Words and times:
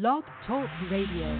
Blog 0.00 0.24
Talk 0.48 0.68
Radio. 0.90 1.38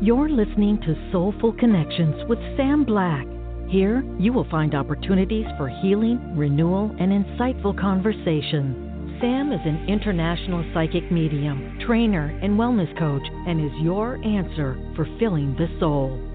You're 0.00 0.28
listening 0.28 0.80
to 0.80 1.10
Soulful 1.12 1.52
Connections 1.52 2.28
with 2.28 2.40
Sam 2.56 2.82
Black. 2.82 3.24
Here, 3.68 4.02
you 4.18 4.32
will 4.32 4.50
find 4.50 4.74
opportunities 4.74 5.46
for 5.56 5.68
healing, 5.68 6.36
renewal, 6.36 6.90
and 6.98 7.12
insightful 7.12 7.78
conversation. 7.78 9.18
Sam 9.20 9.52
is 9.52 9.60
an 9.64 9.86
international 9.88 10.68
psychic 10.74 11.08
medium, 11.12 11.78
trainer, 11.86 12.36
and 12.42 12.58
wellness 12.58 12.90
coach, 12.98 13.22
and 13.46 13.64
is 13.64 13.80
your 13.80 14.16
answer 14.24 14.76
for 14.96 15.06
filling 15.20 15.54
the 15.54 15.68
soul. 15.78 16.27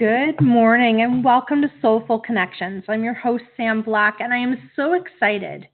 Good 0.00 0.40
morning 0.40 1.02
and 1.02 1.22
welcome 1.22 1.60
to 1.60 1.70
Soulful 1.82 2.20
Connections. 2.20 2.84
I'm 2.88 3.04
your 3.04 3.12
host, 3.12 3.44
Sam 3.54 3.82
Black, 3.82 4.16
and 4.20 4.32
I 4.32 4.38
am 4.38 4.70
so 4.74 4.94
excited 4.94 5.68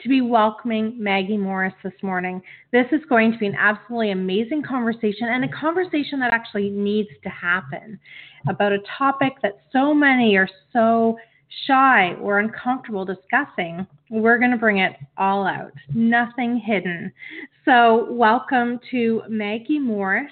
to 0.00 0.08
be 0.08 0.20
welcoming 0.20 0.94
Maggie 0.96 1.36
Morris 1.36 1.74
this 1.82 2.00
morning. 2.00 2.40
This 2.70 2.86
is 2.92 3.00
going 3.08 3.32
to 3.32 3.38
be 3.38 3.48
an 3.48 3.56
absolutely 3.58 4.12
amazing 4.12 4.62
conversation 4.62 5.26
and 5.28 5.42
a 5.42 5.48
conversation 5.48 6.20
that 6.20 6.32
actually 6.32 6.70
needs 6.70 7.08
to 7.24 7.28
happen 7.28 7.98
about 8.48 8.70
a 8.70 8.78
topic 8.96 9.32
that 9.42 9.58
so 9.72 9.92
many 9.92 10.36
are 10.36 10.48
so 10.72 11.18
shy 11.66 12.14
or 12.20 12.38
uncomfortable 12.38 13.04
discussing. 13.04 13.84
We're 14.08 14.38
going 14.38 14.52
to 14.52 14.56
bring 14.56 14.78
it 14.78 14.92
all 15.18 15.48
out, 15.48 15.72
nothing 15.92 16.62
hidden. 16.64 17.12
So, 17.64 18.06
welcome 18.12 18.78
to 18.92 19.22
Maggie 19.28 19.80
Morris. 19.80 20.30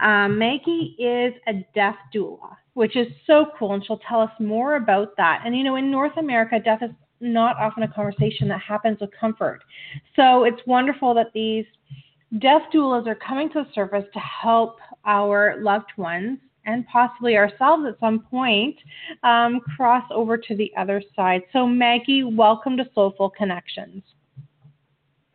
Um, 0.00 0.38
Maggie 0.38 0.94
is 0.98 1.32
a 1.48 1.64
death 1.74 1.96
doula 2.14 2.54
which 2.76 2.94
is 2.94 3.06
so 3.26 3.46
cool. 3.58 3.72
And 3.72 3.82
she'll 3.82 4.00
tell 4.06 4.20
us 4.20 4.30
more 4.38 4.76
about 4.76 5.16
that. 5.16 5.40
And, 5.46 5.56
you 5.56 5.64
know, 5.64 5.76
in 5.76 5.90
North 5.90 6.14
America, 6.18 6.60
death 6.62 6.82
is 6.82 6.90
not 7.20 7.56
often 7.56 7.84
a 7.84 7.88
conversation 7.88 8.48
that 8.48 8.60
happens 8.60 8.98
with 9.00 9.08
comfort. 9.18 9.64
So 10.14 10.44
it's 10.44 10.60
wonderful 10.66 11.14
that 11.14 11.32
these 11.32 11.64
death 12.38 12.60
doulas 12.74 13.06
are 13.06 13.14
coming 13.14 13.48
to 13.52 13.64
the 13.64 13.68
surface 13.74 14.04
to 14.12 14.20
help 14.20 14.76
our 15.06 15.56
loved 15.62 15.90
ones 15.96 16.38
and 16.66 16.86
possibly 16.88 17.38
ourselves 17.38 17.84
at 17.88 17.98
some 17.98 18.20
point 18.20 18.76
um, 19.22 19.60
cross 19.74 20.04
over 20.10 20.36
to 20.36 20.54
the 20.54 20.70
other 20.76 21.02
side. 21.14 21.44
So, 21.54 21.66
Maggie, 21.66 22.24
welcome 22.24 22.76
to 22.76 22.84
Soulful 22.94 23.30
Connections. 23.30 24.02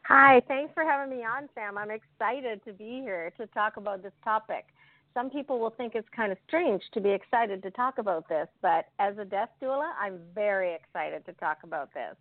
Hi, 0.03 0.43
thanks 0.47 0.73
for 0.75 0.83
having 0.83 1.17
me 1.17 1.23
on, 1.23 1.49
Sam. 1.55 1.75
I'm 1.75 1.89
excited 1.89 2.63
to 2.65 2.73
be 2.73 3.01
here 3.01 3.33
to 3.39 3.47
talk 3.47 3.77
about 3.77 4.03
this 4.03 4.13
topic 4.23 4.65
some 5.13 5.29
people 5.29 5.59
will 5.59 5.71
think 5.71 5.95
it's 5.95 6.07
kind 6.15 6.31
of 6.31 6.37
strange 6.47 6.81
to 6.93 7.01
be 7.01 7.09
excited 7.09 7.61
to 7.63 7.71
talk 7.71 7.97
about 7.97 8.27
this, 8.29 8.47
but 8.61 8.85
as 8.99 9.17
a 9.17 9.25
death 9.25 9.49
doula, 9.61 9.91
I'm 9.99 10.19
very 10.33 10.73
excited 10.73 11.25
to 11.25 11.33
talk 11.33 11.59
about 11.63 11.93
this. 11.93 12.15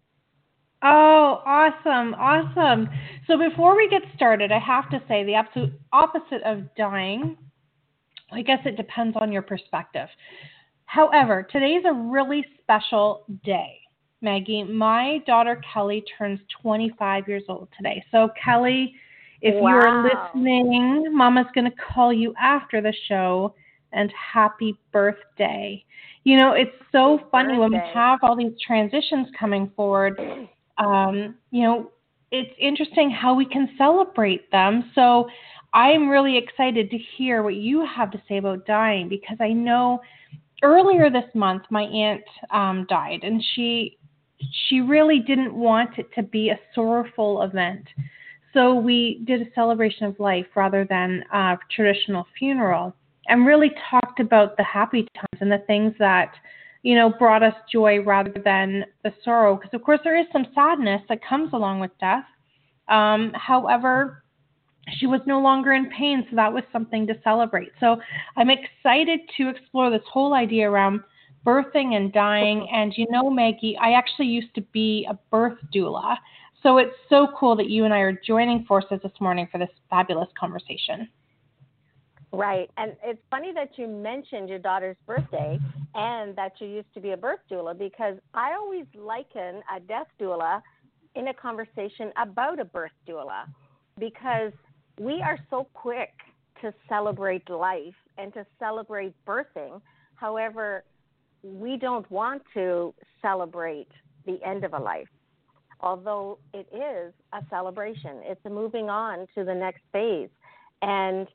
Oh, 0.82 1.42
awesome, 1.44 2.14
awesome. 2.14 2.88
So 3.26 3.36
before 3.36 3.76
we 3.76 3.88
get 3.88 4.02
started, 4.16 4.50
I 4.50 4.58
have 4.58 4.88
to 4.90 5.02
say 5.08 5.24
the 5.24 5.34
absolute 5.34 5.72
opposite 5.92 6.42
of 6.44 6.74
dying. 6.74 7.36
I 8.32 8.42
guess 8.42 8.60
it 8.64 8.76
depends 8.76 9.16
on 9.20 9.30
your 9.30 9.42
perspective. 9.42 10.08
However, 10.86 11.46
today 11.52 11.72
is 11.74 11.84
a 11.86 11.92
really 11.92 12.44
special 12.62 13.24
day. 13.44 13.76
Maggie, 14.22 14.64
my 14.64 15.18
daughter 15.26 15.60
Kelly 15.72 16.02
turns 16.18 16.40
25 16.62 17.28
years 17.28 17.42
old 17.48 17.68
today. 17.76 18.04
So, 18.10 18.30
Kelly, 18.42 18.94
if 19.42 19.54
wow. 19.60 19.70
you're 19.70 20.02
listening, 20.02 21.16
Mama's 21.16 21.46
going 21.54 21.70
to 21.70 21.76
call 21.76 22.12
you 22.12 22.34
after 22.40 22.80
the 22.80 22.94
show 23.08 23.54
and 23.92 24.12
happy 24.12 24.78
birthday. 24.92 25.84
You 26.24 26.36
know, 26.36 26.52
it's 26.52 26.70
so 26.92 27.16
happy 27.16 27.28
funny 27.30 27.48
birthday. 27.48 27.58
when 27.58 27.72
we 27.72 27.80
have 27.94 28.20
all 28.22 28.36
these 28.36 28.52
transitions 28.64 29.28
coming 29.38 29.70
forward. 29.74 30.20
Um, 30.78 31.36
you 31.50 31.62
know, 31.62 31.90
it's 32.30 32.54
interesting 32.58 33.10
how 33.10 33.34
we 33.34 33.44
can 33.44 33.70
celebrate 33.76 34.50
them. 34.50 34.90
So 34.94 35.28
I'm 35.72 36.08
really 36.08 36.36
excited 36.36 36.90
to 36.90 36.98
hear 37.16 37.42
what 37.42 37.54
you 37.54 37.84
have 37.86 38.10
to 38.12 38.22
say 38.28 38.38
about 38.38 38.66
dying 38.66 39.08
because 39.08 39.36
I 39.40 39.52
know 39.52 40.00
earlier 40.62 41.10
this 41.10 41.24
month 41.34 41.62
my 41.70 41.82
aunt 41.82 42.22
um, 42.50 42.86
died 42.88 43.20
and 43.22 43.42
she 43.54 43.96
she 44.68 44.80
really 44.80 45.20
didn't 45.20 45.54
want 45.54 45.98
it 45.98 46.06
to 46.14 46.22
be 46.22 46.48
a 46.48 46.58
sorrowful 46.74 47.42
event. 47.42 47.86
So 48.52 48.74
we 48.74 49.22
did 49.24 49.42
a 49.42 49.52
celebration 49.54 50.06
of 50.06 50.18
life 50.18 50.46
rather 50.54 50.84
than 50.84 51.24
a 51.32 51.56
traditional 51.74 52.26
funeral 52.38 52.94
and 53.28 53.46
really 53.46 53.70
talked 53.90 54.20
about 54.20 54.56
the 54.56 54.64
happy 54.64 55.06
times 55.14 55.40
and 55.40 55.52
the 55.52 55.62
things 55.66 55.94
that, 55.98 56.32
you 56.82 56.96
know, 56.96 57.10
brought 57.10 57.42
us 57.42 57.54
joy 57.72 58.02
rather 58.02 58.34
than 58.44 58.84
the 59.04 59.12
sorrow. 59.24 59.56
Because, 59.56 59.72
of 59.72 59.82
course, 59.84 60.00
there 60.02 60.18
is 60.18 60.26
some 60.32 60.46
sadness 60.54 61.02
that 61.08 61.24
comes 61.24 61.52
along 61.52 61.80
with 61.80 61.92
death. 62.00 62.24
Um, 62.88 63.32
however, 63.34 64.24
she 64.96 65.06
was 65.06 65.20
no 65.26 65.40
longer 65.40 65.72
in 65.72 65.88
pain, 65.90 66.26
so 66.28 66.36
that 66.36 66.52
was 66.52 66.64
something 66.72 67.06
to 67.06 67.14
celebrate. 67.22 67.70
So 67.78 68.00
I'm 68.36 68.50
excited 68.50 69.20
to 69.36 69.48
explore 69.48 69.90
this 69.90 70.02
whole 70.10 70.34
idea 70.34 70.68
around 70.68 71.00
birthing 71.46 71.94
and 71.94 72.12
dying. 72.12 72.68
And 72.72 72.92
you 72.96 73.06
know, 73.10 73.30
Maggie, 73.30 73.76
I 73.80 73.92
actually 73.92 74.26
used 74.26 74.54
to 74.56 74.60
be 74.72 75.06
a 75.08 75.14
birth 75.30 75.58
doula. 75.74 76.16
So 76.62 76.78
it's 76.78 76.94
so 77.08 77.28
cool 77.38 77.56
that 77.56 77.70
you 77.70 77.84
and 77.84 77.94
I 77.94 77.98
are 77.98 78.18
joining 78.26 78.64
forces 78.64 79.00
this 79.02 79.12
morning 79.20 79.48
for 79.50 79.58
this 79.58 79.70
fabulous 79.88 80.28
conversation. 80.38 81.08
Right. 82.32 82.70
And 82.76 82.92
it's 83.02 83.20
funny 83.30 83.52
that 83.54 83.70
you 83.76 83.88
mentioned 83.88 84.48
your 84.48 84.58
daughter's 84.58 84.96
birthday 85.06 85.58
and 85.94 86.36
that 86.36 86.52
you 86.60 86.68
used 86.68 86.92
to 86.94 87.00
be 87.00 87.10
a 87.10 87.16
birth 87.16 87.40
doula 87.50 87.76
because 87.76 88.16
I 88.34 88.52
always 88.52 88.84
liken 88.94 89.62
a 89.74 89.80
death 89.80 90.06
doula 90.20 90.62
in 91.16 91.28
a 91.28 91.34
conversation 91.34 92.12
about 92.22 92.60
a 92.60 92.64
birth 92.64 92.92
doula 93.08 93.46
because 93.98 94.52
we 94.98 95.22
are 95.22 95.38
so 95.48 95.66
quick 95.74 96.12
to 96.60 96.72
celebrate 96.88 97.48
life 97.50 97.94
and 98.18 98.32
to 98.34 98.46
celebrate 98.58 99.14
birthing. 99.26 99.80
However, 100.14 100.84
we 101.42 101.78
don't 101.78 102.08
want 102.10 102.42
to 102.54 102.94
celebrate 103.22 103.88
the 104.26 104.38
end 104.44 104.62
of 104.62 104.74
a 104.74 104.78
life 104.78 105.08
although 105.82 106.38
it 106.52 106.68
is 106.72 107.12
a 107.32 107.44
celebration. 107.50 108.20
It's 108.22 108.40
a 108.44 108.50
moving 108.50 108.90
on 108.90 109.26
to 109.34 109.44
the 109.44 109.54
next 109.54 109.82
phase. 109.92 110.28
And 110.82 111.26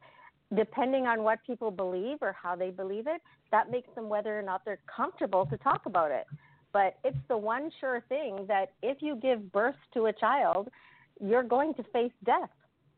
depending 0.55 1.07
on 1.07 1.23
what 1.23 1.39
people 1.45 1.71
believe 1.71 2.17
or 2.21 2.35
how 2.41 2.55
they 2.55 2.69
believe 2.69 3.07
it, 3.07 3.21
that 3.51 3.71
makes 3.71 3.93
them 3.95 4.09
whether 4.09 4.37
or 4.37 4.41
not 4.41 4.63
they're 4.65 4.79
comfortable 4.93 5.45
to 5.47 5.57
talk 5.57 5.85
about 5.85 6.11
it. 6.11 6.25
But 6.73 6.97
it's 7.03 7.17
the 7.29 7.37
one 7.37 7.71
sure 7.79 8.03
thing 8.09 8.45
that 8.47 8.73
if 8.83 8.97
you 9.01 9.15
give 9.15 9.51
birth 9.51 9.75
to 9.93 10.07
a 10.07 10.13
child, 10.13 10.69
you're 11.21 11.43
going 11.43 11.73
to 11.75 11.83
face 11.93 12.11
death. 12.25 12.49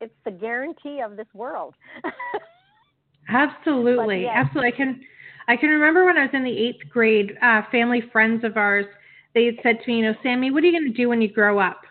It's 0.01 0.13
the 0.25 0.31
guarantee 0.31 1.01
of 1.01 1.15
this 1.15 1.27
world. 1.33 1.75
absolutely, 3.29 4.23
yes. 4.23 4.33
absolutely. 4.35 4.73
I 4.73 4.75
can, 4.75 5.01
I 5.47 5.55
can 5.55 5.69
remember 5.69 6.05
when 6.05 6.17
I 6.17 6.23
was 6.23 6.31
in 6.33 6.43
the 6.43 6.57
eighth 6.57 6.89
grade. 6.89 7.33
Uh, 7.41 7.61
family 7.71 8.03
friends 8.11 8.43
of 8.43 8.57
ours 8.57 8.85
they 9.37 9.45
had 9.45 9.59
said 9.61 9.77
to 9.83 9.87
me, 9.91 9.97
you 9.97 10.03
know, 10.03 10.15
Sammy, 10.23 10.49
what 10.49 10.63
are 10.63 10.65
you 10.65 10.71
going 10.71 10.91
to 10.91 10.97
do 10.97 11.09
when 11.09 11.21
you 11.21 11.31
grow 11.31 11.59
up? 11.59 11.81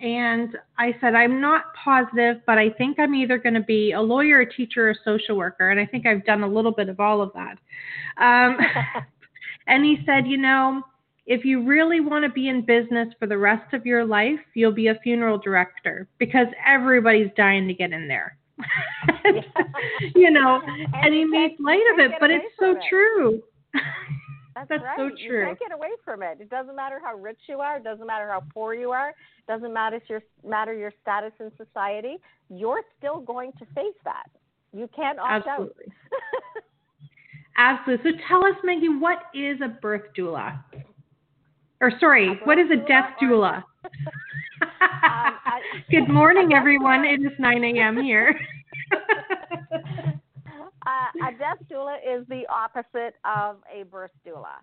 And 0.00 0.56
I 0.78 0.94
said, 1.00 1.16
I'm 1.16 1.40
not 1.40 1.64
positive, 1.74 2.36
but 2.46 2.58
I 2.58 2.70
think 2.70 3.00
I'm 3.00 3.12
either 3.12 3.38
going 3.38 3.54
to 3.54 3.60
be 3.60 3.90
a 3.90 4.00
lawyer, 4.00 4.42
a 4.42 4.52
teacher, 4.52 4.86
or 4.86 4.90
a 4.90 4.94
social 5.04 5.36
worker. 5.36 5.70
And 5.70 5.80
I 5.80 5.86
think 5.86 6.06
I've 6.06 6.24
done 6.24 6.44
a 6.44 6.48
little 6.48 6.70
bit 6.70 6.88
of 6.88 7.00
all 7.00 7.20
of 7.20 7.32
that. 7.32 7.58
Um, 8.22 8.56
and 9.66 9.84
he 9.84 9.98
said, 10.06 10.28
you 10.28 10.36
know, 10.36 10.80
if 11.26 11.44
you 11.44 11.64
really 11.64 11.98
want 11.98 12.24
to 12.24 12.30
be 12.30 12.50
in 12.50 12.64
business 12.64 13.08
for 13.18 13.26
the 13.26 13.36
rest 13.36 13.74
of 13.74 13.84
your 13.84 14.04
life, 14.04 14.38
you'll 14.54 14.70
be 14.70 14.86
a 14.86 15.00
funeral 15.02 15.38
director 15.38 16.06
because 16.18 16.46
everybody's 16.64 17.30
dying 17.36 17.66
to 17.66 17.74
get 17.74 17.92
in 17.92 18.06
there. 18.06 18.36
you 20.14 20.30
know, 20.30 20.62
and, 20.64 20.94
and 20.94 21.14
he 21.14 21.24
made 21.24 21.56
light 21.58 21.82
of 21.94 21.98
it, 21.98 22.12
but 22.20 22.30
it's 22.30 22.46
so 22.60 22.76
it. 22.76 22.78
true. 22.88 23.42
That's, 24.56 24.68
That's 24.70 24.84
right. 24.84 24.96
so 24.96 25.10
true. 25.28 25.40
You 25.40 25.46
can't 25.48 25.58
get 25.58 25.72
away 25.72 25.90
from 26.02 26.22
it. 26.22 26.38
It 26.40 26.48
doesn't 26.48 26.74
matter 26.74 26.98
how 27.02 27.14
rich 27.14 27.40
you 27.46 27.60
are. 27.60 27.76
It 27.76 27.84
doesn't 27.84 28.06
matter 28.06 28.26
how 28.26 28.42
poor 28.54 28.72
you 28.72 28.90
are. 28.90 29.10
It 29.10 29.46
doesn't 29.46 29.70
matter 29.70 30.00
your 30.08 30.22
matter 30.46 30.72
your 30.72 30.92
status 31.02 31.32
in 31.40 31.52
society. 31.58 32.16
You're 32.48 32.80
still 32.96 33.20
going 33.20 33.52
to 33.58 33.66
face 33.74 33.94
that. 34.04 34.30
You 34.72 34.88
can't 34.96 35.18
opt 35.18 35.46
Absolutely. 35.46 35.84
out. 35.92 36.62
Absolutely. 37.58 38.12
So 38.12 38.18
tell 38.28 38.46
us, 38.46 38.54
Maggie, 38.64 38.88
what 38.88 39.18
is 39.34 39.58
a 39.62 39.68
birth 39.68 40.04
doula? 40.16 40.64
Or 41.82 41.92
sorry, 42.00 42.40
what 42.44 42.58
is 42.58 42.70
a 42.70 42.76
death 42.76 43.10
doula? 43.20 43.56
um, 43.84 43.92
I, 44.62 45.60
Good 45.90 46.08
morning, 46.08 46.54
everyone. 46.54 47.04
It 47.04 47.20
is 47.20 47.32
9 47.38 47.62
a.m. 47.62 48.02
here. 48.02 48.40
Uh, 50.86 51.28
a 51.28 51.32
death 51.32 51.58
doula 51.70 51.96
is 51.96 52.26
the 52.28 52.44
opposite 52.48 53.14
of 53.24 53.56
a 53.72 53.82
birth 53.84 54.12
doula. 54.26 54.54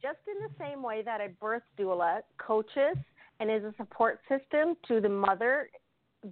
Just 0.00 0.18
in 0.28 0.34
the 0.46 0.54
same 0.58 0.82
way 0.82 1.02
that 1.02 1.20
a 1.20 1.28
birth 1.40 1.62
doula 1.78 2.20
coaches 2.38 2.96
and 3.40 3.50
is 3.50 3.64
a 3.64 3.74
support 3.76 4.20
system 4.28 4.76
to 4.86 5.00
the 5.00 5.08
mother 5.08 5.68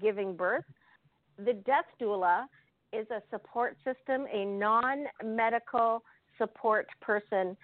giving 0.01 0.37
birth, 0.37 0.65
the 1.39 1.55
death 1.55 1.87
doula 2.01 2.45
is 2.93 3.07
a 3.11 3.21
support 3.31 3.77
system, 3.85 4.27
a 4.33 4.45
non 4.45 5.07
medical 5.25 6.03
support 6.39 6.87
person 7.01 7.57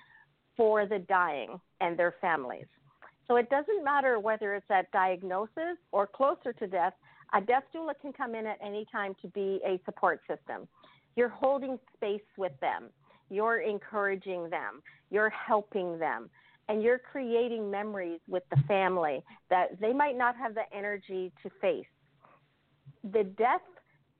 for 0.56 0.86
the 0.86 0.98
dying 0.98 1.60
and 1.80 1.96
their 1.96 2.14
families. 2.20 2.66
So 3.28 3.36
it 3.36 3.48
doesn't 3.50 3.84
matter 3.84 4.18
whether 4.18 4.54
it's 4.54 4.70
at 4.70 4.90
diagnosis 4.90 5.76
or 5.92 6.06
closer 6.06 6.52
to 6.54 6.66
death, 6.66 6.94
a 7.34 7.40
death 7.40 7.64
doula 7.74 7.92
can 8.00 8.12
come 8.12 8.34
in 8.34 8.46
at 8.46 8.58
any 8.64 8.86
time 8.90 9.14
to 9.22 9.28
be 9.28 9.60
a 9.64 9.78
support 9.84 10.20
system. 10.26 10.66
You're 11.18 11.28
holding 11.28 11.80
space 11.96 12.22
with 12.36 12.52
them, 12.60 12.90
you're 13.28 13.58
encouraging 13.58 14.50
them, 14.50 14.84
you're 15.10 15.30
helping 15.30 15.98
them, 15.98 16.30
and 16.68 16.80
you're 16.80 17.00
creating 17.00 17.68
memories 17.68 18.20
with 18.28 18.44
the 18.50 18.62
family 18.68 19.24
that 19.50 19.80
they 19.80 19.92
might 19.92 20.16
not 20.16 20.36
have 20.36 20.54
the 20.54 20.62
energy 20.72 21.32
to 21.42 21.50
face. 21.60 21.88
The 23.02 23.24
death 23.24 23.66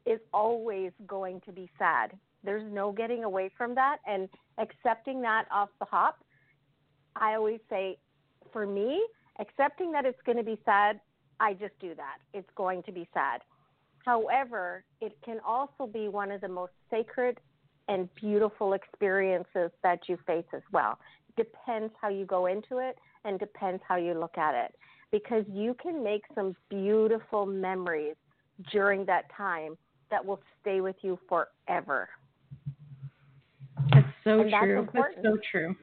is 0.06 0.18
always 0.34 0.90
going 1.06 1.40
to 1.42 1.52
be 1.52 1.70
sad. 1.78 2.18
There's 2.42 2.68
no 2.72 2.90
getting 2.90 3.22
away 3.22 3.52
from 3.56 3.76
that 3.76 3.98
and 4.04 4.28
accepting 4.58 5.22
that 5.22 5.44
off 5.52 5.68
the 5.78 5.84
hop. 5.84 6.24
I 7.14 7.34
always 7.34 7.60
say, 7.70 7.98
for 8.52 8.66
me, 8.66 9.06
accepting 9.38 9.92
that 9.92 10.04
it's 10.04 10.20
going 10.26 10.38
to 10.38 10.42
be 10.42 10.58
sad, 10.64 10.98
I 11.38 11.52
just 11.52 11.78
do 11.78 11.94
that. 11.94 12.16
It's 12.34 12.50
going 12.56 12.82
to 12.82 12.90
be 12.90 13.08
sad. 13.14 13.42
However, 14.08 14.84
it 15.02 15.18
can 15.22 15.38
also 15.46 15.86
be 15.86 16.08
one 16.08 16.30
of 16.30 16.40
the 16.40 16.48
most 16.48 16.72
sacred 16.88 17.38
and 17.88 18.08
beautiful 18.14 18.72
experiences 18.72 19.70
that 19.82 20.08
you 20.08 20.16
face 20.26 20.46
as 20.54 20.62
well. 20.72 20.98
Depends 21.36 21.92
how 22.00 22.08
you 22.08 22.24
go 22.24 22.46
into 22.46 22.78
it 22.78 22.96
and 23.26 23.38
depends 23.38 23.82
how 23.86 23.96
you 23.96 24.14
look 24.18 24.38
at 24.38 24.54
it 24.54 24.74
because 25.12 25.44
you 25.52 25.74
can 25.74 26.02
make 26.02 26.22
some 26.34 26.56
beautiful 26.70 27.44
memories 27.44 28.14
during 28.72 29.04
that 29.04 29.24
time 29.36 29.76
that 30.10 30.24
will 30.24 30.40
stay 30.62 30.80
with 30.80 30.96
you 31.02 31.18
forever. 31.28 32.08
That's 33.92 34.06
so 34.24 34.40
and 34.40 34.50
true. 34.58 34.88
That's, 34.94 35.06
that's 35.14 35.26
so 35.26 35.36
true. 35.50 35.76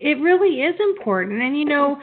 It 0.00 0.14
really 0.14 0.62
is 0.62 0.76
important. 0.80 1.42
And 1.42 1.58
you 1.58 1.66
know, 1.66 1.98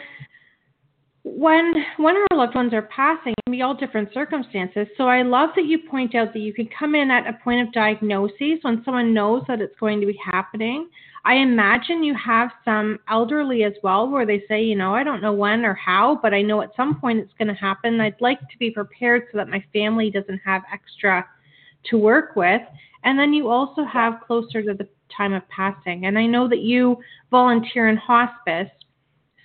when 1.38 1.74
when 1.98 2.16
our 2.16 2.38
loved 2.38 2.56
ones 2.56 2.74
are 2.74 2.84
passing, 2.84 3.34
it 3.38 3.46
can 3.46 3.52
be 3.52 3.62
all 3.62 3.74
different 3.74 4.14
circumstances. 4.14 4.88
So 4.98 5.08
I 5.08 5.22
love 5.22 5.50
that 5.56 5.66
you 5.66 5.80
point 5.90 6.16
out 6.16 6.34
that 6.34 6.40
you 6.40 6.54
can 6.54 6.68
come 6.78 6.96
in 6.96 7.12
at 7.12 7.28
a 7.28 7.34
point 7.44 7.66
of 7.66 7.74
diagnosis 7.74 8.60
when 8.62 8.82
someone 8.84 9.14
knows 9.14 9.44
that 9.48 9.62
it's 9.62 9.78
going 9.80 10.00
to 10.02 10.08
be 10.08 10.20
happening. 10.24 10.90
I 11.26 11.36
imagine 11.36 12.04
you 12.04 12.16
have 12.16 12.50
some 12.64 13.00
elderly 13.10 13.64
as 13.64 13.74
well 13.84 14.10
where 14.10 14.26
they 14.26 14.44
say, 14.48 14.64
you 14.64 14.76
know, 14.76 14.96
I 14.96 15.04
don't 15.04 15.22
know 15.22 15.34
when 15.34 15.66
or 15.66 15.74
how, 15.74 16.20
but 16.22 16.34
I 16.34 16.42
know 16.42 16.62
at 16.62 16.76
some 16.76 17.00
point 17.00 17.20
it's 17.20 17.34
going 17.38 17.50
to 17.50 17.54
happen. 17.54 18.00
I'd 18.00 18.22
like 18.22 18.40
to 18.40 18.58
be 18.58 18.72
prepared 18.72 19.24
so 19.32 19.38
that 19.38 19.50
my 19.50 19.64
family 19.74 20.10
doesn't 20.10 20.40
have 20.46 20.64
extra 20.72 21.26
to 21.90 21.98
work 21.98 22.36
with. 22.36 22.62
And 23.04 23.20
then 23.20 23.34
you 23.34 23.50
also 23.50 23.84
have 23.84 24.22
closer 24.26 24.62
to 24.62 24.74
the 24.74 24.88
time 25.16 25.34
of 25.34 25.48
passing. 25.50 26.06
And 26.06 26.18
I 26.18 26.26
know 26.26 26.48
that 26.48 26.60
you 26.60 26.98
volunteer 27.32 27.90
in 27.90 27.98
hospice. 27.98 28.70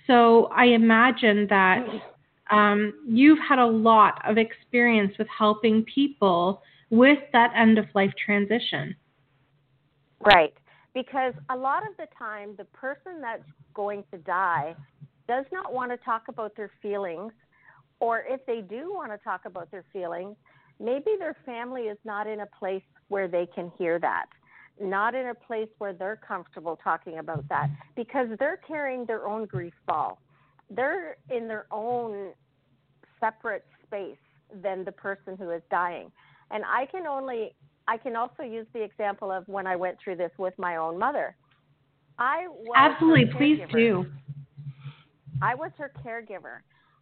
So 0.07 0.45
I 0.45 0.65
imagine 0.65 1.47
that 1.49 1.85
um, 2.51 2.93
you've 3.07 3.39
had 3.39 3.59
a 3.59 3.65
lot 3.65 4.21
of 4.29 4.37
experience 4.37 5.13
with 5.17 5.27
helping 5.27 5.83
people 5.83 6.61
with 6.89 7.19
that 7.33 7.51
end 7.55 7.77
of 7.77 7.85
life 7.95 8.13
transition. 8.23 8.95
Right. 10.23 10.53
Because 10.93 11.33
a 11.49 11.55
lot 11.55 11.83
of 11.87 11.97
the 11.97 12.07
time, 12.17 12.55
the 12.57 12.65
person 12.65 13.19
that's 13.21 13.43
going 13.73 14.03
to 14.11 14.17
die 14.19 14.75
does 15.27 15.45
not 15.51 15.73
want 15.73 15.91
to 15.91 15.97
talk 15.97 16.23
about 16.29 16.55
their 16.55 16.71
feelings, 16.81 17.33
or 17.99 18.23
if 18.27 18.45
they 18.45 18.61
do 18.61 18.93
want 18.93 19.11
to 19.11 19.17
talk 19.17 19.41
about 19.45 19.71
their 19.71 19.83
feelings, 19.91 20.35
maybe 20.79 21.15
their 21.17 21.35
family 21.45 21.83
is 21.83 21.97
not 22.05 22.27
in 22.27 22.41
a 22.41 22.45
place 22.45 22.83
where 23.07 23.27
they 23.27 23.47
can 23.55 23.71
hear 23.77 23.99
that 23.99 24.25
not 24.81 25.15
in 25.15 25.27
a 25.27 25.33
place 25.33 25.69
where 25.77 25.93
they're 25.93 26.19
comfortable 26.27 26.77
talking 26.83 27.19
about 27.19 27.47
that 27.49 27.69
because 27.95 28.27
they're 28.39 28.59
carrying 28.67 29.05
their 29.05 29.27
own 29.27 29.45
grief 29.45 29.73
ball. 29.87 30.19
They're 30.69 31.17
in 31.29 31.47
their 31.47 31.65
own 31.71 32.31
separate 33.19 33.65
space 33.85 34.17
than 34.61 34.83
the 34.83 34.91
person 34.91 35.37
who 35.37 35.51
is 35.51 35.61
dying. 35.71 36.11
And 36.51 36.63
I 36.65 36.85
can 36.87 37.07
only 37.07 37.53
I 37.87 37.97
can 37.97 38.15
also 38.15 38.41
use 38.43 38.65
the 38.73 38.81
example 38.81 39.31
of 39.31 39.47
when 39.47 39.67
I 39.67 39.75
went 39.75 39.97
through 40.03 40.15
this 40.15 40.31
with 40.37 40.53
my 40.57 40.77
own 40.77 40.97
mother. 40.97 41.35
I 42.17 42.47
was 42.47 42.73
Absolutely, 42.75 43.25
please 43.37 43.59
do. 43.71 44.05
I 45.41 45.53
was 45.53 45.71
her 45.77 45.91
caregiver. 46.03 46.59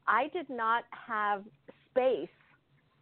I 0.07 0.27
did 0.33 0.49
not 0.49 0.83
have 0.89 1.43
space 1.89 2.27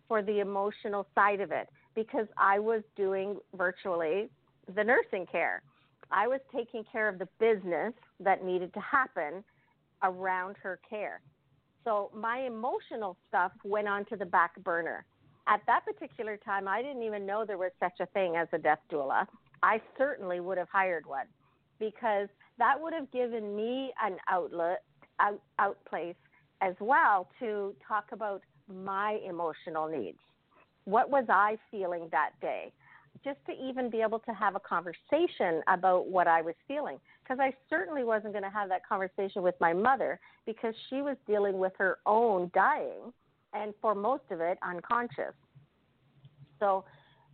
for 0.07 0.21
the 0.21 0.39
emotional 0.39 1.07
side 1.15 1.39
of 1.39 1.51
it 1.51 1.69
because 1.95 2.27
I 2.37 2.59
was 2.59 2.83
doing 2.95 3.37
virtually 3.55 4.29
the 4.75 4.83
nursing 4.83 5.25
care. 5.31 5.61
I 6.11 6.27
was 6.27 6.39
taking 6.53 6.83
care 6.91 7.07
of 7.07 7.19
the 7.19 7.27
business 7.39 7.93
that 8.19 8.43
needed 8.43 8.73
to 8.73 8.79
happen 8.79 9.43
around 10.03 10.55
her 10.61 10.79
care. 10.89 11.21
So 11.83 12.11
my 12.15 12.39
emotional 12.39 13.17
stuff 13.27 13.51
went 13.63 13.87
onto 13.87 14.17
the 14.17 14.25
back 14.25 14.61
burner. 14.63 15.05
At 15.47 15.61
that 15.67 15.85
particular 15.85 16.37
time, 16.37 16.67
I 16.67 16.81
didn't 16.81 17.03
even 17.03 17.25
know 17.25 17.45
there 17.45 17.57
was 17.57 17.71
such 17.79 17.99
a 17.99 18.05
thing 18.07 18.35
as 18.35 18.47
a 18.53 18.57
death 18.57 18.79
doula. 18.91 19.25
I 19.63 19.81
certainly 19.97 20.39
would 20.39 20.57
have 20.57 20.69
hired 20.71 21.05
one 21.05 21.25
because 21.79 22.27
that 22.59 22.79
would 22.79 22.93
have 22.93 23.11
given 23.11 23.55
me 23.55 23.91
an 24.03 24.17
outlet, 24.29 24.83
out, 25.19 25.41
out 25.59 25.77
place 25.85 26.15
as 26.61 26.75
well 26.79 27.27
to 27.39 27.73
talk 27.87 28.05
about 28.11 28.43
my 28.71 29.19
emotional 29.27 29.87
needs. 29.87 30.19
What 30.85 31.09
was 31.09 31.25
I 31.29 31.57
feeling 31.71 32.07
that 32.11 32.31
day? 32.41 32.71
Just 33.23 33.37
to 33.45 33.53
even 33.53 33.89
be 33.89 34.01
able 34.01 34.19
to 34.19 34.33
have 34.33 34.55
a 34.55 34.59
conversation 34.59 35.61
about 35.67 36.07
what 36.07 36.27
I 36.27 36.41
was 36.41 36.55
feeling. 36.67 36.97
Because 37.23 37.39
I 37.39 37.53
certainly 37.69 38.03
wasn't 38.03 38.33
going 38.33 38.43
to 38.43 38.49
have 38.49 38.69
that 38.69 38.87
conversation 38.87 39.41
with 39.41 39.55
my 39.59 39.73
mother 39.73 40.19
because 40.45 40.73
she 40.89 41.01
was 41.01 41.15
dealing 41.27 41.59
with 41.59 41.73
her 41.77 41.99
own 42.05 42.49
dying 42.53 43.13
and 43.53 43.73
for 43.81 43.93
most 43.93 44.23
of 44.31 44.41
it 44.41 44.57
unconscious. 44.63 45.33
So, 46.59 46.85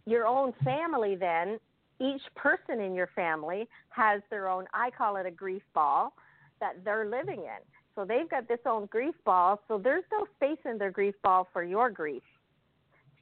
your 0.06 0.26
own 0.26 0.54
family, 0.64 1.16
then, 1.16 1.60
each 2.00 2.22
person 2.36 2.80
in 2.80 2.96
your 2.96 3.10
family 3.16 3.68
has 3.90 4.22
their 4.30 4.48
own, 4.48 4.66
I 4.74 4.90
call 4.92 5.18
it 5.18 5.26
a 5.26 5.32
grief 5.32 5.64
ball 5.74 6.14
that 6.62 6.84
they're 6.86 7.06
living 7.06 7.40
in. 7.40 7.62
So, 7.96 8.06
they've 8.06 8.30
got 8.30 8.48
this 8.48 8.60
own 8.66 8.86
grief 8.88 9.16
ball. 9.26 9.62
So, 9.68 9.78
there's 9.78 10.06
no 10.12 10.26
space 10.36 10.60
in 10.66 10.78
their 10.78 10.92
grief 10.92 11.16
ball 11.24 11.48
for 11.52 11.64
your 11.64 11.90
grief. 11.90 12.24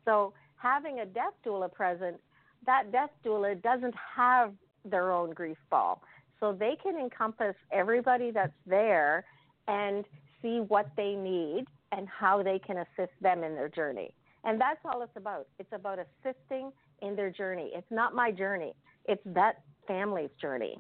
So, 0.06 0.34
having 0.58 1.00
a 1.00 1.06
death 1.06 1.34
doula 1.46 1.72
present 1.72 2.18
that 2.66 2.92
death 2.92 3.10
doula 3.26 3.62
doesn't 3.62 3.96
have 4.16 4.54
their 4.84 5.12
own 5.12 5.32
grief 5.32 5.58
ball. 5.70 6.02
So 6.40 6.54
they 6.54 6.78
can 6.82 6.98
encompass 6.98 7.56
everybody 7.72 8.32
that's 8.32 8.54
there 8.66 9.26
and 9.68 10.06
see 10.42 10.60
what 10.68 10.90
they 10.96 11.16
need 11.16 11.66
and 11.92 12.08
how 12.08 12.44
they 12.44 12.60
can 12.60 12.78
assist 12.78 13.14
them 13.22 13.44
in 13.44 13.56
their 13.56 13.70
journey. 13.70 14.14
And 14.44 14.62
that's 14.62 14.80
all 14.86 15.02
it's 15.02 15.16
about. 15.16 15.48
It's 15.60 15.72
about 15.72 15.98
assisting 16.00 16.72
in 17.02 17.16
their 17.16 17.32
journey. 17.32 17.72
It's 17.74 17.90
not 17.90 18.14
my 18.14 18.32
journey, 18.32 18.74
it's 19.06 19.22
that 19.26 19.62
family's 19.88 20.30
journey. 20.42 20.78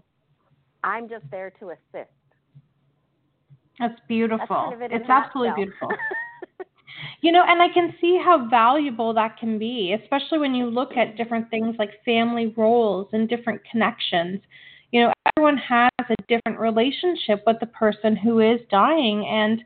I'm 0.83 1.09
just 1.09 1.25
there 1.31 1.51
to 1.59 1.69
assist. 1.69 2.11
That's 3.79 3.99
beautiful. 4.07 4.45
That's 4.47 4.49
kind 4.49 4.73
of 4.73 4.81
it 4.81 4.91
it's 4.91 5.09
absolutely 5.09 5.65
beautiful. 5.65 5.89
You 7.21 7.31
know, 7.31 7.43
and 7.47 7.61
I 7.61 7.67
can 7.73 7.93
see 7.99 8.19
how 8.23 8.47
valuable 8.49 9.13
that 9.13 9.37
can 9.37 9.57
be, 9.57 9.95
especially 10.01 10.39
when 10.39 10.55
you 10.55 10.67
look 10.67 10.95
at 10.97 11.17
different 11.17 11.49
things 11.49 11.75
like 11.77 12.03
family 12.03 12.53
roles 12.55 13.07
and 13.13 13.27
different 13.27 13.61
connections. 13.69 14.41
You 14.91 15.01
know, 15.01 15.13
everyone 15.35 15.57
has 15.57 15.89
a 16.09 16.15
different 16.27 16.59
relationship 16.59 17.43
with 17.45 17.59
the 17.59 17.65
person 17.67 18.15
who 18.15 18.39
is 18.39 18.59
dying. 18.69 19.25
And 19.27 19.63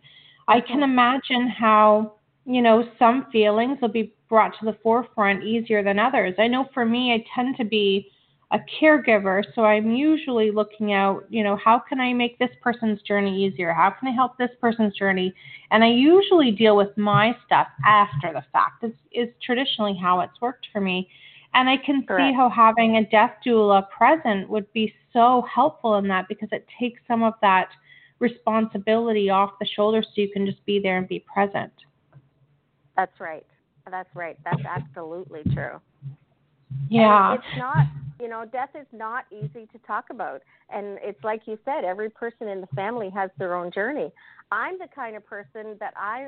I 0.48 0.59
mm-hmm. 0.59 0.67
can 0.74 0.83
imagine 0.83 1.48
how, 1.48 2.13
you 2.45 2.62
know, 2.62 2.83
some 2.98 3.27
feelings 3.31 3.77
will 3.81 3.89
be 3.89 4.13
brought 4.29 4.53
to 4.59 4.65
the 4.65 4.77
forefront 4.81 5.43
easier 5.43 5.83
than 5.83 6.00
others. 6.00 6.36
I 6.39 6.48
know 6.48 6.67
for 6.74 6.86
me, 6.86 7.13
I 7.13 7.25
tend 7.36 7.57
to 7.57 7.65
be 7.65 8.09
a 8.51 8.59
caregiver, 8.81 9.43
so 9.53 9.63
I'm 9.63 9.91
usually 9.91 10.49
looking 10.49 10.91
out, 10.93 11.25
you 11.29 11.43
know, 11.43 11.55
how 11.55 11.77
can 11.77 11.99
I 11.99 12.13
make 12.13 12.39
this 12.39 12.49
person's 12.61 12.99
journey 13.03 13.45
easier? 13.45 13.73
How 13.73 13.91
can 13.91 14.07
I 14.07 14.11
help 14.11 14.37
this 14.37 14.49
person's 14.59 14.95
journey? 14.95 15.33
And 15.69 15.83
I 15.83 15.89
usually 15.89 16.51
deal 16.51 16.75
with 16.75 16.97
my 16.97 17.35
stuff 17.45 17.67
after 17.85 18.33
the 18.33 18.43
fact. 18.51 18.83
It's, 18.83 18.97
it's 19.11 19.33
traditionally 19.43 19.95
how 19.95 20.21
it's 20.21 20.41
worked 20.41 20.67
for 20.73 20.81
me. 20.81 21.07
And 21.53 21.69
I 21.69 21.77
can 21.77 22.03
Correct. 22.03 22.31
see 22.31 22.33
how 22.33 22.49
having 22.49 22.97
a 22.97 23.05
death 23.09 23.33
doula 23.45 23.87
present 23.89 24.49
would 24.49 24.71
be 24.73 24.93
so 25.13 25.45
helpful 25.53 25.95
in 25.95 26.07
that 26.07 26.27
because 26.27 26.49
it 26.51 26.65
takes 26.79 27.01
some 27.07 27.21
of 27.21 27.33
that 27.41 27.69
responsibility 28.17 29.29
off 29.29 29.51
the 29.59 29.65
shoulders 29.75 30.07
so 30.15 30.21
you 30.21 30.29
can 30.31 30.45
just 30.45 30.63
be 30.65 30.79
there 30.79 30.97
and 30.97 31.07
be 31.07 31.23
present. 31.31 31.71
That's 32.95 33.19
right. 33.19 33.45
That's 33.89 34.09
right. 34.15 34.37
That's 34.43 34.65
absolutely 34.65 35.43
true. 35.53 35.79
Yeah. 36.89 37.33
And 37.33 37.39
it's 37.39 37.57
not, 37.57 37.87
you 38.19 38.27
know, 38.27 38.45
death 38.51 38.69
is 38.79 38.88
not 38.91 39.25
easy 39.31 39.67
to 39.71 39.79
talk 39.88 40.05
about. 40.09 40.41
And 40.69 40.99
it's 41.01 41.23
like 41.23 41.41
you 41.45 41.57
said, 41.65 41.83
every 41.83 42.09
person 42.09 42.47
in 42.47 42.61
the 42.61 42.67
family 42.75 43.09
has 43.11 43.29
their 43.38 43.55
own 43.55 43.71
journey. 43.71 44.11
I'm 44.51 44.77
the 44.77 44.88
kind 44.93 45.15
of 45.15 45.25
person 45.25 45.77
that 45.79 45.93
I 45.95 46.27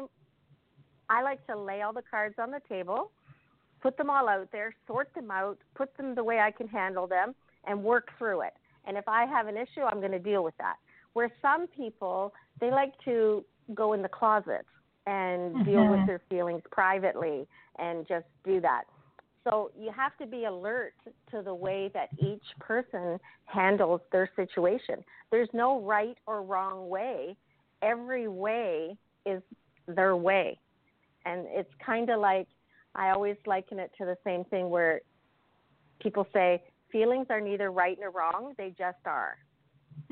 I 1.09 1.23
like 1.23 1.45
to 1.47 1.57
lay 1.57 1.81
all 1.81 1.91
the 1.91 2.03
cards 2.09 2.35
on 2.39 2.51
the 2.51 2.61
table 2.69 3.11
put 3.81 3.97
them 3.97 4.09
all 4.09 4.29
out 4.29 4.49
there, 4.51 4.73
sort 4.87 5.13
them 5.15 5.31
out, 5.31 5.57
put 5.75 5.95
them 5.97 6.15
the 6.15 6.23
way 6.23 6.39
I 6.39 6.51
can 6.51 6.67
handle 6.67 7.07
them, 7.07 7.33
and 7.65 7.83
work 7.83 8.09
through 8.17 8.41
it. 8.41 8.53
And 8.85 8.97
if 8.97 9.07
I 9.07 9.25
have 9.25 9.47
an 9.47 9.57
issue, 9.57 9.81
I'm 9.81 9.99
going 9.99 10.11
to 10.11 10.19
deal 10.19 10.43
with 10.43 10.57
that. 10.57 10.75
Where 11.13 11.31
some 11.41 11.67
people, 11.67 12.33
they 12.59 12.71
like 12.71 12.93
to 13.05 13.43
go 13.73 13.93
in 13.93 14.01
the 14.01 14.09
closet 14.09 14.65
and 15.07 15.55
mm-hmm. 15.55 15.63
deal 15.63 15.87
with 15.87 15.99
mm-hmm. 15.99 16.07
their 16.07 16.21
feelings 16.29 16.61
privately 16.71 17.47
and 17.79 18.07
just 18.07 18.25
do 18.45 18.61
that. 18.61 18.83
So 19.43 19.71
you 19.79 19.91
have 19.91 20.15
to 20.17 20.27
be 20.27 20.45
alert 20.45 20.93
to 21.31 21.41
the 21.41 21.53
way 21.53 21.89
that 21.93 22.09
each 22.19 22.43
person 22.59 23.19
handles 23.45 24.01
their 24.11 24.29
situation. 24.35 25.03
There's 25.31 25.49
no 25.53 25.81
right 25.81 26.17
or 26.27 26.43
wrong 26.43 26.89
way. 26.89 27.35
Every 27.81 28.27
way 28.27 28.95
is 29.25 29.41
their 29.87 30.15
way. 30.15 30.59
And 31.25 31.45
it's 31.49 31.71
kind 31.83 32.09
of 32.09 32.19
like 32.19 32.47
I 32.93 33.09
always 33.09 33.37
liken 33.45 33.79
it 33.79 33.91
to 33.97 34.05
the 34.05 34.17
same 34.23 34.43
thing 34.45 34.69
where 34.69 35.01
people 35.99 36.27
say 36.33 36.61
feelings 36.91 37.27
are 37.29 37.41
neither 37.41 37.71
right 37.71 37.97
nor 37.99 38.11
wrong, 38.11 38.53
they 38.57 38.69
just 38.77 38.97
are. 39.05 39.37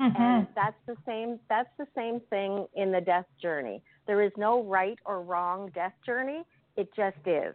Mm-hmm. 0.00 0.22
And 0.22 0.46
that's 0.54 0.76
the 0.86 0.96
same 1.06 1.38
that's 1.48 1.68
the 1.78 1.86
same 1.94 2.20
thing 2.30 2.66
in 2.74 2.90
the 2.90 3.00
death 3.00 3.26
journey. 3.40 3.82
There 4.06 4.22
is 4.22 4.32
no 4.36 4.62
right 4.64 4.98
or 5.04 5.22
wrong 5.22 5.70
death 5.74 5.92
journey. 6.04 6.42
It 6.76 6.88
just 6.96 7.18
is. 7.26 7.54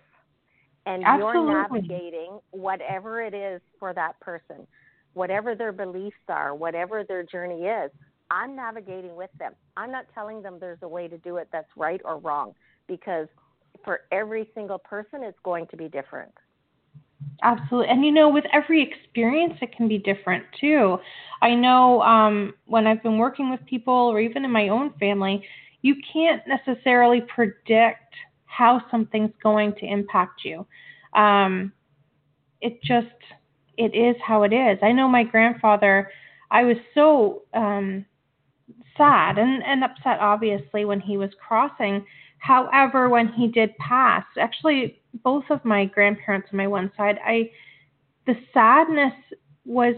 And 0.85 1.03
Absolutely. 1.03 1.41
you're 1.41 1.61
navigating 1.61 2.39
whatever 2.51 3.21
it 3.21 3.33
is 3.33 3.61
for 3.79 3.93
that 3.93 4.19
person, 4.19 4.67
whatever 5.13 5.55
their 5.55 5.71
beliefs 5.71 6.15
are, 6.29 6.53
whatever 6.53 7.03
their 7.03 7.23
journey 7.23 7.63
is. 7.63 7.91
I'm 8.31 8.55
navigating 8.55 9.15
with 9.15 9.29
them. 9.39 9.53
I'm 9.77 9.91
not 9.91 10.05
telling 10.13 10.41
them 10.41 10.57
there's 10.59 10.79
a 10.81 10.87
way 10.87 11.07
to 11.07 11.17
do 11.19 11.37
it 11.37 11.47
that's 11.51 11.69
right 11.75 12.01
or 12.03 12.17
wrong 12.17 12.53
because 12.87 13.27
for 13.83 14.01
every 14.11 14.49
single 14.55 14.79
person, 14.79 15.23
it's 15.23 15.37
going 15.43 15.67
to 15.67 15.77
be 15.77 15.87
different. 15.87 16.31
Absolutely. 17.43 17.89
And 17.89 18.05
you 18.05 18.11
know, 18.11 18.29
with 18.29 18.45
every 18.53 18.81
experience, 18.81 19.53
it 19.61 19.75
can 19.75 19.87
be 19.87 19.97
different 19.97 20.43
too. 20.59 20.97
I 21.41 21.53
know 21.53 22.01
um, 22.01 22.53
when 22.65 22.87
I've 22.87 23.03
been 23.03 23.17
working 23.17 23.49
with 23.49 23.59
people 23.65 23.93
or 23.93 24.19
even 24.19 24.45
in 24.45 24.51
my 24.51 24.69
own 24.69 24.93
family, 24.99 25.43
you 25.81 25.95
can't 26.11 26.41
necessarily 26.47 27.21
predict 27.21 28.01
how 28.55 28.81
something's 28.91 29.31
going 29.41 29.73
to 29.75 29.85
impact 29.85 30.43
you. 30.43 30.65
Um, 31.13 31.71
it 32.61 32.81
just, 32.83 33.07
it 33.77 33.95
is 33.95 34.15
how 34.25 34.43
it 34.43 34.53
is. 34.53 34.77
I 34.81 34.91
know 34.91 35.07
my 35.07 35.23
grandfather, 35.23 36.09
I 36.51 36.63
was 36.63 36.77
so 36.93 37.43
um, 37.53 38.05
sad 38.97 39.37
and, 39.37 39.63
and 39.63 39.83
upset, 39.83 40.19
obviously, 40.19 40.85
when 40.85 40.99
he 40.99 41.17
was 41.17 41.29
crossing 41.45 42.05
However, 42.45 43.09
when 43.09 43.29
he 43.29 43.47
did 43.47 43.75
pass, 43.79 44.23
actually 44.39 45.01
both 45.23 45.45
of 45.49 45.65
my 45.65 45.85
grandparents 45.85 46.49
on 46.51 46.57
my 46.57 46.67
one 46.67 46.91
side, 46.95 47.17
I 47.25 47.49
the 48.27 48.35
sadness 48.53 49.13
was 49.65 49.95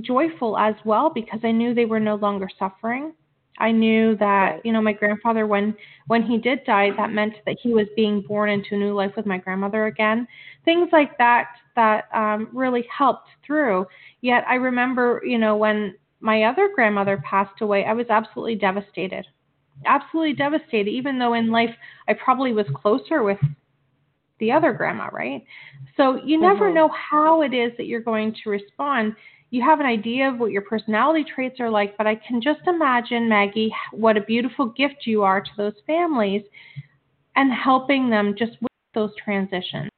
joyful 0.00 0.58
as 0.58 0.74
well 0.84 1.08
because 1.08 1.38
I 1.44 1.52
knew 1.52 1.74
they 1.74 1.84
were 1.84 2.00
no 2.00 2.16
longer 2.16 2.48
suffering. 2.58 3.12
I 3.58 3.72
knew 3.72 4.16
that, 4.16 4.50
right. 4.52 4.60
you 4.64 4.72
know, 4.72 4.80
my 4.80 4.92
grandfather 4.92 5.46
when 5.46 5.74
when 6.06 6.22
he 6.22 6.38
did 6.38 6.64
die, 6.64 6.90
that 6.96 7.12
meant 7.12 7.34
that 7.46 7.58
he 7.62 7.74
was 7.74 7.86
being 7.96 8.22
born 8.22 8.50
into 8.50 8.74
a 8.74 8.78
new 8.78 8.94
life 8.94 9.12
with 9.16 9.26
my 9.26 9.38
grandmother 9.38 9.86
again. 9.86 10.26
Things 10.64 10.88
like 10.92 11.16
that 11.18 11.48
that 11.76 12.04
um, 12.14 12.48
really 12.52 12.86
helped 12.96 13.28
through. 13.46 13.86
Yet 14.20 14.44
I 14.48 14.54
remember, 14.54 15.22
you 15.24 15.38
know, 15.38 15.56
when 15.56 15.94
my 16.20 16.44
other 16.44 16.70
grandmother 16.74 17.22
passed 17.24 17.60
away, 17.60 17.84
I 17.84 17.92
was 17.92 18.06
absolutely 18.08 18.56
devastated 18.56 19.26
absolutely 19.86 20.34
devastated, 20.34 20.90
even 20.90 21.18
though 21.18 21.34
in 21.34 21.50
life 21.50 21.74
I 22.08 22.14
probably 22.14 22.52
was 22.52 22.66
closer 22.74 23.22
with 23.22 23.38
the 24.40 24.52
other 24.52 24.72
grandma, 24.72 25.08
right? 25.12 25.44
So 25.96 26.22
you 26.24 26.40
never 26.40 26.66
mm-hmm. 26.66 26.74
know 26.74 26.88
how 26.88 27.42
it 27.42 27.52
is 27.52 27.72
that 27.76 27.86
you're 27.86 28.00
going 28.00 28.34
to 28.42 28.50
respond. 28.50 29.14
You 29.50 29.62
have 29.62 29.80
an 29.80 29.86
idea 29.86 30.28
of 30.28 30.38
what 30.38 30.50
your 30.50 30.62
personality 30.62 31.24
traits 31.24 31.58
are 31.58 31.70
like, 31.70 31.96
but 31.96 32.06
I 32.06 32.16
can 32.16 32.42
just 32.42 32.60
imagine, 32.66 33.28
Maggie, 33.28 33.74
what 33.92 34.16
a 34.16 34.20
beautiful 34.20 34.66
gift 34.66 35.06
you 35.06 35.22
are 35.22 35.40
to 35.40 35.50
those 35.56 35.72
families 35.86 36.42
and 37.34 37.50
helping 37.52 38.10
them 38.10 38.34
just 38.38 38.52
with 38.60 38.70
those 38.94 39.10
transitions. 39.22 39.90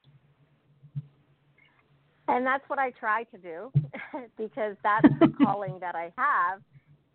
And 2.28 2.47
that's 2.47 2.62
what 2.69 2.78
I 2.78 2.92
try 2.92 3.25
to 3.25 3.38
do 3.38 3.73
because 4.38 4.76
that's 4.85 5.09
the 5.19 5.33
calling 5.45 5.78
that 5.80 5.97
I 5.97 6.12
have 6.16 6.61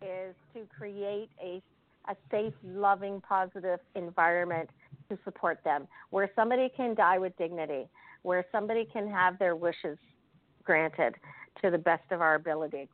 is 0.02 0.34
to 0.54 0.66
create 0.78 1.30
a 1.42 1.62
a 2.08 2.14
safe, 2.30 2.52
loving, 2.64 3.20
positive 3.20 3.80
environment 3.96 4.70
to 5.08 5.18
support 5.24 5.58
them, 5.64 5.88
where 6.10 6.30
somebody 6.36 6.68
can 6.76 6.94
die 6.94 7.18
with 7.18 7.36
dignity, 7.36 7.88
where 8.22 8.44
somebody 8.52 8.84
can 8.92 9.10
have 9.10 9.36
their 9.40 9.56
wishes 9.56 9.98
granted 10.62 11.16
to 11.62 11.70
the 11.70 11.78
best 11.78 12.10
of 12.10 12.20
our 12.20 12.34
ability. 12.34 12.88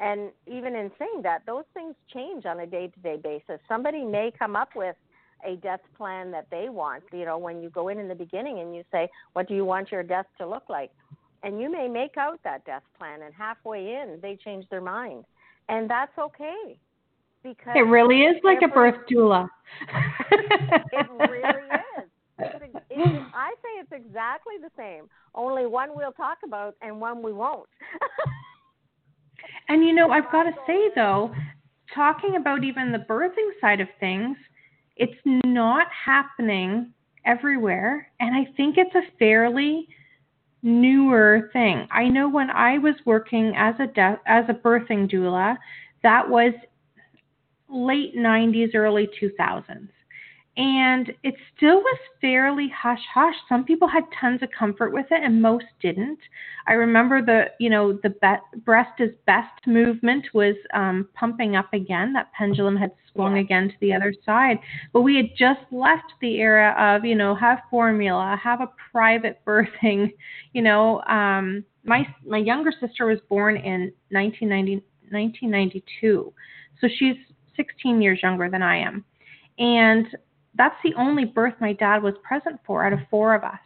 And 0.00 0.30
even 0.46 0.74
in 0.74 0.90
saying 0.98 1.22
that, 1.22 1.42
those 1.46 1.64
things 1.74 1.94
change 2.12 2.44
on 2.44 2.60
a 2.60 2.66
day 2.66 2.88
to 2.88 3.00
day 3.00 3.16
basis. 3.22 3.60
Somebody 3.68 4.04
may 4.04 4.32
come 4.36 4.56
up 4.56 4.70
with 4.74 4.96
a 5.46 5.56
death 5.56 5.80
plan 5.96 6.30
that 6.32 6.46
they 6.50 6.68
want. 6.68 7.04
You 7.12 7.24
know, 7.24 7.38
when 7.38 7.62
you 7.62 7.70
go 7.70 7.88
in 7.88 7.98
in 7.98 8.08
the 8.08 8.14
beginning 8.14 8.58
and 8.58 8.74
you 8.74 8.84
say, 8.90 9.08
What 9.32 9.48
do 9.48 9.54
you 9.54 9.64
want 9.64 9.92
your 9.92 10.02
death 10.02 10.26
to 10.38 10.46
look 10.46 10.64
like? 10.68 10.90
And 11.44 11.60
you 11.60 11.70
may 11.70 11.88
make 11.88 12.16
out 12.16 12.40
that 12.44 12.64
death 12.64 12.82
plan, 12.98 13.22
and 13.22 13.34
halfway 13.34 13.94
in, 13.94 14.18
they 14.22 14.36
change 14.36 14.68
their 14.70 14.80
mind. 14.80 15.24
And 15.68 15.88
that's 15.90 16.16
okay 16.18 16.76
because 17.42 17.74
it 17.74 17.86
really 17.86 18.22
is 18.22 18.36
like 18.44 18.58
every, 18.62 18.70
a 18.70 18.74
birth 18.74 19.06
doula. 19.10 19.48
it 20.92 21.06
really 21.18 21.40
is. 21.98 22.70
It, 22.94 23.22
I 23.34 23.54
say 23.62 23.80
it's 23.80 23.92
exactly 23.92 24.54
the 24.60 24.70
same. 24.76 25.08
Only 25.34 25.66
one 25.66 25.90
we'll 25.94 26.12
talk 26.12 26.38
about 26.44 26.76
and 26.82 27.00
one 27.00 27.22
we 27.22 27.32
won't. 27.32 27.68
and 29.68 29.84
you 29.84 29.94
know, 29.94 30.10
I've 30.10 30.30
got 30.30 30.44
to 30.44 30.52
say 30.66 30.90
though, 30.94 31.32
talking 31.94 32.36
about 32.36 32.64
even 32.64 32.92
the 32.92 32.98
birthing 32.98 33.50
side 33.60 33.80
of 33.80 33.88
things, 34.00 34.36
it's 34.96 35.18
not 35.24 35.86
happening 35.90 36.92
everywhere, 37.24 38.10
and 38.20 38.34
I 38.34 38.50
think 38.56 38.76
it's 38.76 38.94
a 38.94 39.16
fairly 39.18 39.88
newer 40.62 41.50
thing. 41.52 41.86
I 41.90 42.08
know 42.08 42.28
when 42.28 42.50
I 42.50 42.78
was 42.78 42.94
working 43.04 43.54
as 43.56 43.74
a 43.80 43.86
de- 43.86 44.20
as 44.26 44.44
a 44.48 44.54
birthing 44.54 45.10
doula, 45.10 45.56
that 46.02 46.28
was 46.28 46.52
late 47.68 48.16
90s, 48.16 48.74
early 48.74 49.08
2000s. 49.20 49.88
And 50.56 51.12
it 51.22 51.34
still 51.56 51.76
was 51.78 51.98
fairly 52.20 52.68
hush 52.68 53.00
hush. 53.12 53.34
Some 53.48 53.64
people 53.64 53.88
had 53.88 54.04
tons 54.20 54.42
of 54.42 54.50
comfort 54.50 54.92
with 54.92 55.06
it, 55.10 55.22
and 55.22 55.40
most 55.40 55.64
didn't. 55.80 56.18
I 56.66 56.74
remember 56.74 57.24
the, 57.24 57.46
you 57.58 57.70
know, 57.70 57.94
the 58.02 58.10
be- 58.10 58.58
breast 58.60 59.00
is 59.00 59.12
best 59.26 59.66
movement 59.66 60.26
was 60.34 60.54
um, 60.74 61.08
pumping 61.14 61.56
up 61.56 61.72
again. 61.72 62.12
That 62.12 62.32
pendulum 62.34 62.76
had 62.76 62.92
swung 63.12 63.38
again 63.38 63.68
to 63.68 63.74
the 63.80 63.94
other 63.94 64.14
side. 64.26 64.58
But 64.92 65.00
we 65.00 65.16
had 65.16 65.30
just 65.38 65.60
left 65.70 66.12
the 66.20 66.36
era 66.40 66.74
of, 66.78 67.04
you 67.06 67.14
know, 67.14 67.34
have 67.34 67.60
formula, 67.70 68.38
have 68.42 68.60
a 68.60 68.68
private 68.90 69.40
birthing. 69.46 70.12
You 70.52 70.62
know, 70.62 71.02
um, 71.04 71.64
my 71.84 72.06
my 72.26 72.38
younger 72.38 72.72
sister 72.78 73.06
was 73.06 73.18
born 73.28 73.56
in 73.56 73.92
1990, 74.10 74.84
1992, 75.10 76.32
so 76.80 76.88
she's 76.98 77.16
16 77.56 78.00
years 78.02 78.20
younger 78.22 78.50
than 78.50 78.62
I 78.62 78.76
am. 78.76 79.04
And 79.58 80.06
that's 80.54 80.76
the 80.84 80.94
only 80.94 81.24
birth 81.24 81.54
my 81.60 81.72
dad 81.72 82.02
was 82.02 82.14
present 82.22 82.60
for 82.66 82.84
out 82.84 82.92
of 82.92 83.00
four 83.10 83.34
of 83.34 83.44
us. 83.44 83.58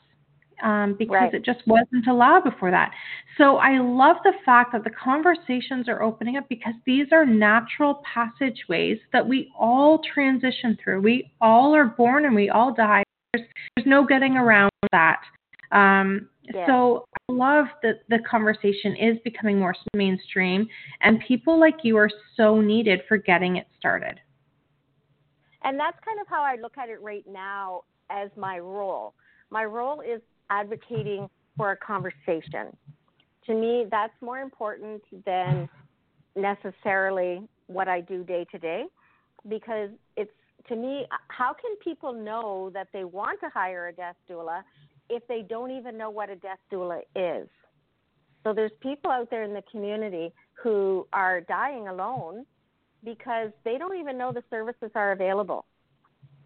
Um, 0.62 0.96
because 0.98 1.14
right. 1.14 1.34
it 1.34 1.44
just 1.44 1.60
wasn't 1.66 2.06
allowed 2.08 2.44
before 2.44 2.70
that. 2.70 2.90
So 3.36 3.58
I 3.58 3.78
love 3.78 4.16
the 4.24 4.32
fact 4.42 4.72
that 4.72 4.84
the 4.84 4.90
conversations 4.90 5.86
are 5.86 6.02
opening 6.02 6.38
up 6.38 6.48
because 6.48 6.72
these 6.86 7.08
are 7.12 7.26
natural 7.26 8.02
passageways 8.10 8.96
that 9.12 9.28
we 9.28 9.52
all 9.58 10.00
transition 10.14 10.78
through. 10.82 11.02
We 11.02 11.30
all 11.42 11.74
are 11.74 11.84
born 11.84 12.24
and 12.24 12.34
we 12.34 12.48
all 12.48 12.72
die. 12.72 13.02
There's, 13.34 13.46
there's 13.76 13.86
no 13.86 14.06
getting 14.06 14.38
around 14.38 14.70
that. 14.92 15.20
Um, 15.72 16.30
yeah. 16.54 16.66
So 16.66 17.04
I 17.28 17.32
love 17.32 17.66
that 17.82 18.00
the 18.08 18.20
conversation 18.28 18.96
is 18.96 19.18
becoming 19.24 19.58
more 19.58 19.74
mainstream, 19.94 20.68
and 21.00 21.20
people 21.26 21.58
like 21.58 21.76
you 21.82 21.96
are 21.96 22.10
so 22.36 22.60
needed 22.60 23.00
for 23.08 23.18
getting 23.18 23.56
it 23.56 23.66
started. 23.78 24.20
And 25.66 25.78
that's 25.78 25.98
kind 26.04 26.20
of 26.20 26.28
how 26.28 26.42
I 26.42 26.56
look 26.62 26.78
at 26.78 26.88
it 26.88 27.02
right 27.02 27.24
now 27.28 27.82
as 28.08 28.30
my 28.36 28.60
role. 28.60 29.14
My 29.50 29.64
role 29.64 30.00
is 30.00 30.20
advocating 30.48 31.28
for 31.56 31.72
a 31.72 31.76
conversation. 31.76 32.74
To 33.46 33.54
me, 33.54 33.86
that's 33.90 34.12
more 34.20 34.38
important 34.38 35.02
than 35.24 35.68
necessarily 36.36 37.42
what 37.66 37.88
I 37.88 38.00
do 38.00 38.22
day 38.22 38.46
to 38.52 38.58
day 38.58 38.84
because 39.48 39.90
it's 40.16 40.30
to 40.68 40.76
me, 40.76 41.06
how 41.28 41.52
can 41.52 41.76
people 41.82 42.12
know 42.12 42.70
that 42.74 42.88
they 42.92 43.04
want 43.04 43.40
to 43.40 43.48
hire 43.48 43.88
a 43.88 43.92
death 43.92 44.16
doula 44.30 44.62
if 45.08 45.26
they 45.28 45.42
don't 45.48 45.70
even 45.70 45.96
know 45.96 46.10
what 46.10 46.30
a 46.30 46.36
death 46.36 46.58
doula 46.72 47.00
is. 47.14 47.48
So 48.42 48.52
there's 48.52 48.72
people 48.80 49.10
out 49.10 49.30
there 49.30 49.44
in 49.44 49.52
the 49.52 49.62
community 49.70 50.32
who 50.54 51.06
are 51.12 51.40
dying 51.42 51.88
alone 51.88 52.46
because 53.06 53.50
they 53.64 53.78
don't 53.78 53.98
even 53.98 54.18
know 54.18 54.32
the 54.32 54.42
services 54.50 54.90
are 54.94 55.12
available. 55.12 55.64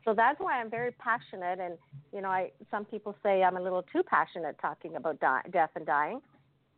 So 0.05 0.15
that's 0.15 0.39
why 0.39 0.61
I'm 0.61 0.71
very 0.71 0.93
passionate. 0.93 1.59
And, 1.59 1.77
you 2.13 2.21
know, 2.21 2.29
I, 2.29 2.53
some 2.71 2.85
people 2.85 3.17
say 3.23 3.43
I'm 3.43 3.57
a 3.57 3.61
little 3.61 3.83
too 3.83 4.03
passionate 4.05 4.57
talking 4.61 4.95
about 4.97 5.19
di- 5.21 5.43
death 5.51 5.71
and 5.75 5.87
dying. 5.87 6.21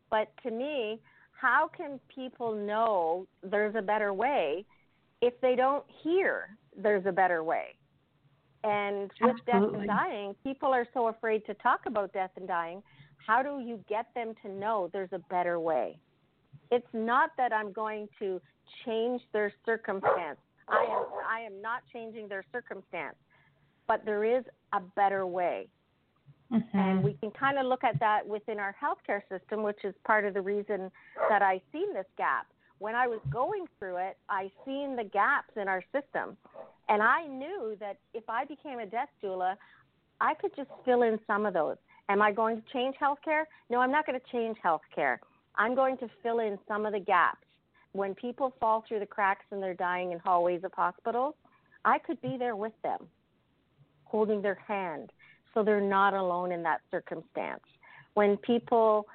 But 0.09 0.29
to 0.45 0.51
me, 0.51 1.01
how 1.33 1.69
can 1.77 2.01
people 2.15 2.55
know 2.55 3.27
there's 3.43 3.75
a 3.75 3.83
better 3.83 4.15
way 4.15 4.65
if 5.21 5.35
they 5.41 5.57
don't 5.57 5.85
hear 6.03 6.57
there's 6.77 7.05
a 7.07 7.12
better 7.12 7.43
way? 7.43 7.75
And 8.65 9.11
with 9.21 9.37
Absolutely. 9.47 9.47
death 9.47 9.81
and 9.81 9.89
dying, 9.89 10.35
people 10.45 10.69
are 10.73 10.87
so 10.95 11.09
afraid 11.09 11.45
to 11.47 11.55
talk 11.55 11.81
about 11.87 12.12
death 12.12 12.31
and 12.37 12.47
dying. 12.47 12.83
How 13.27 13.43
do 13.43 13.61
you 13.61 13.81
get 13.89 14.07
them 14.15 14.35
to 14.43 14.49
know 14.49 14.89
there's 14.93 15.12
a 15.12 15.19
better 15.31 15.59
way? 15.59 15.99
It's 16.71 16.87
not 16.93 17.31
that 17.37 17.53
I'm 17.53 17.73
going 17.73 18.09
to 18.21 18.41
change 18.85 19.23
their 19.33 19.52
circumstance. 19.64 20.38
I 20.69 20.85
am 20.85 21.04
I 21.28 21.40
am 21.40 21.61
not 21.61 21.83
changing 21.92 22.28
their 22.28 22.45
circumstance, 22.52 23.16
but 23.87 24.04
there 24.04 24.25
is 24.25 24.45
a 24.73 24.81
better 24.81 25.26
way. 25.26 25.69
Mm-hmm. 26.52 26.78
And 26.78 27.02
we 27.02 27.14
can 27.14 27.31
kind 27.31 27.59
of 27.59 27.66
look 27.66 27.83
at 27.83 27.99
that 28.00 28.26
within 28.26 28.59
our 28.59 28.75
healthcare 28.83 29.23
system, 29.28 29.62
which 29.62 29.78
is 29.85 29.95
part 30.04 30.25
of 30.25 30.35
the 30.35 30.40
reason 30.40 30.90
that 31.31 31.42
I 31.42 31.61
seen 31.73 31.95
this 31.95 32.07
gap. 32.19 32.47
When 32.78 32.95
I 32.95 33.07
was 33.07 33.21
going 33.31 33.66
through 33.78 33.97
it, 33.99 34.19
I 34.28 34.50
seen 34.66 34.97
the 34.97 35.04
gaps 35.04 35.52
in 35.57 35.69
our 35.69 35.83
system. 35.92 36.37
And 36.88 37.02
I 37.02 37.26
knew 37.26 37.76
that 37.81 37.97
if 38.12 38.25
I 38.28 38.45
became 38.45 38.81
a 38.81 38.87
death 38.87 39.09
doula, 39.23 39.54
I 40.21 40.35
could 40.35 40.54
just 40.54 40.69
fill 40.85 41.02
in 41.02 41.19
some 41.26 41.47
of 41.47 41.54
those. 41.54 41.76
Am 42.09 42.21
I 42.21 42.33
going 42.33 42.57
to 42.57 42.62
change 42.73 42.97
healthcare? 43.00 43.45
No, 43.71 43.81
I'm 43.81 43.92
not 43.92 44.04
going 44.04 44.19
to 44.19 44.26
change 44.31 44.59
healthcare. 44.64 45.19
I'm 45.57 45.75
going 45.75 45.97
to 45.99 46.09
fill 46.23 46.40
in 46.40 46.59
some 46.69 46.85
of 46.85 46.92
the 46.92 47.00
gaps. 47.00 47.47
When 47.92 48.14
people 48.14 48.54
fall 48.58 48.84
through 48.87 49.00
the 49.00 49.06
cracks 49.06 49.44
and 49.50 49.62
they're 49.62 49.75
dying 49.75 50.12
in 50.12 50.18
hallways 50.18 50.64
of 50.64 50.72
hospitals, 50.72 51.34
I 51.84 51.99
could 51.99 52.20
be 52.22 52.37
there 52.38 52.56
with 52.56 52.72
them, 52.82 53.06
holding 54.04 54.40
their 54.40 54.54
hand 54.54 55.11
so 55.52 55.62
they're 55.62 55.80
not 55.80 56.14
alone 56.14 56.52
in 56.52 56.62
that 56.62 56.80
circumstance. 56.90 57.62
When 58.14 58.37
people 58.38 59.06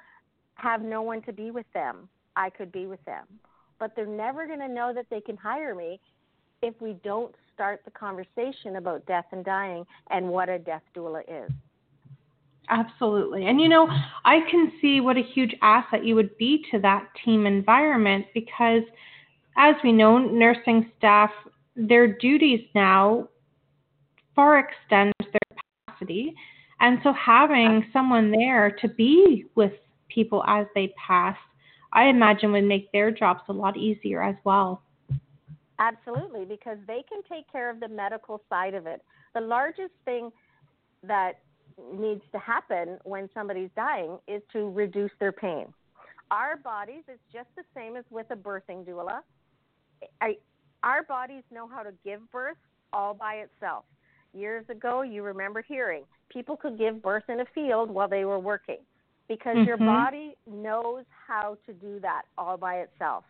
have 0.54 0.82
no 0.82 1.02
one 1.02 1.22
to 1.22 1.32
be 1.32 1.50
with 1.50 1.66
them, 1.72 2.08
I 2.36 2.50
could 2.50 2.72
be 2.72 2.86
with 2.86 3.04
them. 3.04 3.26
But 3.78 3.94
they're 3.94 4.06
never 4.06 4.46
going 4.46 4.60
to 4.60 4.68
know 4.68 4.92
that 4.94 5.06
they 5.10 5.20
can 5.20 5.36
hire 5.36 5.74
me 5.74 6.00
if 6.62 6.74
we 6.80 6.94
don't 7.04 7.34
start 7.54 7.82
the 7.84 7.90
conversation 7.90 8.76
about 8.76 9.06
death 9.06 9.26
and 9.32 9.44
dying 9.44 9.84
and 10.10 10.28
what 10.28 10.48
a 10.48 10.58
death 10.58 10.82
doula 10.96 11.22
is. 11.28 11.50
Absolutely. 12.70 13.46
And 13.46 13.60
you 13.60 13.68
know, 13.68 13.88
I 14.24 14.40
can 14.50 14.72
see 14.80 15.00
what 15.00 15.16
a 15.16 15.22
huge 15.22 15.54
asset 15.62 16.04
you 16.04 16.14
would 16.14 16.36
be 16.36 16.64
to 16.70 16.78
that 16.80 17.08
team 17.24 17.46
environment 17.46 18.26
because, 18.34 18.82
as 19.56 19.74
we 19.82 19.92
know, 19.92 20.18
nursing 20.18 20.90
staff, 20.98 21.30
their 21.76 22.18
duties 22.18 22.60
now 22.74 23.28
far 24.34 24.58
extend 24.58 25.12
their 25.20 25.58
capacity. 25.86 26.34
And 26.80 26.98
so 27.02 27.12
having 27.12 27.86
someone 27.92 28.30
there 28.30 28.76
to 28.80 28.88
be 28.88 29.46
with 29.54 29.72
people 30.08 30.44
as 30.46 30.66
they 30.74 30.94
pass, 31.06 31.36
I 31.92 32.04
imagine 32.04 32.52
would 32.52 32.64
make 32.64 32.92
their 32.92 33.10
jobs 33.10 33.40
a 33.48 33.52
lot 33.52 33.76
easier 33.76 34.22
as 34.22 34.36
well. 34.44 34.82
Absolutely, 35.80 36.44
because 36.44 36.78
they 36.86 37.04
can 37.08 37.22
take 37.28 37.50
care 37.50 37.70
of 37.70 37.80
the 37.80 37.88
medical 37.88 38.42
side 38.48 38.74
of 38.74 38.86
it. 38.86 39.02
The 39.34 39.40
largest 39.40 39.92
thing 40.04 40.30
that 41.04 41.38
needs 41.94 42.22
to 42.32 42.38
happen 42.38 42.98
when 43.04 43.28
somebody's 43.34 43.70
dying 43.76 44.18
is 44.26 44.42
to 44.52 44.70
reduce 44.70 45.10
their 45.20 45.32
pain. 45.32 45.66
Our 46.30 46.56
bodies, 46.56 47.04
it's 47.08 47.20
just 47.32 47.48
the 47.56 47.62
same 47.74 47.96
as 47.96 48.04
with 48.10 48.26
a 48.30 48.36
birthing 48.36 48.84
doula. 48.84 49.20
I, 50.20 50.36
our 50.82 51.02
bodies 51.02 51.42
know 51.52 51.66
how 51.66 51.82
to 51.82 51.92
give 52.04 52.20
birth 52.30 52.56
all 52.92 53.14
by 53.14 53.34
itself. 53.34 53.84
Years 54.34 54.64
ago, 54.68 55.02
you 55.02 55.22
remember 55.22 55.62
hearing 55.66 56.04
people 56.28 56.56
could 56.56 56.78
give 56.78 57.02
birth 57.02 57.24
in 57.28 57.40
a 57.40 57.46
field 57.54 57.90
while 57.90 58.08
they 58.08 58.24
were 58.24 58.38
working 58.38 58.78
because 59.28 59.56
mm-hmm. 59.56 59.66
your 59.66 59.76
body 59.78 60.36
knows 60.46 61.04
how 61.26 61.56
to 61.66 61.72
do 61.72 61.98
that 62.00 62.22
all 62.36 62.56
by 62.56 62.76
itself. 62.76 63.24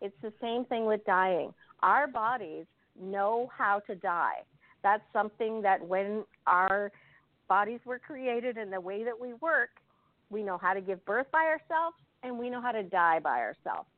It's 0.00 0.14
the 0.22 0.32
same 0.40 0.64
thing 0.64 0.86
with 0.86 1.04
dying. 1.04 1.52
Our 1.82 2.06
bodies 2.06 2.66
know 3.00 3.50
how 3.56 3.80
to 3.86 3.94
die. 3.94 4.42
That's 4.82 5.02
something 5.12 5.62
that 5.62 5.86
when 5.86 6.24
our 6.46 6.90
bodies 7.50 7.80
were 7.84 7.98
created 7.98 8.56
and 8.56 8.72
the 8.72 8.80
way 8.80 9.02
that 9.02 9.20
we 9.20 9.34
work, 9.34 9.70
we 10.30 10.42
know 10.44 10.56
how 10.56 10.72
to 10.72 10.80
give 10.80 11.04
birth 11.04 11.26
by 11.32 11.44
ourselves 11.44 11.96
and 12.22 12.38
we 12.38 12.48
know 12.48 12.62
how 12.62 12.70
to 12.70 12.84
die 12.84 13.18
by 13.18 13.40
ourselves. 13.40 13.88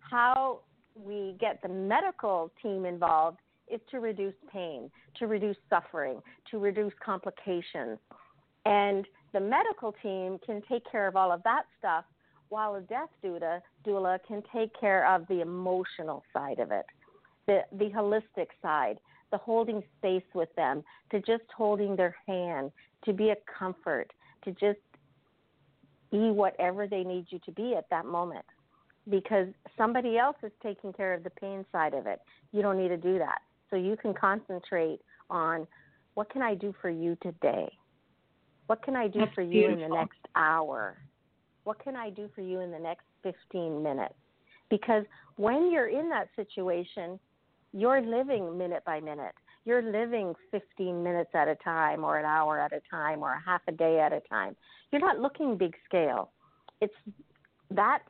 How 0.00 0.60
we 0.96 1.36
get 1.38 1.60
the 1.62 1.68
medical 1.68 2.50
team 2.62 2.86
involved 2.86 3.38
is 3.70 3.80
to 3.90 4.00
reduce 4.00 4.34
pain, 4.50 4.90
to 5.18 5.26
reduce 5.26 5.58
suffering, 5.68 6.20
to 6.50 6.58
reduce 6.58 6.94
complications. 7.04 7.98
And 8.64 9.06
the 9.34 9.40
medical 9.40 9.94
team 10.02 10.38
can 10.44 10.62
take 10.66 10.90
care 10.90 11.06
of 11.06 11.14
all 11.14 11.30
of 11.30 11.42
that 11.42 11.64
stuff 11.78 12.04
while 12.48 12.76
a 12.76 12.80
death 12.80 13.10
doula, 13.22 13.60
doula 13.86 14.18
can 14.26 14.42
take 14.54 14.78
care 14.78 15.06
of 15.06 15.26
the 15.28 15.42
emotional 15.42 16.22
side 16.32 16.58
of 16.58 16.70
it, 16.70 16.86
the, 17.46 17.60
the 17.78 17.90
holistic 17.90 18.48
side, 18.62 18.98
the 19.32 19.38
holding 19.38 19.82
space 19.98 20.22
with 20.34 20.54
them, 20.54 20.84
to 21.10 21.18
just 21.18 21.42
holding 21.56 21.96
their 21.96 22.14
hand, 22.26 22.70
to 23.04 23.12
be 23.12 23.30
a 23.30 23.36
comfort, 23.58 24.12
to 24.44 24.52
just 24.52 24.78
be 26.12 26.30
whatever 26.30 26.86
they 26.86 27.02
need 27.02 27.26
you 27.30 27.40
to 27.44 27.50
be 27.50 27.74
at 27.74 27.88
that 27.90 28.06
moment. 28.06 28.44
Because 29.10 29.48
somebody 29.76 30.16
else 30.18 30.36
is 30.44 30.52
taking 30.62 30.92
care 30.92 31.14
of 31.14 31.24
the 31.24 31.30
pain 31.30 31.64
side 31.72 31.94
of 31.94 32.06
it. 32.06 32.20
You 32.52 32.62
don't 32.62 32.78
need 32.78 32.88
to 32.88 32.96
do 32.96 33.18
that. 33.18 33.40
So 33.70 33.76
you 33.76 33.96
can 33.96 34.14
concentrate 34.14 35.00
on 35.28 35.66
what 36.14 36.30
can 36.30 36.42
I 36.42 36.54
do 36.54 36.74
for 36.80 36.90
you 36.90 37.16
today? 37.22 37.72
What 38.66 38.82
can 38.84 38.94
I 38.94 39.08
do 39.08 39.20
That's 39.20 39.34
for 39.34 39.42
you 39.42 39.50
beautiful. 39.50 39.82
in 39.82 39.90
the 39.90 39.96
next 39.96 40.20
hour? 40.36 40.98
What 41.64 41.82
can 41.82 41.96
I 41.96 42.10
do 42.10 42.28
for 42.34 42.42
you 42.42 42.60
in 42.60 42.70
the 42.70 42.78
next 42.78 43.04
15 43.22 43.82
minutes? 43.82 44.14
Because 44.68 45.04
when 45.36 45.72
you're 45.72 45.88
in 45.88 46.08
that 46.10 46.28
situation, 46.36 47.18
you're 47.72 48.00
living 48.00 48.56
minute 48.58 48.82
by 48.84 49.00
minute 49.00 49.34
you're 49.64 49.82
living 49.82 50.34
15 50.50 51.02
minutes 51.02 51.30
at 51.34 51.48
a 51.48 51.54
time 51.56 52.04
or 52.04 52.18
an 52.18 52.24
hour 52.24 52.58
at 52.58 52.72
a 52.72 52.80
time 52.90 53.22
or 53.22 53.32
a 53.32 53.42
half 53.44 53.60
a 53.68 53.72
day 53.72 54.00
at 54.00 54.12
a 54.12 54.20
time. 54.28 54.56
You're 54.90 55.00
not 55.00 55.20
looking 55.20 55.56
big 55.56 55.74
scale. 55.84 56.30
It's 56.80 56.94
that 57.70 58.02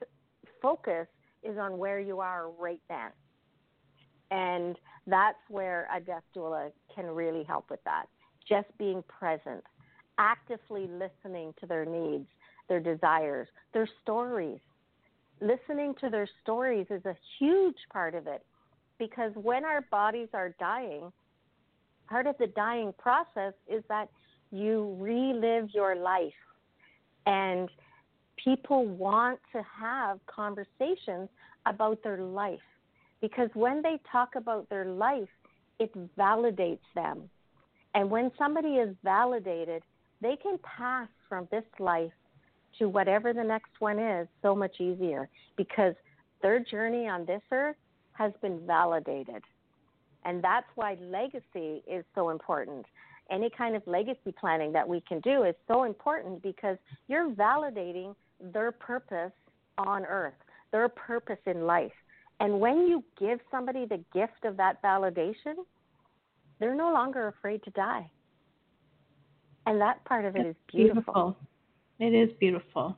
focus 0.63 1.07
is 1.43 1.59
on 1.59 1.77
where 1.77 2.01
you 2.01 2.21
are 2.21 2.51
right 2.59 2.81
then. 2.89 3.11
And 4.31 4.79
that's 5.07 5.39
where 5.49 5.89
a 5.95 6.01
death 6.01 6.23
doula 6.35 6.71
can 6.95 7.07
really 7.07 7.45
help 7.45 7.69
with 7.71 7.85
that. 7.85 8.07
Just 8.49 8.69
being 8.79 9.03
present, 9.03 9.63
actively 10.19 10.89
listening 10.89 11.53
to 11.61 11.67
their 11.67 11.85
needs, 11.85 12.27
their 12.69 12.81
desires, 12.81 13.49
their 13.75 13.89
stories. 14.01 14.59
Listening 15.43 15.95
to 16.01 16.09
their 16.09 16.29
stories 16.43 16.87
is 16.89 17.05
a 17.05 17.17
huge 17.39 17.77
part 17.93 18.15
of 18.15 18.27
it 18.27 18.43
because 19.03 19.33
when 19.35 19.65
our 19.65 19.81
bodies 19.91 20.29
are 20.33 20.55
dying, 20.61 21.13
part 22.09 22.29
of 22.29 22.37
the 22.39 22.47
dying 22.47 22.95
process 22.99 23.53
is 23.69 23.83
that 23.89 24.09
you 24.53 24.97
relive 25.01 25.71
your 25.75 25.97
life. 25.97 26.33
And 27.27 27.69
people 28.37 28.87
want 28.87 29.41
to 29.51 29.63
have 29.77 30.21
conversations 30.27 31.29
about 31.67 32.01
their 32.05 32.19
life 32.19 32.61
because 33.21 33.51
when 33.55 33.83
they 33.83 33.99
talk 34.11 34.37
about 34.37 34.69
their 34.69 34.85
life, 34.85 35.29
it 35.81 35.93
validates 36.17 36.79
them. 36.95 37.29
And 37.95 38.09
when 38.09 38.31
somebody 38.39 38.77
is 38.77 38.95
validated, 39.03 39.83
they 40.21 40.37
can 40.41 40.59
pass 40.63 41.09
from 41.29 41.49
this 41.51 41.65
life 41.81 42.13
to 42.79 42.89
whatever 42.89 43.33
the 43.33 43.43
next 43.43 43.73
one 43.81 43.99
is 43.99 44.29
so 44.43 44.55
much 44.55 44.81
easier 44.81 45.29
because 45.57 45.95
their 46.41 46.61
journey 46.61 47.09
on 47.09 47.27
this 47.27 47.43
earth 47.51 47.77
has 48.13 48.33
been 48.41 48.61
validated. 48.67 49.43
And 50.25 50.43
that's 50.43 50.67
why 50.75 50.97
legacy 51.01 51.83
is 51.91 52.05
so 52.15 52.31
important. 52.31 52.87
Any 53.31 53.51
kind 53.51 53.75
of 53.75 53.83
legacy 53.87 54.35
planning 54.39 54.73
that 54.73 54.89
we 54.89 55.01
can 55.01 55.21
do 55.21 55.45
is 55.45 55.55
so 55.67 55.85
important 55.85 56.43
because 56.43 56.77
you're 57.09 57.31
validating 57.31 58.15
their 58.53 58.73
purpose 58.73 59.33
on 59.79 60.05
earth, 60.05 60.35
their 60.71 60.89
purpose 60.89 61.39
in 61.47 61.67
life. 61.67 61.93
And 62.41 62.61
when 62.61 62.87
you 62.87 63.05
give 63.19 63.41
somebody 63.51 63.87
the 63.87 64.01
gift 64.13 64.45
of 64.45 64.57
that 64.57 64.83
validation, 64.83 65.55
they're 66.59 66.75
no 66.75 66.93
longer 66.93 67.29
afraid 67.29 67.63
to 67.65 67.71
die. 67.71 68.11
And 69.67 69.81
that 69.81 70.05
part 70.05 70.25
of 70.25 70.37
it 70.37 70.47
is 70.47 70.57
beautiful. 70.67 71.03
beautiful. 71.03 71.37
It 72.01 72.15
is 72.15 72.31
beautiful. 72.39 72.97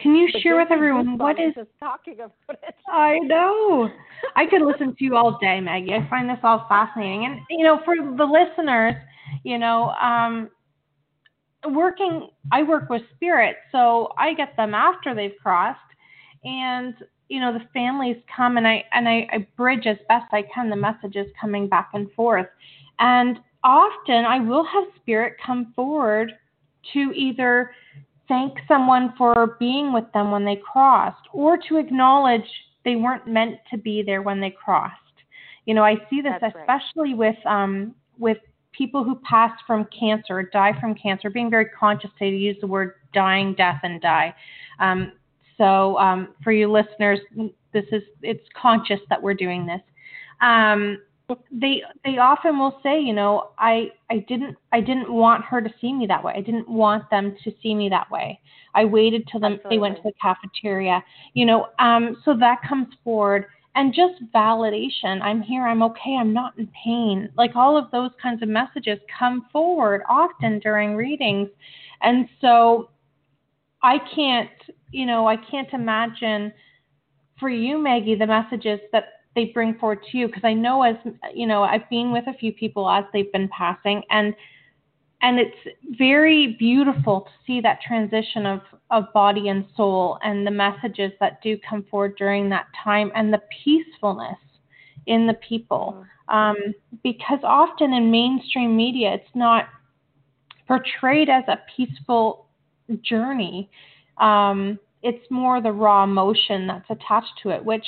Can 0.00 0.14
you 0.14 0.28
The 0.32 0.40
share 0.40 0.56
with 0.56 0.70
everyone 0.70 1.18
what 1.18 1.38
is 1.40 1.54
talking 1.78 2.14
about 2.14 2.58
it? 2.62 2.74
I 2.88 3.18
know. 3.20 3.90
I 4.36 4.46
could 4.46 4.62
listen 4.62 4.94
to 4.96 5.04
you 5.04 5.16
all 5.16 5.38
day, 5.38 5.60
Maggie. 5.60 5.94
I 5.94 6.08
find 6.08 6.28
this 6.28 6.38
all 6.42 6.66
fascinating. 6.68 7.26
And 7.26 7.40
you 7.50 7.64
know, 7.64 7.80
for 7.84 7.96
the 7.96 8.24
listeners, 8.24 8.94
you 9.44 9.58
know, 9.58 9.90
um, 10.00 10.50
working, 11.68 12.28
I 12.52 12.62
work 12.62 12.88
with 12.88 13.02
spirits, 13.14 13.58
so 13.72 14.12
I 14.18 14.34
get 14.34 14.56
them 14.56 14.74
after 14.74 15.14
they've 15.14 15.36
crossed, 15.42 15.78
and 16.44 16.94
you 17.28 17.40
know, 17.40 17.52
the 17.52 17.64
families 17.72 18.16
come 18.34 18.56
and 18.56 18.66
I 18.66 18.84
and 18.92 19.08
I, 19.08 19.26
I 19.32 19.46
bridge 19.56 19.86
as 19.86 19.96
best 20.08 20.26
I 20.32 20.42
can 20.54 20.68
the 20.70 20.76
messages 20.76 21.26
coming 21.40 21.68
back 21.68 21.90
and 21.94 22.10
forth, 22.12 22.46
and 22.98 23.38
often 23.62 24.24
I 24.24 24.40
will 24.40 24.64
have 24.64 24.84
spirit 25.00 25.34
come 25.44 25.72
forward 25.74 26.32
to 26.92 27.12
either 27.14 27.70
thank 28.28 28.58
someone 28.66 29.12
for 29.16 29.56
being 29.58 29.92
with 29.92 30.04
them 30.12 30.30
when 30.30 30.44
they 30.44 30.56
crossed 30.56 31.26
or 31.32 31.58
to 31.68 31.76
acknowledge 31.76 32.46
they 32.84 32.96
weren't 32.96 33.26
meant 33.26 33.58
to 33.70 33.78
be 33.78 34.02
there 34.02 34.22
when 34.22 34.40
they 34.40 34.50
crossed. 34.50 34.94
You 35.66 35.74
know, 35.74 35.84
I 35.84 35.96
see 36.10 36.20
this 36.20 36.32
That's 36.40 36.54
especially 36.56 37.14
right. 37.14 37.34
with 37.34 37.46
um, 37.46 37.94
with 38.18 38.38
people 38.72 39.04
who 39.04 39.16
pass 39.16 39.52
from 39.66 39.86
cancer, 39.98 40.38
or 40.38 40.42
die 40.42 40.78
from 40.80 40.94
cancer, 40.94 41.30
being 41.30 41.50
very 41.50 41.66
conscious 41.66 42.10
to 42.18 42.26
use 42.26 42.56
the 42.60 42.66
word 42.66 42.94
dying, 43.12 43.54
death, 43.54 43.80
and 43.82 44.00
die. 44.00 44.34
Um, 44.80 45.12
so 45.56 45.96
um, 45.98 46.34
for 46.42 46.52
you 46.52 46.70
listeners, 46.70 47.20
this 47.72 47.84
is 47.92 48.02
it's 48.22 48.44
conscious 48.60 49.00
that 49.08 49.22
we're 49.22 49.34
doing 49.34 49.66
this. 49.66 49.80
Um, 50.40 50.98
they 51.50 51.82
they 52.04 52.18
often 52.18 52.58
will 52.58 52.78
say, 52.82 53.00
you 53.00 53.12
know, 53.12 53.50
I 53.58 53.90
I 54.10 54.18
didn't 54.28 54.56
I 54.72 54.80
didn't 54.80 55.12
want 55.12 55.44
her 55.44 55.60
to 55.60 55.72
see 55.80 55.92
me 55.92 56.06
that 56.06 56.22
way. 56.22 56.32
I 56.36 56.40
didn't 56.40 56.68
want 56.68 57.08
them 57.10 57.36
to 57.44 57.52
see 57.62 57.74
me 57.74 57.88
that 57.88 58.10
way. 58.10 58.40
I 58.74 58.84
waited 58.84 59.28
till 59.30 59.40
them 59.40 59.60
they 59.70 59.78
went 59.78 59.96
to 59.96 60.02
the 60.02 60.12
cafeteria. 60.20 61.02
You 61.34 61.46
know, 61.46 61.68
um, 61.78 62.20
so 62.24 62.36
that 62.38 62.60
comes 62.68 62.88
forward 63.02 63.46
and 63.76 63.94
just 63.94 64.22
validation. 64.34 65.20
I'm 65.22 65.42
here. 65.42 65.66
I'm 65.66 65.82
okay. 65.82 66.16
I'm 66.18 66.32
not 66.32 66.58
in 66.58 66.68
pain. 66.84 67.28
Like 67.36 67.56
all 67.56 67.76
of 67.76 67.90
those 67.90 68.10
kinds 68.22 68.42
of 68.42 68.48
messages 68.48 68.98
come 69.18 69.46
forward 69.52 70.02
often 70.08 70.58
during 70.60 70.96
readings, 70.96 71.48
and 72.02 72.28
so 72.40 72.90
I 73.82 73.98
can't, 74.14 74.50
you 74.90 75.06
know, 75.06 75.28
I 75.28 75.36
can't 75.36 75.72
imagine 75.72 76.52
for 77.38 77.50
you, 77.50 77.78
Maggie, 77.78 78.14
the 78.14 78.26
messages 78.26 78.80
that 78.92 79.04
they 79.34 79.46
bring 79.46 79.74
forward 79.74 80.00
to 80.10 80.18
you. 80.18 80.26
Because 80.26 80.44
I 80.44 80.54
know 80.54 80.82
as 80.82 80.96
you 81.34 81.46
know 81.46 81.62
I've 81.62 81.88
been 81.90 82.12
with 82.12 82.26
a 82.26 82.34
few 82.34 82.52
people 82.52 82.88
as 82.88 83.04
they've 83.12 83.32
been 83.32 83.48
passing 83.48 84.02
and 84.10 84.34
and 85.22 85.38
it's 85.38 85.76
very 85.96 86.54
beautiful 86.58 87.22
to 87.22 87.30
see 87.46 87.60
that 87.62 87.80
transition 87.80 88.46
of 88.46 88.60
of 88.90 89.12
body 89.12 89.48
and 89.48 89.64
soul 89.76 90.18
and 90.22 90.46
the 90.46 90.50
messages 90.50 91.12
that 91.18 91.42
do 91.42 91.58
come 91.68 91.84
forward 91.90 92.14
during 92.16 92.48
that 92.50 92.66
time 92.82 93.10
and 93.14 93.32
the 93.32 93.42
peacefulness 93.64 94.38
in 95.06 95.26
the 95.26 95.34
people. 95.34 96.04
Mm-hmm. 96.28 96.36
um, 96.36 96.74
because 97.02 97.40
often 97.42 97.92
in 97.92 98.10
mainstream 98.10 98.76
media 98.76 99.14
it's 99.14 99.34
not 99.34 99.68
portrayed 100.66 101.28
as 101.28 101.44
a 101.48 101.58
peaceful 101.76 102.46
journey. 103.02 103.70
Um, 104.18 104.78
it's 105.02 105.30
more 105.30 105.60
the 105.60 105.72
raw 105.72 106.04
emotion 106.04 106.66
that's 106.66 106.88
attached 106.88 107.32
to 107.42 107.50
it 107.50 107.62
which 107.64 107.84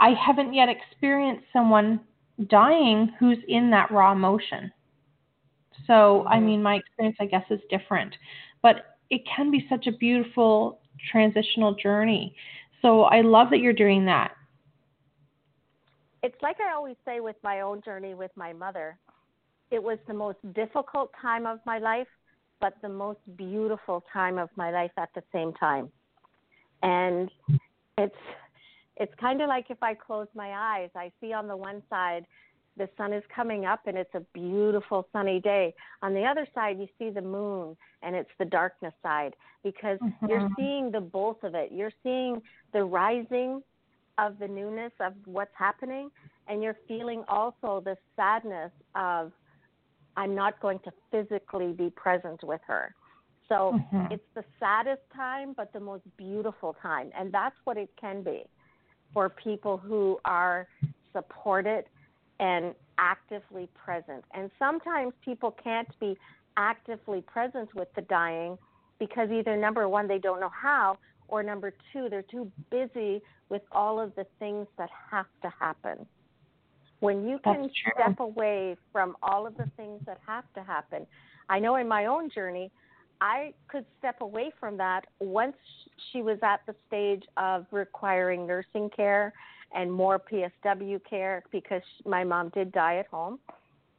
I 0.00 0.10
haven't 0.10 0.54
yet 0.54 0.68
experienced 0.68 1.44
someone 1.52 2.00
dying 2.48 3.12
who's 3.18 3.38
in 3.48 3.70
that 3.70 3.90
raw 3.90 4.12
emotion. 4.12 4.72
So, 5.86 6.24
I 6.26 6.36
mm-hmm. 6.36 6.46
mean, 6.46 6.62
my 6.62 6.76
experience, 6.76 7.16
I 7.20 7.26
guess, 7.26 7.44
is 7.50 7.60
different, 7.70 8.14
but 8.62 8.96
it 9.10 9.22
can 9.36 9.50
be 9.50 9.66
such 9.68 9.86
a 9.86 9.92
beautiful 9.92 10.80
transitional 11.10 11.74
journey. 11.74 12.34
So, 12.82 13.02
I 13.02 13.20
love 13.20 13.50
that 13.50 13.58
you're 13.58 13.72
doing 13.72 14.04
that. 14.06 14.32
It's 16.22 16.40
like 16.42 16.56
I 16.60 16.74
always 16.74 16.96
say 17.04 17.20
with 17.20 17.36
my 17.42 17.60
own 17.60 17.82
journey 17.82 18.14
with 18.14 18.30
my 18.34 18.52
mother, 18.52 18.96
it 19.70 19.82
was 19.82 19.98
the 20.06 20.14
most 20.14 20.38
difficult 20.54 21.10
time 21.20 21.46
of 21.46 21.58
my 21.66 21.78
life, 21.78 22.06
but 22.60 22.74
the 22.80 22.88
most 22.88 23.18
beautiful 23.36 24.04
time 24.12 24.38
of 24.38 24.48
my 24.56 24.70
life 24.70 24.92
at 24.96 25.10
the 25.14 25.22
same 25.32 25.52
time. 25.52 25.90
And 26.82 27.30
it's 27.98 28.14
it's 28.96 29.12
kind 29.20 29.40
of 29.40 29.48
like 29.48 29.66
if 29.70 29.82
I 29.82 29.94
close 29.94 30.28
my 30.34 30.52
eyes, 30.52 30.90
I 30.94 31.10
see 31.20 31.32
on 31.32 31.48
the 31.48 31.56
one 31.56 31.82
side 31.90 32.26
the 32.76 32.88
sun 32.96 33.12
is 33.12 33.22
coming 33.34 33.64
up 33.64 33.86
and 33.86 33.96
it's 33.96 34.14
a 34.14 34.22
beautiful 34.32 35.06
sunny 35.12 35.40
day. 35.40 35.74
On 36.02 36.12
the 36.12 36.24
other 36.24 36.46
side, 36.54 36.78
you 36.78 36.88
see 36.98 37.10
the 37.10 37.22
moon 37.22 37.76
and 38.02 38.16
it's 38.16 38.30
the 38.38 38.44
darkness 38.44 38.92
side 39.02 39.34
because 39.62 39.98
mm-hmm. 40.00 40.26
you're 40.28 40.48
seeing 40.56 40.90
the 40.90 41.00
both 41.00 41.42
of 41.44 41.54
it. 41.54 41.70
You're 41.72 41.92
seeing 42.02 42.42
the 42.72 42.84
rising 42.84 43.62
of 44.18 44.38
the 44.38 44.48
newness 44.48 44.92
of 45.00 45.12
what's 45.24 45.54
happening, 45.56 46.08
and 46.46 46.62
you're 46.62 46.76
feeling 46.86 47.24
also 47.28 47.82
the 47.84 47.96
sadness 48.14 48.70
of 48.94 49.32
I'm 50.16 50.34
not 50.34 50.60
going 50.60 50.78
to 50.80 50.92
physically 51.10 51.72
be 51.72 51.90
present 51.90 52.44
with 52.44 52.60
her. 52.66 52.94
So 53.48 53.74
mm-hmm. 53.74 54.12
it's 54.12 54.24
the 54.34 54.44
saddest 54.60 55.02
time, 55.14 55.52
but 55.56 55.72
the 55.72 55.80
most 55.80 56.04
beautiful 56.16 56.76
time. 56.80 57.10
And 57.18 57.32
that's 57.32 57.56
what 57.64 57.76
it 57.76 57.90
can 58.00 58.22
be 58.22 58.44
for 59.14 59.28
people 59.30 59.78
who 59.78 60.18
are 60.24 60.66
supported 61.12 61.84
and 62.40 62.74
actively 62.98 63.68
present. 63.74 64.24
And 64.34 64.50
sometimes 64.58 65.14
people 65.24 65.54
can't 65.62 65.88
be 66.00 66.18
actively 66.56 67.22
present 67.22 67.74
with 67.74 67.88
the 67.94 68.02
dying 68.02 68.58
because 68.98 69.30
either 69.30 69.56
number 69.56 69.88
one, 69.88 70.06
they 70.08 70.18
don't 70.18 70.40
know 70.40 70.50
how, 70.50 70.98
or 71.28 71.42
number 71.42 71.72
two, 71.92 72.08
they're 72.10 72.22
too 72.22 72.50
busy 72.70 73.22
with 73.48 73.62
all 73.72 74.00
of 74.00 74.14
the 74.16 74.26
things 74.38 74.66
that 74.78 74.90
have 75.10 75.26
to 75.42 75.52
happen. 75.58 76.06
When 77.00 77.26
you 77.28 77.38
can 77.42 77.70
step 77.92 78.20
away 78.20 78.76
from 78.92 79.16
all 79.22 79.46
of 79.46 79.56
the 79.56 79.68
things 79.76 80.00
that 80.06 80.18
have 80.26 80.44
to 80.54 80.62
happen, 80.62 81.06
I 81.48 81.58
know 81.58 81.76
in 81.76 81.86
my 81.86 82.06
own 82.06 82.30
journey, 82.30 82.70
I 83.20 83.52
could 83.68 83.84
step 83.98 84.20
away 84.20 84.52
from 84.58 84.76
that 84.78 85.06
once 85.20 85.56
she 86.12 86.22
was 86.22 86.38
at 86.42 86.60
the 86.66 86.74
stage 86.86 87.24
of 87.36 87.66
requiring 87.70 88.46
nursing 88.46 88.90
care 88.94 89.32
and 89.74 89.90
more 89.92 90.18
PSW 90.20 91.00
care 91.08 91.42
because 91.50 91.82
my 92.04 92.24
mom 92.24 92.50
did 92.50 92.72
die 92.72 92.98
at 92.98 93.06
home. 93.06 93.38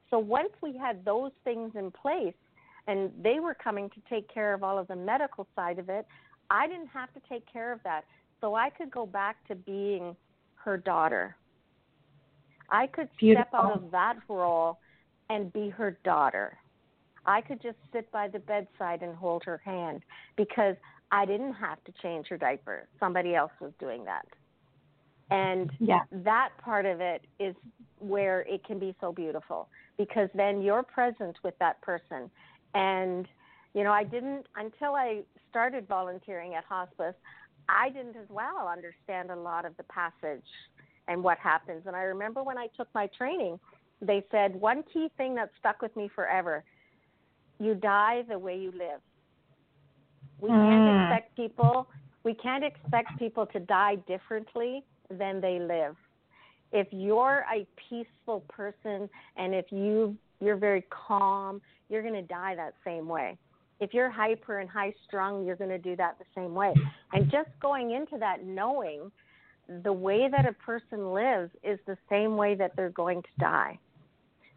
So 0.10 0.19
once 0.19 0.51
we 0.62 0.78
had 0.78 1.04
those 1.04 1.32
things 1.43 1.71
in 1.75 1.91
place 1.91 2.36
and 2.88 3.12
they 3.21 3.39
were 3.39 3.56
coming 3.56 3.89
to 3.89 4.01
take 4.10 4.32
care 4.34 4.54
of 4.54 4.63
all 4.63 4.78
of 4.78 4.88
the 4.88 4.95
medical 4.95 5.47
side 5.56 5.80
of 5.80 5.89
it, 5.89 6.06
I 6.49 6.67
didn't 6.67 6.88
have 6.88 7.13
to 7.13 7.21
take 7.28 7.51
care 7.51 7.73
of 7.73 7.80
that. 7.84 8.06
So 8.41 8.56
I 8.56 8.69
could 8.69 8.91
go 8.91 9.06
back 9.06 9.38
to 9.47 9.56
being 9.56 10.15
her 10.56 10.78
daughter. 10.78 11.36
I 12.69 12.88
could 12.88 13.10
Beautiful. 13.19 13.45
step 13.49 13.60
out 13.60 13.71
of 13.71 13.91
that 13.91 14.17
role 14.28 14.78
and 15.30 15.51
be 15.51 15.69
her 15.69 15.97
daughter. 16.04 16.58
I 17.26 17.42
could 17.42 17.62
just 17.62 17.78
sit 17.92 18.12
by 18.12 18.28
the 18.28 18.40
bedside 18.40 19.02
and 19.02 19.16
hold 19.16 19.44
her 19.46 19.62
hand 19.64 20.04
because 20.36 20.76
I 21.12 21.26
didn't 21.26 21.54
have 21.54 21.84
to 21.86 21.94
change 22.02 22.28
her 22.30 22.38
diaper. 22.38 22.88
Somebody 23.00 23.36
else 23.36 23.52
was 23.60 23.72
doing 23.80 24.06
that. 24.06 24.26
And 25.32 25.72
yeah. 25.80 26.02
that 26.12 26.50
part 26.60 26.86
of 26.86 27.02
it 27.02 27.24
is 27.40 27.56
where 28.00 28.42
it 28.42 28.64
can 28.64 28.78
be 28.78 28.96
so 29.02 29.12
beautiful 29.12 29.68
because 29.98 30.30
then 30.36 30.62
you're 30.62 30.84
present 30.84 31.38
with 31.44 31.58
that 31.60 31.82
person. 31.82 32.30
And, 32.76 33.28
you 33.74 33.84
know, 33.84 33.92
I 33.92 34.04
didn't, 34.04 34.46
until 34.56 34.96
I 34.96 35.24
started 35.50 35.88
volunteering 35.88 36.54
at 36.54 36.64
hospice, 36.66 37.16
I 37.70 37.90
didn't 37.90 38.18
as 38.18 38.30
well 38.30 38.68
understand 38.68 39.32
a 39.32 39.36
lot 39.36 39.66
of 39.66 39.76
the 39.78 39.84
passage 39.84 40.46
and 41.08 41.24
what 41.24 41.40
happens. 41.40 41.84
And 41.88 41.96
I 41.96 42.02
remember 42.02 42.44
when 42.44 42.58
I 42.58 42.68
took 42.78 42.88
my 42.94 43.08
training, 43.18 43.60
they 44.02 44.24
said 44.30 44.56
one 44.56 44.84
key 44.94 45.10
thing 45.18 45.36
that 45.36 45.50
stuck 45.60 45.82
with 45.82 45.96
me 45.96 46.10
forever 46.14 46.64
you 47.60 47.76
die 47.76 48.24
the 48.28 48.38
way 48.38 48.58
you 48.58 48.72
live. 48.72 49.02
We 50.39 50.50
mm. 50.50 50.70
can't 50.70 51.13
expect 51.13 51.36
people 51.36 51.88
we 52.26 52.34
can't 52.34 52.63
expect 52.63 53.18
people 53.20 53.46
to 53.46 53.60
die 53.60 53.98
differently 54.08 54.84
than 55.12 55.39
they 55.39 55.60
live. 55.60 55.96
If 56.74 56.88
you're 56.91 57.46
a 57.54 57.65
peaceful 57.88 58.41
person 58.50 59.08
and 59.38 59.54
if 59.54 59.72
you 59.72 60.18
you're 60.41 60.58
very 60.58 60.84
calm, 60.89 61.62
you're 61.88 62.02
going 62.02 62.15
to 62.15 62.24
die 62.24 62.56
that 62.56 62.74
same 62.84 63.08
way. 63.08 63.38
If 63.80 63.94
you're 63.94 64.10
hyper 64.10 64.60
and 64.60 64.70
high 64.70 64.94
strung, 65.08 65.46
you're 65.46 65.56
going 65.56 65.70
to 65.70 65.78
do 65.78 65.96
that 65.98 66.18
the 66.18 66.26
same 66.36 66.54
way. 66.54 66.74
And 67.13 67.32
just 67.32 67.50
going 67.62 67.91
into 67.91 68.18
that 68.18 68.44
knowing 68.44 69.12
the 69.84 69.94
way 69.94 70.28
that 70.30 70.46
a 70.46 70.54
person 70.54 71.13
lives 71.13 71.52
is 71.63 71.80
the 71.86 71.98
same 72.10 72.36
way 72.38 72.56
that 72.56 72.76
they're 72.76 72.89
going 72.89 73.22
to 73.22 73.30
die. 73.39 73.80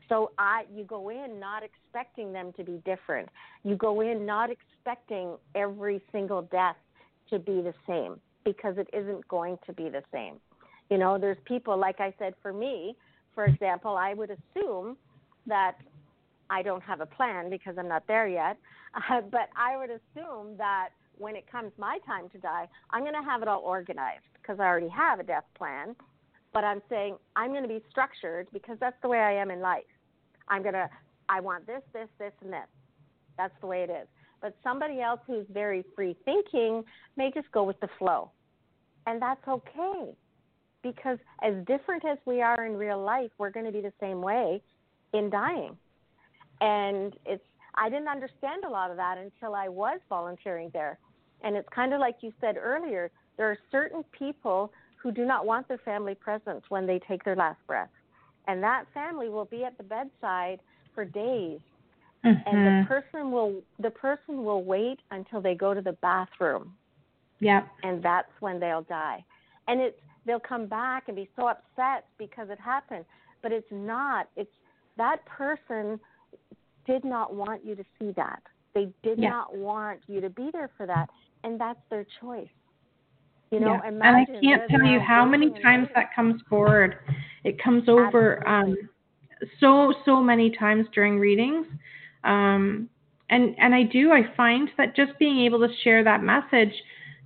So 0.09 0.33
I, 0.39 0.65
you 0.75 0.85
go 0.85 1.11
in 1.11 1.39
not 1.39 1.63
expecting 1.63 2.33
them 2.33 2.53
to 2.57 2.65
be 2.65 2.81
different. 2.85 3.29
You 3.63 3.77
go 3.77 4.01
in 4.01 4.25
not 4.25 4.51
expecting 4.51 5.37
every 5.55 6.01
single 6.13 6.43
death 6.43 6.77
to 7.31 7.39
be 7.39 7.61
the 7.61 7.75
same 7.87 8.21
because 8.45 8.79
it 8.79 8.89
isn't 8.93 9.27
going 9.29 9.59
to 9.67 9.73
be 9.73 9.89
the 9.89 10.03
same. 10.13 10.37
You 10.91 10.99
know, 10.99 11.19
there's 11.19 11.37
people 11.45 11.77
like 11.77 12.01
I 12.01 12.15
said 12.19 12.35
for 12.41 12.53
me, 12.53 12.97
for 13.35 13.45
example, 13.45 13.97
I 13.97 14.15
would 14.15 14.31
assume 14.31 14.97
that 15.47 15.77
I 16.51 16.63
don't 16.63 16.83
have 16.83 17.01
a 17.01 17.07
plan 17.07 17.51
because 17.51 17.77
I'm 17.79 17.89
not 17.89 18.07
there 18.07 18.27
yet, 18.27 18.57
uh, 18.95 19.21
but 19.31 19.51
I 19.57 19.77
would 19.77 19.91
assume 19.91 20.57
that 20.57 20.89
when 21.19 21.37
it 21.37 21.51
comes 21.51 21.73
my 21.79 21.99
time 22.07 22.29
to 22.31 22.39
die, 22.39 22.69
I'm 22.91 23.03
going 23.03 23.15
to 23.15 23.23
have 23.23 23.43
it 23.43 23.49
all 23.49 23.61
organized 23.61 24.25
because 24.41 24.61
I 24.61 24.65
already 24.65 24.89
have 24.89 25.21
a 25.21 25.25
death 25.25 25.45
plan. 25.57 25.95
But 26.55 26.65
I'm 26.65 26.81
saying 26.89 27.17
I'm 27.37 27.51
going 27.51 27.63
to 27.63 27.69
be 27.69 27.83
structured 27.91 28.49
because 28.53 28.79
that's 28.81 28.97
the 29.03 29.09
way 29.09 29.19
I 29.19 29.33
am 29.33 29.51
in 29.51 29.61
life. 29.61 29.85
I'm 30.49 30.63
going 30.63 30.75
to, 30.75 30.89
I 31.29 31.41
want 31.41 31.67
this, 31.67 31.83
this, 31.93 32.09
this, 32.19 32.33
and 32.43 32.53
this. 32.53 32.67
That's 33.37 33.55
the 33.61 33.67
way 33.67 33.83
it 33.83 33.91
is. 33.91 34.09
But 34.41 34.57
somebody 34.63 35.01
else 35.01 35.21
who's 35.27 35.47
very 35.53 35.85
free 35.95 36.17
thinking 36.25 36.85
may 37.17 37.31
just 37.33 37.51
go 37.53 37.65
with 37.65 37.79
the 37.81 37.89
flow. 37.99 38.31
And 39.07 39.21
that's 39.21 39.47
okay. 39.49 40.13
Because 40.83 41.19
as 41.43 41.55
different 41.67 42.05
as 42.05 42.19
we 42.25 42.41
are 42.41 42.65
in 42.65 42.77
real 42.77 43.03
life, 43.03 43.31
we're 43.39 43.51
going 43.51 43.67
to 43.67 43.73
be 43.73 43.81
the 43.81 43.93
same 44.01 44.21
way 44.21 44.63
in 45.13 45.31
dying. 45.31 45.77
And 46.61 47.15
it's 47.27 47.43
I 47.79 47.89
didn't 47.89 48.09
understand 48.09 48.65
a 48.65 48.69
lot 48.69 48.91
of 48.91 48.97
that 48.97 49.19
until 49.19 49.55
I 49.55 49.69
was 49.69 50.01
volunteering 50.09 50.71
there. 50.73 50.99
And 51.43 51.55
it's 51.55 51.69
kind 51.73 51.95
of 51.95 52.01
like 52.01 52.17
you 52.23 52.33
said 52.41 52.57
earlier, 52.57 53.11
there 53.37 53.49
are 53.49 53.59
certain 53.71 54.05
people 54.11 54.73
who 55.01 55.13
do 55.13 55.25
not 55.25 55.47
want 55.47 55.69
their 55.69 55.79
family 55.79 56.17
present 56.17 56.65
when 56.71 56.87
they 56.87 56.99
take 56.99 57.23
their 57.25 57.37
last 57.37 57.65
breath. 57.69 57.91
And 58.49 58.63
that 58.63 58.85
family 58.93 59.29
will 59.29 59.45
be 59.45 59.65
at 59.65 59.77
the 59.77 59.85
bedside 59.85 60.59
for 60.95 61.05
days. 61.05 61.61
Mm-hmm. 62.25 62.49
And 62.49 62.67
the 62.67 62.71
mm-hmm. 62.71 62.89
person 62.89 63.31
will 63.31 63.63
the 63.79 63.91
person 63.91 64.43
will 64.45 64.65
wait 64.65 64.99
until 65.13 65.41
they 65.41 65.55
go 65.55 65.73
to 65.73 65.81
the 65.81 65.93
bathroom. 65.93 66.75
Yeah. 67.39 67.63
And 67.85 68.03
that's 68.03 68.33
when 68.41 68.59
they'll 68.59 68.83
die. 68.83 69.25
And 69.69 69.81
it's 69.81 70.01
they'll 70.27 70.41
come 70.41 70.67
back 70.67 71.05
and 71.07 71.15
be 71.15 71.29
so 71.37 71.47
upset 71.49 72.07
because 72.19 72.49
it 72.51 72.59
happened. 72.59 73.05
But 73.43 73.53
it's 73.53 73.71
not. 73.71 74.29
It's 74.35 74.51
that 74.97 75.25
person 75.27 76.01
did 76.87 77.05
not 77.05 77.35
want 77.35 77.65
you 77.65 77.77
to 77.77 77.85
see 78.01 78.13
that. 78.17 78.43
They 78.75 78.89
did 79.05 79.19
yeah. 79.19 79.29
not 79.29 79.57
want 79.57 80.01
you 80.09 80.21
to 80.21 80.31
be 80.31 80.51
there 80.53 80.71
for 80.77 80.87
that. 80.87 81.09
And 81.45 81.61
that's 81.61 81.79
their 81.91 82.07
choice. 82.21 82.49
You 83.51 83.61
know, 83.61 83.75
yeah. 83.75 83.89
and 83.89 84.03
I 84.03 84.27
can't 84.43 84.69
tell 84.69 84.85
you 84.85 85.01
how 85.01 85.25
many 85.25 85.51
times 85.63 85.89
that 85.95 86.15
comes 86.15 86.43
forward. 86.51 86.97
It 87.45 87.63
comes 87.63 87.89
over 87.89 88.47
um, 88.47 88.77
so 89.61 89.95
so 90.05 90.23
many 90.23 90.51
times 90.51 90.87
during 90.95 91.19
readings. 91.19 91.67
Um, 92.25 92.89
and 93.31 93.55
and 93.59 93.75
I 93.75 93.85
do 93.85 94.13
I 94.13 94.23
find 94.37 94.71
that 94.77 94.97
just 94.97 95.19
being 95.19 95.41
able 95.41 95.61
to 95.61 95.69
share 95.83 96.03
that 96.05 96.23
message, 96.23 96.73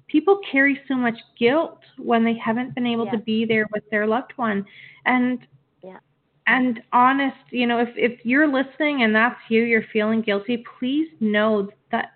people 0.08 0.40
carry 0.50 0.80
so 0.88 0.94
much 0.94 1.18
guilt 1.38 1.80
when 1.98 2.24
they 2.24 2.34
haven't 2.34 2.74
been 2.74 2.86
able 2.86 3.06
yeah. 3.06 3.12
to 3.12 3.18
be 3.18 3.44
there 3.44 3.68
with 3.72 3.84
their 3.90 4.06
loved 4.06 4.32
one. 4.36 4.64
And 5.06 5.38
yeah. 5.82 5.98
and 6.46 6.80
honest, 6.92 7.36
you 7.50 7.66
know, 7.66 7.78
if 7.78 7.90
if 7.96 8.20
you're 8.24 8.48
listening 8.48 9.02
and 9.02 9.14
that's 9.14 9.40
you, 9.48 9.62
you're 9.62 9.84
feeling 9.92 10.22
guilty, 10.22 10.64
please 10.78 11.08
know 11.20 11.70
that 11.90 12.12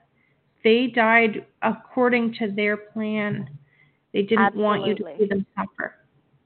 they 0.64 0.88
died 0.88 1.46
according 1.62 2.34
to 2.34 2.50
their 2.50 2.76
plan 2.76 3.48
they 4.16 4.22
didn't 4.22 4.46
Absolutely. 4.46 4.64
want 4.64 4.86
you 4.86 4.94
to 4.94 5.04
see 5.18 5.26
them 5.26 5.46
suffer. 5.54 5.94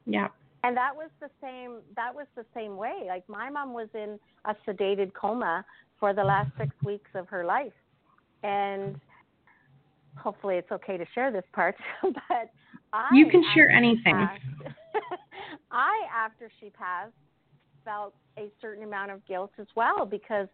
Yeah. 0.05 0.27
And 0.63 0.77
that 0.77 0.95
was 0.95 1.11
the 1.21 1.31
same. 1.43 1.79
That 1.97 2.15
was 2.15 2.27
the 2.37 2.45
same 2.55 2.77
way. 2.77 3.05
Like 3.09 3.29
my 3.29 3.49
mom 3.49 3.73
was 3.73 3.89
in 3.95 4.19
a 4.45 4.55
sedated 4.67 5.13
coma 5.15 5.65
for 5.99 6.13
the 6.13 6.23
last 6.23 6.51
six 6.59 6.75
weeks 6.85 7.11
of 7.15 7.29
her 7.29 7.45
life, 7.45 7.73
and 8.43 9.01
hopefully 10.17 10.57
it's 10.57 10.71
okay 10.71 10.97
to 10.97 11.07
share 11.15 11.31
this 11.31 11.45
part. 11.53 11.77
but 12.03 12.51
I 12.93 13.09
you 13.13 13.29
can 13.31 13.43
share 13.55 13.71
anything. 13.71 14.15
Passed, 14.15 14.43
I, 15.71 15.93
after 16.15 16.51
she 16.61 16.71
passed, 16.71 17.13
felt 17.85 18.15
a 18.39 18.51
certain 18.61 18.85
amount 18.85 19.11
of 19.11 19.27
guilt 19.27 19.53
as 19.59 19.67
well 19.77 20.05
because 20.05 20.49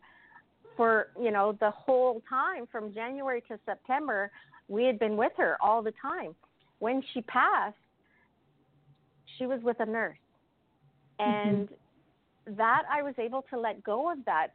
for 0.77 1.09
you 1.21 1.31
know 1.31 1.57
the 1.59 1.71
whole 1.71 2.23
time 2.29 2.67
from 2.71 2.95
January 2.95 3.43
to 3.49 3.59
September, 3.65 4.31
we 4.69 4.85
had 4.85 4.99
been 4.99 5.17
with 5.17 5.33
her 5.37 5.57
all 5.61 5.83
the 5.83 5.93
time 6.01 6.35
when 6.79 7.03
she 7.13 7.23
passed, 7.23 7.77
she 9.39 9.47
was 9.47 9.61
with 9.63 9.81
a 9.81 9.87
nurse. 9.87 10.19
And 11.19 11.69
mm-hmm. 11.69 12.55
that 12.57 12.83
I 12.91 13.03
was 13.03 13.15
able 13.19 13.45
to 13.51 13.59
let 13.59 13.83
go 13.83 14.11
of 14.13 14.19
that 14.27 14.49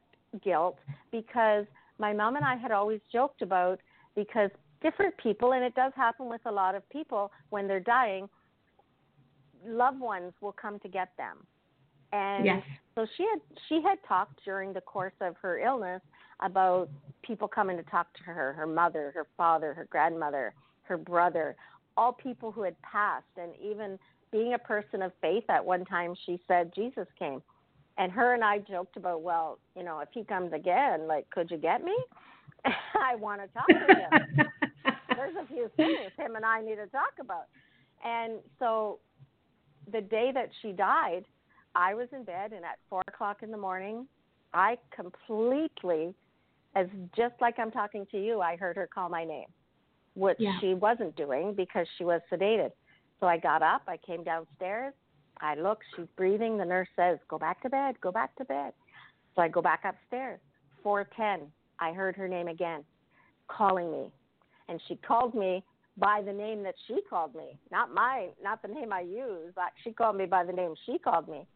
guilt 0.44 0.78
because 1.12 1.65
my 1.98 2.13
mom 2.13 2.36
and 2.36 2.46
I 2.46 2.56
had 2.56 2.72
always 2.72 3.00
joked 3.12 3.41
about 3.41 3.80
because 4.15 4.50
different 4.82 5.15
people, 5.17 5.54
and 5.54 5.63
it 5.63 5.76
does 5.76 5.94
happen 5.96 6.28
with 6.28 6.41
a 6.46 6.52
lot 6.52 6.76
of 6.76 6.88
people 6.89 7.32
when 7.50 7.67
they're 7.67 7.80
dying, 7.80 8.28
loved 9.65 10.00
ones 10.00 10.34
will 10.41 10.52
come 10.54 10.80
to 10.80 10.88
get 10.88 11.10
them. 11.17 11.38
And 12.13 12.46
yes. 12.46 12.63
so 12.96 13.06
she 13.15 13.24
had 13.24 13.39
she 13.70 13.82
had 13.82 13.98
talked 14.06 14.44
during 14.44 14.74
the 14.74 14.82
course 14.82 15.13
of 15.22 15.36
her 15.41 15.60
illness 15.60 16.02
about 16.41 16.89
people 17.22 17.48
coming 17.48 17.78
to 17.78 17.84
talk 17.84 18.13
to 18.15 18.24
her, 18.24 18.54
her 18.54 18.67
mother, 18.67 19.12
her 19.13 19.28
father, 19.38 19.74
her 19.74 19.88
grandmother, 19.89 20.54
her 20.84 20.98
brother, 20.98 21.56
all 21.96 22.12
people 22.12 22.52
who 22.52 22.63
had 22.63 22.76
passed 22.82 23.26
and 23.38 23.52
even 23.62 23.98
being 24.32 24.54
a 24.54 24.60
person 24.60 25.02
of 25.02 25.12
faith 25.22 25.44
at 25.50 25.63
one 25.63 25.86
time 25.86 26.13
she 26.26 26.39
said 26.48 26.72
jesus 26.76 27.08
came 27.17 27.41
and 27.98 28.12
her 28.12 28.34
and 28.34 28.44
i 28.44 28.58
joked 28.58 28.98
about 28.98 29.22
well 29.22 29.60
you 29.76 29.84
know 29.84 30.00
if 30.00 30.10
he 30.13 30.24
comes 30.24 30.54
again 30.54 31.08
like 31.08 31.30
could 31.30 31.50
you 31.52 31.58
get 31.58 31.84
me 31.84 31.96
i 32.65 33.15
want 33.15 33.41
to 33.41 33.48
talk 33.48 33.67
to 33.67 33.74
him 33.74 34.48
there's 35.15 35.36
a 35.41 35.48
few 35.48 35.70
things 35.76 36.12
him 36.17 36.36
and 36.36 36.46
i 36.46 36.62
need 36.62 36.76
to 36.76 36.88
talk 36.88 37.13
about 37.20 37.46
and 38.04 38.34
so 38.60 39.00
the 39.91 40.02
day 40.02 40.32
that 40.34 40.50
she 40.62 40.72
died 40.72 41.26
i 41.76 41.94
was 41.94 42.08
in 42.13 42.24
bed 42.24 42.52
and 42.54 42.63
at 42.63 42.78
four 42.89 43.04
o'clock 43.08 43.44
in 43.44 43.52
the 43.52 43.58
morning 43.58 44.08
i 44.54 44.78
completely 44.96 46.13
as 46.76 46.88
just 47.15 47.34
like 47.41 47.60
i'm 47.60 47.72
talking 47.72 48.06
to 48.12 48.17
you 48.24 48.41
i 48.41 48.56
heard 48.56 48.76
her 48.76 48.88
call 48.88 49.10
my 49.10 49.26
name 49.26 49.48
which 50.15 50.38
yeah. 50.39 50.60
she 50.60 50.74
wasn't 50.74 51.15
doing 51.15 51.54
because 51.54 51.88
she 51.98 52.04
was 52.04 52.22
sedated. 52.32 52.72
So 53.22 53.28
I 53.28 53.38
got 53.38 53.62
up, 53.62 53.84
I 53.88 53.98
came 53.98 54.24
downstairs, 54.24 54.94
I 55.40 55.56
look, 55.56 55.80
she's 55.96 56.08
breathing. 56.18 56.58
The 56.58 56.66
nurse 56.66 56.88
says, 56.96 57.20
"Go 57.28 57.38
back 57.38 57.62
to 57.62 57.70
bed, 57.70 58.00
go 58.02 58.12
back 58.12 58.36
to 58.36 58.46
bed." 58.46 58.74
So 59.36 59.42
I 59.42 59.48
go 59.48 59.62
back 59.62 59.86
upstairs. 59.86 60.40
4:10, 60.84 61.52
I 61.80 61.94
heard 61.94 62.16
her 62.16 62.28
name 62.28 62.48
again, 62.48 62.84
calling 63.48 63.92
me, 63.92 64.12
and 64.68 64.82
she 64.88 64.96
called 64.98 65.34
me 65.34 65.64
by 65.98 66.22
the 66.22 66.34
name 66.34 66.64
that 66.64 66.76
she 66.88 67.02
called 67.10 67.34
me, 67.36 67.58
not 67.72 67.92
my, 67.92 68.30
not 68.42 68.62
the 68.62 68.68
name 68.68 68.94
I 68.94 69.02
use. 69.02 69.54
But 69.56 69.72
she 69.84 69.94
called 69.94 70.16
me 70.16 70.26
by 70.26 70.44
the 70.44 70.54
name 70.54 70.76
she 70.86 71.00
called 71.00 71.28
me, 71.28 71.48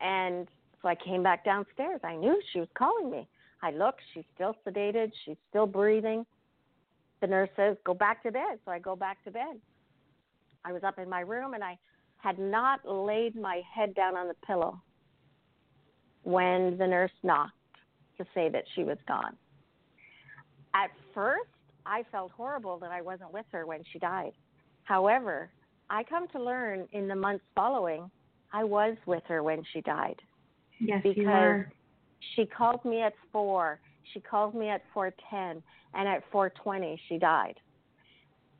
and 0.00 0.48
so 0.80 0.88
I 0.88 0.94
came 0.94 1.22
back 1.22 1.44
downstairs. 1.44 2.00
I 2.04 2.16
knew 2.16 2.40
she 2.52 2.60
was 2.60 2.68
calling 2.74 3.10
me. 3.10 3.28
I 3.62 3.72
looked, 3.72 4.00
she's 4.14 4.26
still 4.34 4.54
sedated, 4.64 5.12
she's 5.24 5.38
still 5.48 5.66
breathing 5.66 6.24
the 7.20 7.26
nurse 7.26 7.50
says, 7.56 7.76
Go 7.84 7.94
back 7.94 8.22
to 8.22 8.32
bed. 8.32 8.58
So 8.64 8.70
I 8.70 8.78
go 8.78 8.96
back 8.96 9.22
to 9.24 9.30
bed. 9.30 9.60
I 10.64 10.72
was 10.72 10.82
up 10.84 10.98
in 10.98 11.08
my 11.08 11.20
room 11.20 11.54
and 11.54 11.62
I 11.62 11.78
had 12.18 12.38
not 12.38 12.80
laid 12.84 13.36
my 13.36 13.62
head 13.74 13.94
down 13.94 14.16
on 14.16 14.28
the 14.28 14.34
pillow 14.46 14.80
when 16.22 16.76
the 16.78 16.86
nurse 16.86 17.12
knocked 17.22 17.52
to 18.18 18.24
say 18.34 18.48
that 18.48 18.64
she 18.74 18.84
was 18.84 18.98
gone. 19.06 19.36
At 20.74 20.90
first, 21.14 21.50
I 21.86 22.02
felt 22.10 22.32
horrible 22.32 22.78
that 22.78 22.90
I 22.90 23.00
wasn't 23.00 23.32
with 23.32 23.46
her 23.52 23.66
when 23.66 23.82
she 23.92 23.98
died. 23.98 24.32
However, 24.84 25.50
I 25.90 26.02
come 26.04 26.28
to 26.28 26.42
learn 26.42 26.86
in 26.92 27.08
the 27.08 27.14
months 27.14 27.44
following, 27.54 28.10
I 28.52 28.64
was 28.64 28.96
with 29.06 29.22
her 29.28 29.42
when 29.42 29.62
she 29.72 29.80
died. 29.80 30.20
Yes, 30.80 31.02
because 31.02 31.16
you 31.16 31.28
were. 31.28 31.72
she 32.34 32.46
called 32.46 32.84
me 32.84 33.02
at 33.02 33.14
four. 33.32 33.80
She 34.12 34.20
called 34.20 34.54
me 34.54 34.68
at 34.68 34.82
four 34.92 35.12
ten 35.30 35.62
and 35.94 36.08
at 36.08 36.22
4:20 36.30 36.98
she 37.08 37.18
died. 37.18 37.58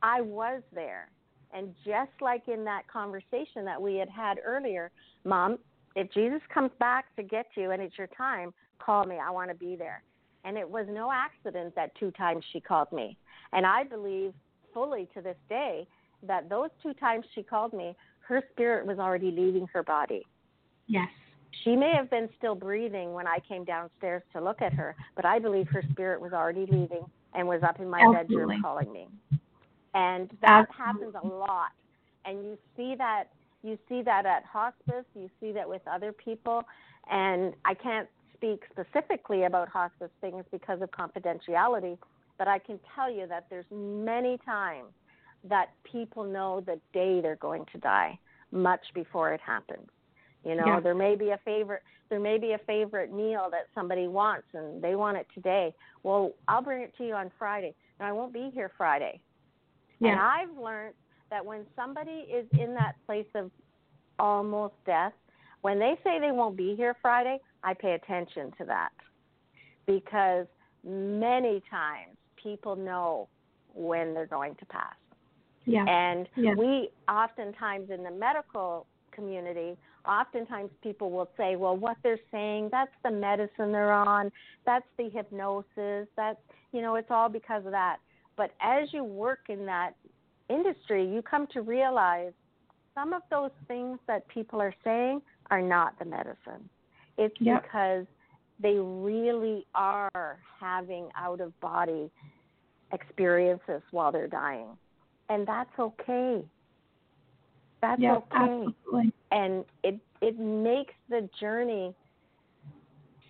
I 0.03 0.21
was 0.21 0.63
there. 0.73 1.11
And 1.53 1.75
just 1.85 2.11
like 2.21 2.49
in 2.49 2.65
that 2.65 2.83
conversation 2.89 3.65
that 3.65 3.81
we 3.81 3.97
had 3.97 4.09
had 4.09 4.39
earlier, 4.45 4.91
mom, 5.25 5.59
if 5.97 6.13
Jesus 6.13 6.41
comes 6.53 6.71
back 6.79 7.15
to 7.17 7.23
get 7.23 7.47
you 7.57 7.71
and 7.71 7.83
it's 7.83 7.97
your 7.97 8.09
time, 8.09 8.53
call 8.79 9.05
me. 9.05 9.17
I 9.17 9.31
want 9.31 9.51
to 9.51 9.57
be 9.57 9.77
there. 9.77 10.03
And 10.45 10.57
it 10.57 10.69
was 10.69 10.87
no 10.89 11.11
accident 11.13 11.75
that 11.75 11.95
two 11.99 12.11
times 12.13 12.45
she 12.53 12.61
called 12.61 12.93
me. 12.93 13.17
And 13.53 13.67
I 13.67 13.85
believe 13.85 14.33
fully 14.73 15.09
to 15.15 15.21
this 15.21 15.37
day 15.49 15.87
that 16.23 16.49
those 16.49 16.71
two 16.83 16.93
times 16.95 17.25
she 17.35 17.43
called 17.43 17.73
me, 17.73 17.97
her 18.21 18.43
spirit 18.53 18.87
was 18.87 18.99
already 18.99 19.31
leaving 19.31 19.67
her 19.73 19.83
body. 19.83 20.25
Yes. 20.87 21.09
She 21.65 21.75
may 21.75 21.93
have 21.97 22.11
been 22.11 22.29
still 22.37 22.55
breathing 22.55 23.13
when 23.15 23.27
I 23.27 23.39
came 23.49 23.65
downstairs 23.65 24.23
to 24.35 24.41
look 24.41 24.61
at 24.63 24.73
her, 24.75 24.95
but 25.17 25.25
I 25.25 25.39
believe 25.39 25.67
her 25.69 25.83
spirit 25.91 26.21
was 26.21 26.33
already 26.33 26.67
leaving 26.67 27.05
and 27.35 27.49
was 27.49 27.63
up 27.63 27.81
in 27.81 27.89
my 27.89 28.01
Absolutely. 28.01 28.37
bedroom 28.37 28.63
calling 28.63 28.93
me. 28.93 29.09
And 29.94 30.31
that 30.42 30.66
Absolutely. 30.68 31.12
happens 31.12 31.14
a 31.22 31.27
lot. 31.27 31.70
And 32.24 32.44
you 32.44 32.59
see 32.77 32.94
that 32.96 33.24
you 33.62 33.79
see 33.88 34.03
that 34.03 34.24
at 34.24 34.44
hospice, 34.44 35.05
you 35.14 35.29
see 35.40 35.51
that 35.53 35.68
with 35.68 35.83
other 35.90 36.12
people, 36.12 36.62
and 37.11 37.55
I 37.64 37.74
can't 37.74 38.09
speak 38.35 38.62
specifically 38.70 39.44
about 39.44 39.68
hospice 39.68 40.11
things 40.20 40.44
because 40.53 40.81
of 40.81 40.90
confidentiality, 40.92 41.98
but 42.38 42.46
I 42.46 42.61
can 42.61 42.79
tell 42.94 43.11
you 43.11 43.27
that 43.27 43.46
there's 43.51 43.66
many 43.72 44.38
times 44.44 44.92
that 45.44 45.70
people 45.83 46.22
know 46.24 46.61
the 46.64 46.79
day 46.92 47.20
they're 47.20 47.37
going 47.37 47.64
to 47.72 47.79
die 47.79 48.18
much 48.53 48.81
before 48.94 49.33
it 49.33 49.40
happens. 49.40 49.88
You 50.44 50.55
know, 50.55 50.66
yeah. 50.66 50.81
there 50.81 50.94
may 50.94 51.16
be 51.16 51.31
a 51.31 51.38
favorite 51.44 51.83
there 52.09 52.20
may 52.20 52.38
be 52.38 52.53
a 52.53 52.59
favorite 52.66 53.12
meal 53.12 53.48
that 53.51 53.66
somebody 53.74 54.09
wants 54.09 54.46
and 54.55 54.83
they 54.83 54.94
want 54.94 55.18
it 55.18 55.27
today. 55.35 55.74
Well, 56.05 56.33
I'll 56.46 56.62
bring 56.62 56.81
it 56.81 56.96
to 56.96 57.07
you 57.07 57.12
on 57.12 57.31
Friday. 57.38 57.74
And 58.01 58.09
I 58.09 58.12
won't 58.12 58.33
be 58.33 58.51
here 58.55 58.70
Friday. 58.79 59.20
Yeah. 60.01 60.13
And 60.13 60.21
I've 60.21 60.63
learned 60.63 60.95
that 61.31 61.45
when 61.45 61.67
somebody 61.77 62.27
is 62.33 62.47
in 62.53 62.75
that 62.75 62.95
place 63.07 63.27
of 63.35 63.51
almost 64.19 64.75
death, 64.87 65.13
when 65.63 65.79
they 65.79 65.99
say 66.05 66.19
they 66.21 66.33
won't 66.33 66.57
be 66.57 66.75
here 66.77 66.97
Friday, 67.03 67.39
I 67.63 67.75
pay 67.75 67.93
attention 67.93 68.53
to 68.59 68.65
that. 68.67 68.91
Because 69.87 70.47
many 70.85 71.63
times 71.71 72.17
people 72.43 72.77
know 72.77 73.29
when 73.75 74.15
they're 74.15 74.27
going 74.27 74.55
to 74.57 74.67
pass. 74.67 74.95
Yeah. 75.65 75.85
And 75.87 76.29
yeah. 76.37 76.55
we 76.55 76.91
oftentimes 77.09 77.91
in 77.91 78.03
the 78.03 78.11
medical 78.11 78.87
community, 79.13 79.77
oftentimes 80.07 80.71
people 80.83 81.11
will 81.11 81.29
say, 81.37 81.57
well, 81.57 81.77
what 81.77 81.97
they're 82.03 82.21
saying, 82.31 82.69
that's 82.71 82.93
the 83.05 83.11
medicine 83.11 83.73
they're 83.73 83.93
on, 83.93 84.31
that's 84.65 84.87
the 84.97 85.11
hypnosis, 85.11 86.09
that's, 86.17 86.39
you 86.73 86.81
know, 86.81 86.95
it's 86.95 87.11
all 87.11 87.29
because 87.29 87.67
of 87.67 87.73
that. 87.73 87.99
But 88.38 88.53
as 88.62 88.88
you 88.92 89.05
work 89.05 89.40
in 89.51 89.66
that 89.66 89.90
industry, 90.48 91.05
you 91.05 91.20
come 91.20 91.46
to 91.48 91.61
realize 91.61 92.33
some 92.94 93.12
of 93.12 93.22
those 93.31 93.51
things 93.66 93.98
that 94.07 94.27
people 94.29 94.62
are 94.62 94.74
saying 94.85 95.20
are 95.51 95.61
not 95.61 95.98
the 95.98 96.05
medicine. 96.05 96.70
It's 97.18 97.35
yep. 97.40 97.64
because 97.64 98.07
they 98.62 98.77
really 98.77 99.66
are 99.74 100.38
having 100.59 101.09
out 101.16 101.40
of 101.40 101.59
body 101.61 102.11
experiences 102.92 103.83
while 103.90 104.12
they're 104.12 104.29
dying. 104.29 104.68
And 105.29 105.46
that's 105.46 105.77
okay. 105.79 106.42
That's 107.83 108.01
yep, 108.01 108.24
okay. 108.33 108.37
Absolutely. 108.37 109.12
And 109.33 109.64
it 109.83 109.98
it 110.20 110.38
makes 110.38 110.94
the 111.09 111.29
journey 111.38 111.94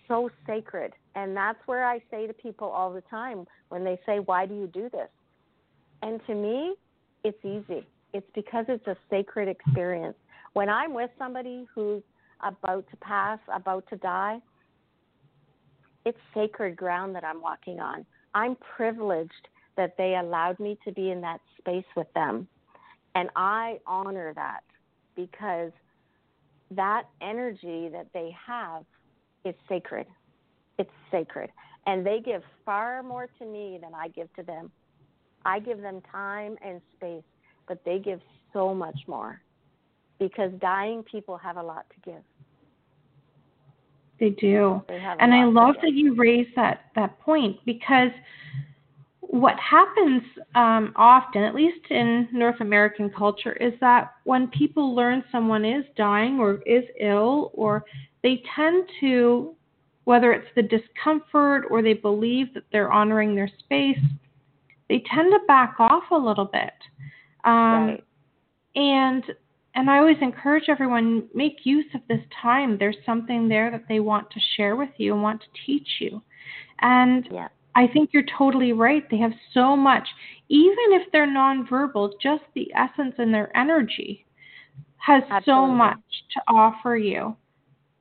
so 0.07 0.29
sacred. 0.47 0.93
And 1.15 1.35
that's 1.35 1.59
where 1.65 1.85
I 1.85 2.01
say 2.11 2.27
to 2.27 2.33
people 2.33 2.67
all 2.67 2.93
the 2.93 3.01
time 3.01 3.45
when 3.69 3.83
they 3.83 3.99
say, 4.05 4.19
Why 4.19 4.45
do 4.45 4.55
you 4.55 4.67
do 4.67 4.89
this? 4.89 5.09
And 6.01 6.21
to 6.27 6.35
me, 6.35 6.75
it's 7.23 7.43
easy. 7.43 7.85
It's 8.13 8.27
because 8.33 8.65
it's 8.69 8.87
a 8.87 8.95
sacred 9.09 9.47
experience. 9.47 10.15
When 10.53 10.69
I'm 10.69 10.93
with 10.93 11.11
somebody 11.17 11.67
who's 11.73 12.03
about 12.41 12.89
to 12.89 12.97
pass, 12.97 13.39
about 13.53 13.85
to 13.89 13.97
die, 13.97 14.39
it's 16.05 16.17
sacred 16.33 16.75
ground 16.75 17.15
that 17.15 17.23
I'm 17.23 17.41
walking 17.41 17.79
on. 17.79 18.05
I'm 18.33 18.55
privileged 18.77 19.47
that 19.77 19.95
they 19.97 20.15
allowed 20.15 20.59
me 20.59 20.77
to 20.85 20.91
be 20.91 21.11
in 21.11 21.21
that 21.21 21.39
space 21.57 21.85
with 21.95 22.11
them. 22.13 22.47
And 23.15 23.29
I 23.35 23.79
honor 23.85 24.33
that 24.33 24.61
because 25.15 25.71
that 26.71 27.03
energy 27.21 27.89
that 27.89 28.07
they 28.13 28.35
have 28.45 28.85
is 29.45 29.55
sacred. 29.67 30.05
It's 30.79 30.89
sacred. 31.11 31.51
And 31.85 32.05
they 32.05 32.19
give 32.19 32.41
far 32.65 33.03
more 33.03 33.27
to 33.37 33.45
me 33.45 33.77
than 33.81 33.93
I 33.93 34.07
give 34.07 34.33
to 34.35 34.43
them. 34.43 34.71
I 35.45 35.59
give 35.59 35.81
them 35.81 36.01
time 36.11 36.57
and 36.65 36.81
space, 36.95 37.23
but 37.67 37.79
they 37.85 37.99
give 37.99 38.19
so 38.51 38.73
much 38.73 38.97
more 39.07 39.41
because 40.19 40.51
dying 40.59 41.03
people 41.03 41.37
have 41.37 41.57
a 41.57 41.63
lot 41.63 41.85
to 41.89 42.11
give. 42.11 42.21
They 44.19 44.31
do. 44.31 44.81
They 44.87 45.01
and 45.19 45.33
I 45.33 45.45
love 45.45 45.75
that 45.81 45.93
you 45.93 46.15
raised 46.15 46.49
that, 46.55 46.85
that 46.95 47.19
point 47.19 47.57
because 47.65 48.11
what 49.21 49.55
happens 49.59 50.23
um, 50.55 50.91
often, 50.95 51.43
at 51.43 51.55
least 51.55 51.79
in 51.89 52.27
North 52.33 52.59
American 52.59 53.11
culture, 53.11 53.53
is 53.53 53.73
that 53.79 54.13
when 54.23 54.47
people 54.47 54.93
learn 54.93 55.23
someone 55.31 55.63
is 55.63 55.85
dying 55.95 56.39
or 56.39 56.61
is 56.65 56.83
ill, 56.99 57.51
or 57.53 57.85
they 58.23 58.41
tend 58.55 58.89
to, 58.99 59.55
whether 60.09 60.33
it's 60.33 60.47
the 60.55 60.63
discomfort 60.63 61.65
or 61.69 61.83
they 61.83 61.93
believe 61.93 62.51
that 62.55 62.63
they're 62.71 62.91
honoring 62.91 63.35
their 63.35 63.47
space, 63.59 63.99
they 64.89 65.03
tend 65.13 65.31
to 65.31 65.37
back 65.47 65.75
off 65.77 66.01
a 66.09 66.17
little 66.17 66.45
bit. 66.45 66.73
Um, 67.43 67.85
right. 67.85 68.03
And 68.73 69.23
and 69.75 69.87
I 69.87 69.99
always 69.99 70.17
encourage 70.19 70.63
everyone 70.67 71.29
make 71.35 71.57
use 71.63 71.85
of 71.93 72.01
this 72.09 72.21
time. 72.41 72.75
There's 72.79 72.97
something 73.05 73.47
there 73.47 73.69
that 73.69 73.83
they 73.87 73.99
want 73.99 74.31
to 74.31 74.39
share 74.57 74.75
with 74.75 74.89
you 74.97 75.13
and 75.13 75.21
want 75.21 75.41
to 75.41 75.47
teach 75.63 75.87
you. 75.99 76.23
And 76.79 77.29
yeah. 77.31 77.49
I 77.75 77.85
think 77.85 78.09
you're 78.11 78.23
totally 78.35 78.73
right. 78.73 79.07
They 79.11 79.17
have 79.17 79.33
so 79.53 79.77
much, 79.77 80.07
even 80.49 80.87
if 80.89 81.03
they're 81.11 81.27
nonverbal, 81.27 82.13
just 82.19 82.45
the 82.55 82.67
essence 82.75 83.13
and 83.19 83.31
their 83.31 83.55
energy 83.55 84.25
has 84.97 85.21
absolutely. 85.29 85.45
so 85.45 85.67
much 85.67 86.01
to 86.33 86.41
offer 86.47 86.97
you. 86.97 87.35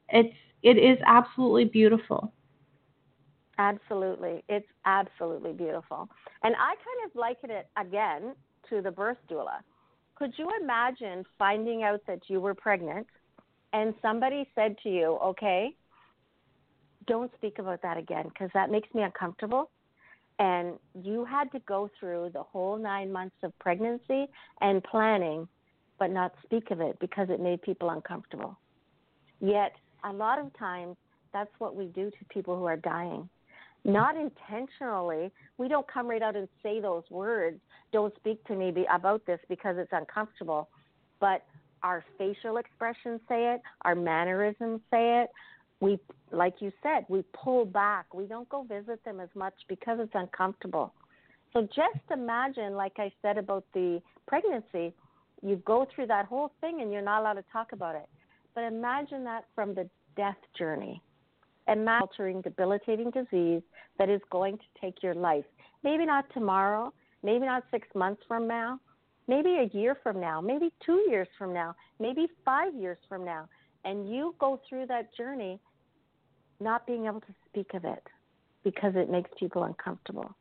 It's 0.08 0.34
it 0.62 0.76
is 0.76 0.98
absolutely 1.06 1.66
beautiful. 1.66 2.32
Absolutely. 3.58 4.44
It's 4.48 4.68
absolutely 4.84 5.52
beautiful. 5.52 6.08
And 6.42 6.54
I 6.54 6.74
kind 6.74 7.06
of 7.06 7.10
liken 7.14 7.50
it 7.50 7.68
again 7.76 8.34
to 8.70 8.80
the 8.80 8.90
birth 8.90 9.18
doula. 9.30 9.58
Could 10.14 10.32
you 10.36 10.48
imagine 10.60 11.24
finding 11.38 11.82
out 11.82 12.00
that 12.06 12.20
you 12.28 12.40
were 12.40 12.54
pregnant 12.54 13.06
and 13.72 13.94
somebody 14.00 14.48
said 14.54 14.76
to 14.82 14.88
you, 14.88 15.18
okay, 15.22 15.74
don't 17.06 17.32
speak 17.36 17.58
about 17.58 17.82
that 17.82 17.96
again 17.96 18.24
because 18.28 18.50
that 18.54 18.70
makes 18.70 18.88
me 18.94 19.02
uncomfortable. 19.02 19.70
And 20.38 20.74
you 21.02 21.24
had 21.24 21.50
to 21.52 21.58
go 21.60 21.90
through 21.98 22.30
the 22.32 22.42
whole 22.42 22.78
nine 22.78 23.12
months 23.12 23.36
of 23.42 23.58
pregnancy 23.58 24.26
and 24.60 24.84
planning, 24.84 25.48
but 25.98 26.10
not 26.10 26.32
speak 26.44 26.70
of 26.70 26.80
it 26.80 26.96
because 27.00 27.28
it 27.28 27.40
made 27.40 27.60
people 27.62 27.90
uncomfortable. 27.90 28.56
Yet, 29.40 29.72
a 30.04 30.12
lot 30.12 30.38
of 30.38 30.56
times, 30.58 30.96
that's 31.32 31.50
what 31.58 31.76
we 31.76 31.86
do 31.86 32.10
to 32.10 32.16
people 32.30 32.56
who 32.56 32.64
are 32.64 32.76
dying. 32.76 33.28
Not 33.84 34.16
intentionally. 34.16 35.30
We 35.56 35.68
don't 35.68 35.86
come 35.86 36.08
right 36.08 36.22
out 36.22 36.36
and 36.36 36.48
say 36.62 36.80
those 36.80 37.04
words. 37.10 37.60
Don't 37.92 38.14
speak 38.16 38.44
to 38.46 38.56
me 38.56 38.72
about 38.92 39.24
this 39.26 39.40
because 39.48 39.76
it's 39.78 39.92
uncomfortable. 39.92 40.68
But 41.20 41.44
our 41.82 42.04
facial 42.18 42.56
expressions 42.56 43.20
say 43.28 43.54
it, 43.54 43.62
our 43.82 43.94
mannerisms 43.94 44.80
say 44.90 45.22
it, 45.22 45.30
we 45.80 45.98
like 46.32 46.54
you 46.60 46.72
said 46.82 47.04
we 47.08 47.22
pull 47.32 47.64
back 47.64 48.12
we 48.12 48.26
don't 48.26 48.48
go 48.48 48.62
visit 48.64 49.02
them 49.04 49.20
as 49.20 49.28
much 49.34 49.54
because 49.68 49.98
it's 50.00 50.14
uncomfortable 50.14 50.92
so 51.52 51.62
just 51.62 52.04
imagine 52.12 52.74
like 52.74 52.94
i 52.98 53.10
said 53.22 53.38
about 53.38 53.64
the 53.74 54.00
pregnancy 54.26 54.92
you 55.42 55.56
go 55.64 55.86
through 55.94 56.06
that 56.06 56.26
whole 56.26 56.50
thing 56.60 56.80
and 56.80 56.92
you're 56.92 57.02
not 57.02 57.20
allowed 57.20 57.34
to 57.34 57.44
talk 57.52 57.72
about 57.72 57.94
it 57.94 58.08
but 58.58 58.64
imagine 58.64 59.22
that 59.22 59.44
from 59.54 59.72
the 59.72 59.88
death 60.16 60.36
journey 60.58 61.00
imagine 61.68 62.02
altering 62.02 62.40
debilitating 62.40 63.08
disease 63.10 63.62
that 64.00 64.08
is 64.08 64.20
going 64.32 64.58
to 64.58 64.64
take 64.80 65.00
your 65.00 65.14
life 65.14 65.44
maybe 65.84 66.04
not 66.04 66.24
tomorrow 66.34 66.92
maybe 67.22 67.46
not 67.46 67.62
six 67.70 67.86
months 67.94 68.20
from 68.26 68.48
now 68.48 68.80
maybe 69.28 69.50
a 69.50 69.76
year 69.76 69.96
from 70.02 70.20
now 70.20 70.40
maybe 70.40 70.72
two 70.84 71.04
years 71.08 71.28
from 71.38 71.54
now 71.54 71.72
maybe 72.00 72.26
five 72.44 72.74
years 72.74 72.98
from 73.08 73.24
now 73.24 73.48
and 73.84 74.10
you 74.12 74.34
go 74.40 74.60
through 74.68 74.86
that 74.86 75.14
journey 75.16 75.60
not 76.60 76.84
being 76.84 77.06
able 77.06 77.20
to 77.20 77.34
speak 77.48 77.74
of 77.74 77.84
it 77.84 78.02
because 78.64 78.92
it 78.96 79.10
makes 79.10 79.30
people 79.38 79.64
uncomfortable, 79.64 80.34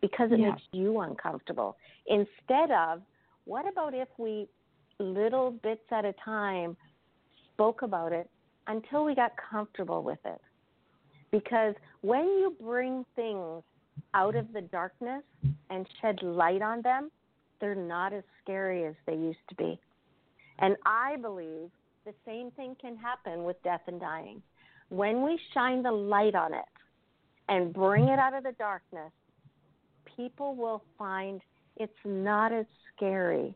because 0.00 0.32
it 0.32 0.40
yeah. 0.40 0.50
makes 0.50 0.62
you 0.72 1.00
uncomfortable. 1.00 1.76
Instead 2.06 2.70
of, 2.70 3.02
what 3.44 3.68
about 3.70 3.94
if 3.94 4.08
we, 4.18 4.48
little 4.98 5.50
bits 5.62 5.84
at 5.90 6.04
a 6.04 6.14
time, 6.24 6.76
spoke 7.60 7.82
about 7.82 8.10
it 8.10 8.30
until 8.68 9.04
we 9.04 9.14
got 9.14 9.32
comfortable 9.50 10.02
with 10.02 10.18
it? 10.24 10.40
Because 11.30 11.74
when 12.00 12.24
you 12.24 12.56
bring 12.58 13.04
things 13.14 13.62
out 14.14 14.34
of 14.34 14.50
the 14.54 14.62
darkness 14.62 15.22
and 15.68 15.86
shed 16.00 16.22
light 16.22 16.62
on 16.62 16.80
them, 16.80 17.10
they're 17.60 17.74
not 17.74 18.14
as 18.14 18.24
scary 18.42 18.86
as 18.86 18.94
they 19.06 19.12
used 19.12 19.38
to 19.50 19.54
be. 19.56 19.78
And 20.60 20.74
I 20.86 21.16
believe 21.20 21.68
the 22.06 22.14
same 22.24 22.50
thing 22.52 22.76
can 22.80 22.96
happen 22.96 23.44
with 23.44 23.62
death 23.62 23.82
and 23.86 24.00
dying 24.00 24.40
when 24.88 25.22
we 25.22 25.38
shine 25.54 25.82
the 25.82 25.92
light 25.92 26.34
on 26.34 26.54
it 26.54 26.64
and 27.48 27.74
bring 27.74 28.08
it 28.08 28.18
out 28.18 28.34
of 28.34 28.42
the 28.42 28.52
darkness, 28.52 29.12
people 30.16 30.56
will 30.56 30.82
find 30.98 31.40
it's 31.76 31.92
not 32.04 32.52
as 32.52 32.64
scary 32.96 33.54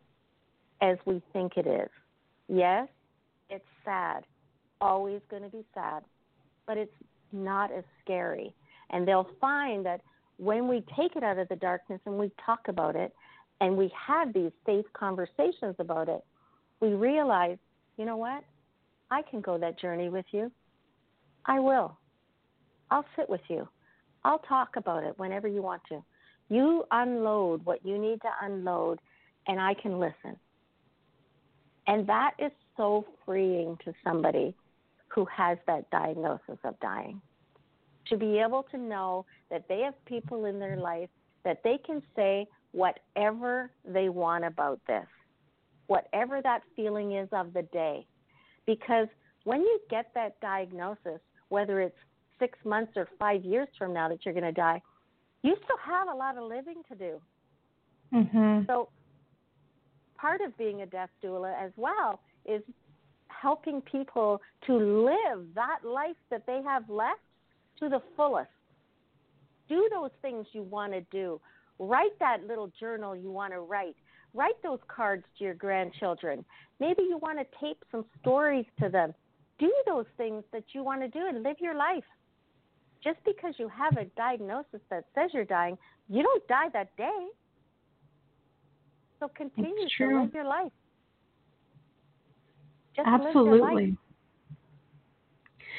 as 0.83 0.97
we 1.07 1.23
think 1.33 1.53
it 1.57 1.67
is. 1.67 1.91
Yes, 2.49 2.87
it's 3.51 3.65
sad, 3.85 4.25
always 4.81 5.21
going 5.31 5.43
to 5.43 5.49
be 5.49 5.65
sad, 5.75 6.03
but 6.67 6.77
it's 6.77 6.93
not 7.33 7.73
as 7.73 7.85
scary. 8.03 8.55
And 8.91 9.07
they'll 9.07 9.29
find 9.41 9.85
that 9.87 10.01
when 10.39 10.69
we 10.69 10.85
take 10.97 11.17
it 11.17 11.23
out 11.23 11.39
of 11.39 11.49
the 11.49 11.57
darkness 11.57 12.01
and 12.07 12.19
we 12.19 12.31
talk 12.45 12.61
about 12.69 12.97
it 12.97 13.13
and 13.61 13.77
we 13.77 13.93
have 14.07 14.33
these 14.33 14.51
safe 14.67 14.85
conversations 14.93 15.77
about 15.79 16.09
it, 16.09 16.25
we 16.81 16.89
realize, 16.89 17.59
you 17.97 18.05
know 18.05 18.17
what? 18.17 18.43
I 19.11 19.23
can 19.23 19.41
go 19.41 19.59
that 19.59 19.79
journey 19.79 20.09
with 20.09 20.27
you. 20.33 20.51
I 21.47 21.61
will. 21.61 21.97
I'll 22.91 23.05
sit 23.17 23.29
with 23.29 23.41
you. 23.49 23.69
I'll 24.25 24.41
talk 24.41 24.77
about 24.77 25.05
it 25.05 25.19
whenever 25.19 25.49
you 25.49 25.63
want 25.63 25.83
to. 25.91 26.03
You 26.49 26.85
unload 26.91 27.65
what 27.65 27.85
you 27.85 27.99
need 27.99 28.21
to 28.23 28.29
unload, 28.43 28.99
and 29.47 29.61
I 29.61 29.75
can 29.75 29.99
listen. 29.99 30.37
And 31.87 32.07
that 32.07 32.33
is 32.39 32.53
so 32.77 33.07
freeing 33.25 33.77
to 33.85 33.93
somebody 34.05 34.55
who 35.09 35.25
has 35.27 35.59
that 35.67 35.89
diagnosis 35.91 36.59
of 36.65 36.79
dying. 36.81 37.21
To 38.09 38.17
be 38.17 38.39
able 38.39 38.65
to 38.71 38.79
know 38.79 39.25
that 39.51 39.67
they 39.69 39.81
have 39.81 39.95
people 40.05 40.45
in 40.47 40.59
their 40.59 40.77
life 40.77 41.09
that 41.45 41.63
they 41.63 41.79
can 41.87 42.03
say 42.17 42.47
whatever 42.73 43.71
they 43.87 44.09
want 44.09 44.45
about 44.45 44.81
this, 44.87 45.07
whatever 45.87 46.41
that 46.43 46.63
feeling 46.75 47.13
is 47.13 47.29
of 47.33 47.53
the 47.53 47.63
day. 47.73 48.07
Because 48.67 49.07
when 49.45 49.61
you 49.61 49.79
get 49.91 50.11
that 50.15 50.41
diagnosis, 50.41 51.21
whether 51.51 51.81
it's 51.81 51.97
six 52.39 52.59
months 52.65 52.93
or 52.97 53.09
five 53.19 53.45
years 53.45 53.69
from 53.79 53.93
now 53.93 54.09
that 54.09 54.25
you're 54.25 54.35
going 54.35 54.45
to 54.45 54.53
die, 54.53 54.83
you 55.43 55.55
still 55.65 55.77
have 55.85 56.09
a 56.09 56.17
lot 56.17 56.37
of 56.37 56.49
living 56.49 56.83
to 56.89 56.95
do. 56.97 57.21
Mm-hmm. 58.13 58.63
So, 58.67 58.89
part 60.17 60.41
of 60.41 60.57
being 60.57 60.83
a 60.83 60.87
death 60.87 61.11
doula 61.23 61.53
as 61.63 61.71
well 61.77 62.21
is 62.45 62.63
helping 63.29 63.81
people 63.83 64.41
to 64.67 64.75
live 64.75 65.47
that 65.55 65.79
life 65.85 66.17
that 66.31 66.47
they 66.47 66.63
have 66.65 66.89
left 66.89 67.21
to 67.79 67.89
the 67.89 68.01
fullest. 68.17 68.49
Do 69.69 69.89
those 69.91 70.11
things 70.23 70.47
you 70.53 70.63
want 70.63 70.93
to 70.93 71.01
do. 71.11 71.41
Write 71.79 72.19
that 72.21 72.47
little 72.47 72.71
journal 72.79 73.17
you 73.17 73.31
want 73.31 73.53
to 73.53 73.61
write. 73.61 73.97
Write 74.33 74.61
those 74.63 74.79
cards 74.89 75.25
to 75.39 75.45
your 75.45 75.55
grandchildren. 75.55 76.45
Maybe 76.81 77.03
you 77.03 77.19
want 77.19 77.39
to 77.39 77.47
tape 77.61 77.83
some 77.91 78.05
stories 78.21 78.67
to 78.81 78.89
them. 78.89 79.15
Do 79.59 79.73
those 79.87 80.07
things 80.17 80.43
that 80.53 80.65
you 80.73 80.83
want 80.83 81.03
to 81.03 81.09
do 81.09 81.27
and 81.29 81.43
live 81.43 81.57
your 81.61 81.75
life. 81.75 82.05
Just 83.03 83.19
because 83.25 83.55
you 83.59 83.69
have 83.69 83.97
a 83.97 84.07
diagnosis 84.17 84.81
that 84.91 85.05
says 85.15 85.31
you're 85.33 85.45
dying, 85.45 85.79
you 86.09 86.23
don't 86.23 86.47
die 86.49 86.69
that 86.73 86.97
day. 86.97 87.27
So 89.21 89.29
continue 89.29 89.87
to 89.99 90.21
live 90.21 90.35
your 90.35 90.45
life. 90.45 90.73
Just 92.97 93.09
Absolutely. 93.09 93.97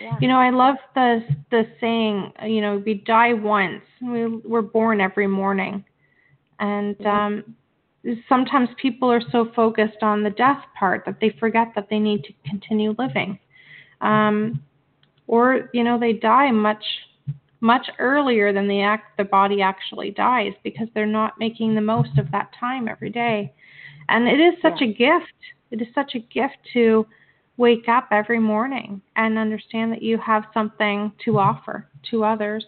Yeah. 0.01 0.17
You 0.19 0.27
know, 0.27 0.37
I 0.37 0.49
love 0.49 0.75
the 0.93 1.23
the 1.51 1.63
saying. 1.79 2.33
You 2.45 2.61
know, 2.61 2.83
we 2.85 2.95
die 2.95 3.33
once. 3.33 3.81
We 4.01 4.27
we're 4.27 4.61
born 4.61 4.99
every 4.99 5.27
morning, 5.27 5.85
and 6.59 6.97
mm-hmm. 6.97 7.07
um, 7.07 7.55
sometimes 8.27 8.69
people 8.81 9.09
are 9.11 9.21
so 9.31 9.51
focused 9.55 10.03
on 10.03 10.23
the 10.23 10.29
death 10.31 10.63
part 10.77 11.03
that 11.05 11.19
they 11.21 11.35
forget 11.39 11.69
that 11.75 11.87
they 11.89 11.99
need 11.99 12.23
to 12.25 12.33
continue 12.47 12.93
living, 12.97 13.39
um, 14.01 14.61
or 15.27 15.69
you 15.73 15.83
know, 15.83 15.97
they 15.97 16.13
die 16.13 16.51
much 16.51 16.83
much 17.61 17.89
earlier 17.97 18.51
than 18.51 18.67
the 18.67 18.81
act 18.81 19.17
the 19.17 19.23
body 19.23 19.61
actually 19.61 20.11
dies 20.11 20.51
because 20.63 20.87
they're 20.93 21.05
not 21.05 21.33
making 21.39 21.73
the 21.73 21.81
most 21.81 22.17
of 22.17 22.29
that 22.31 22.51
time 22.59 22.89
every 22.89 23.09
day, 23.09 23.53
and 24.09 24.27
it 24.27 24.41
is 24.41 24.53
such 24.61 24.81
yeah. 24.81 24.87
a 24.87 24.93
gift. 24.93 25.33
It 25.75 25.81
is 25.81 25.93
such 25.93 26.15
a 26.15 26.19
gift 26.19 26.55
to 26.71 27.05
wake 27.57 27.89
up 27.89 28.07
every 28.11 28.39
morning 28.39 29.01
and 29.17 29.37
understand 29.37 29.91
that 29.91 30.01
you 30.01 30.17
have 30.25 30.43
something 30.53 31.11
to 31.25 31.37
offer 31.37 31.89
to 32.11 32.23
others. 32.23 32.65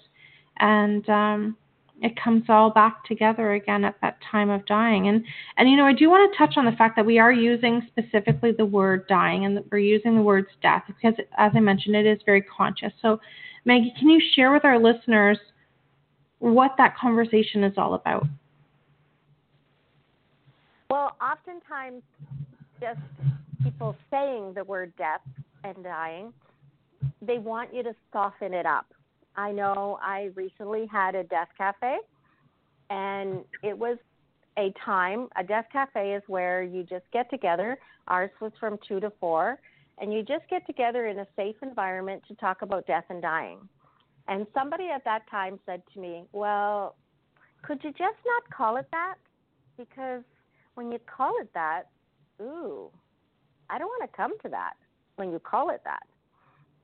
And 0.59 1.07
um, 1.09 1.57
it 2.01 2.21
comes 2.21 2.43
all 2.49 2.69
back 2.69 3.05
together 3.05 3.53
again 3.53 3.85
at 3.85 3.95
that 4.01 4.17
time 4.29 4.49
of 4.49 4.65
dying. 4.65 5.07
And 5.07 5.23
and 5.55 5.69
you 5.69 5.77
know, 5.77 5.85
I 5.85 5.93
do 5.93 6.09
want 6.09 6.29
to 6.31 6.37
touch 6.37 6.57
on 6.57 6.65
the 6.65 6.73
fact 6.73 6.97
that 6.97 7.05
we 7.05 7.17
are 7.17 7.31
using 7.31 7.81
specifically 7.87 8.51
the 8.51 8.65
word 8.65 9.07
dying 9.07 9.45
and 9.45 9.63
we're 9.71 9.77
using 9.77 10.15
the 10.15 10.21
words 10.21 10.49
death 10.61 10.83
because 10.87 11.13
as 11.37 11.51
I 11.55 11.59
mentioned, 11.61 11.95
it 11.95 12.05
is 12.05 12.19
very 12.25 12.41
conscious. 12.41 12.91
So 13.01 13.21
Maggie, 13.63 13.93
can 13.97 14.09
you 14.09 14.21
share 14.35 14.51
with 14.51 14.65
our 14.65 14.77
listeners 14.77 15.37
what 16.39 16.75
that 16.77 16.97
conversation 16.97 17.63
is 17.63 17.73
all 17.77 17.93
about? 17.93 18.25
Well, 20.89 21.15
oftentimes 21.21 22.03
just 22.79 22.99
people 23.63 23.95
saying 24.11 24.53
the 24.53 24.63
word 24.63 24.93
death 24.97 25.21
and 25.63 25.83
dying, 25.83 26.33
they 27.21 27.37
want 27.37 27.73
you 27.73 27.83
to 27.83 27.93
soften 28.11 28.53
it 28.53 28.65
up. 28.65 28.87
I 29.35 29.51
know 29.51 29.99
I 30.01 30.29
recently 30.35 30.87
had 30.87 31.15
a 31.15 31.23
death 31.23 31.49
cafe, 31.57 31.97
and 32.89 33.43
it 33.63 33.77
was 33.77 33.97
a 34.57 34.73
time. 34.83 35.27
A 35.35 35.43
death 35.43 35.65
cafe 35.71 36.13
is 36.13 36.23
where 36.27 36.63
you 36.63 36.83
just 36.83 37.05
get 37.13 37.29
together. 37.29 37.77
Ours 38.07 38.31
was 38.41 38.51
from 38.59 38.79
two 38.87 38.99
to 38.99 39.11
four, 39.19 39.59
and 39.99 40.11
you 40.11 40.23
just 40.23 40.47
get 40.49 40.65
together 40.65 41.07
in 41.07 41.19
a 41.19 41.27
safe 41.35 41.55
environment 41.61 42.23
to 42.27 42.35
talk 42.35 42.61
about 42.61 42.87
death 42.87 43.05
and 43.09 43.21
dying. 43.21 43.59
And 44.27 44.45
somebody 44.53 44.89
at 44.93 45.03
that 45.05 45.29
time 45.29 45.59
said 45.65 45.83
to 45.93 45.99
me, 45.99 46.23
Well, 46.33 46.95
could 47.61 47.83
you 47.83 47.91
just 47.91 48.17
not 48.25 48.55
call 48.55 48.77
it 48.77 48.87
that? 48.91 49.15
Because 49.77 50.23
when 50.75 50.91
you 50.91 50.99
call 51.05 51.33
it 51.41 51.49
that, 51.53 51.83
ooh, 52.41 52.89
I 53.69 53.77
don't 53.77 53.87
want 53.87 54.09
to 54.09 54.15
come 54.15 54.33
to 54.43 54.49
that 54.49 54.73
when 55.15 55.31
you 55.31 55.39
call 55.39 55.69
it 55.69 55.81
that. 55.83 56.03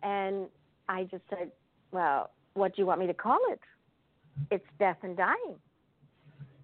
And 0.02 0.48
I 0.90 1.04
just 1.04 1.24
said, 1.30 1.52
Well, 1.92 2.32
what 2.54 2.76
do 2.76 2.82
you 2.82 2.86
want 2.86 3.00
me 3.00 3.08
to 3.08 3.14
call 3.14 3.40
it? 3.50 3.60
It's 4.52 4.66
death 4.80 4.98
and 5.04 5.16
dying. 5.16 5.56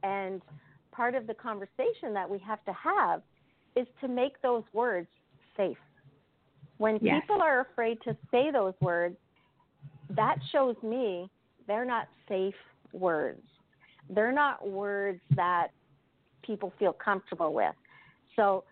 And 0.04 0.42
part 0.92 1.16
of 1.16 1.28
the 1.28 1.34
conversation 1.34 2.14
that 2.14 2.30
we 2.30 2.40
have 2.40 2.64
to 2.66 2.74
have 2.74 3.22
is 3.76 3.88
to 4.02 4.08
make 4.08 4.42
those 4.42 4.64
words 4.74 5.08
safe. 5.56 5.78
When 6.78 6.98
yes. 7.02 7.22
people 7.22 7.42
are 7.42 7.62
afraid 7.62 8.00
to 8.04 8.16
say 8.32 8.52
those 8.52 8.74
words, 8.82 9.18
that 10.16 10.38
shows 10.52 10.76
me 10.82 11.30
they're 11.68 11.86
not 11.86 12.08
safe 12.28 12.56
words. 12.94 13.44
They're 14.10 14.32
not 14.32 14.68
words 14.68 15.20
that 15.36 15.68
people 16.42 16.74
feel 16.80 16.94
comfortable 16.94 17.54
with. 17.54 17.76
So 18.36 18.64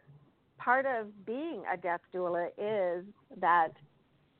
part 0.57 0.85
of 0.85 1.07
being 1.25 1.63
a 1.71 1.77
death 1.77 2.01
doula 2.13 2.47
is 2.57 3.05
that 3.39 3.69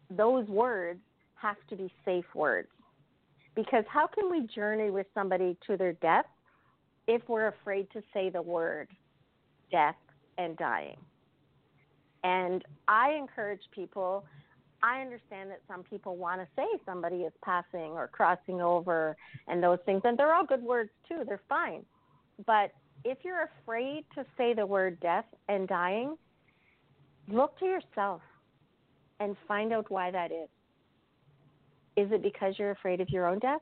those 0.10 0.48
words 0.48 1.00
have 1.36 1.58
to 1.70 1.76
be 1.76 1.92
safe 2.06 2.26
words. 2.34 2.70
Because 3.56 3.84
how 3.88 4.08
can 4.08 4.30
we 4.30 4.48
journey 4.54 4.92
with 4.92 5.08
somebody 5.14 5.58
to 5.68 5.78
their 5.78 5.94
death 5.94 6.26
if 7.08 7.22
we're 7.28 7.48
afraid 7.48 7.90
to 7.92 8.02
say 8.14 8.30
the 8.30 8.42
word 8.42 8.88
death 9.72 9.96
and 10.38 10.56
dying? 10.58 10.98
And 12.24 12.64
I 12.88 13.12
encourage 13.12 13.62
people, 13.72 14.26
I 14.84 15.02
understand 15.02 15.50
that 15.52 15.62
some 15.68 15.84
people 15.84 16.18
want 16.18 16.42
to 16.42 16.48
say 16.56 16.66
somebody 16.86 17.18
is 17.18 17.34
passing 17.44 17.92
or 17.92 18.08
crossing 18.08 18.62
over 18.62 19.16
and 19.48 19.62
those 19.62 19.80
things, 19.86 20.02
and 20.04 20.18
they're 20.18 20.34
all 20.34 20.46
good 20.46 20.64
words 20.64 20.90
too, 21.08 21.24
they're 21.26 21.42
fine. 21.50 21.84
But 22.46 22.72
if 23.04 23.20
you're 23.24 23.50
afraid 23.62 24.06
to 24.16 24.26
say 24.38 24.54
the 24.54 24.66
word 24.66 25.00
death 25.00 25.26
and 25.48 25.68
dying, 25.68 26.18
look 27.28 27.58
to 27.60 27.66
yourself 27.66 28.22
and 29.20 29.36
find 29.48 29.74
out 29.74 29.90
why 29.90 30.12
that 30.12 30.32
is. 30.32 30.50
Is 31.96 32.12
it 32.12 32.22
because 32.22 32.56
you're 32.58 32.72
afraid 32.72 33.02
of 33.02 33.10
your 33.10 33.28
own 33.28 33.40
death? 33.40 33.62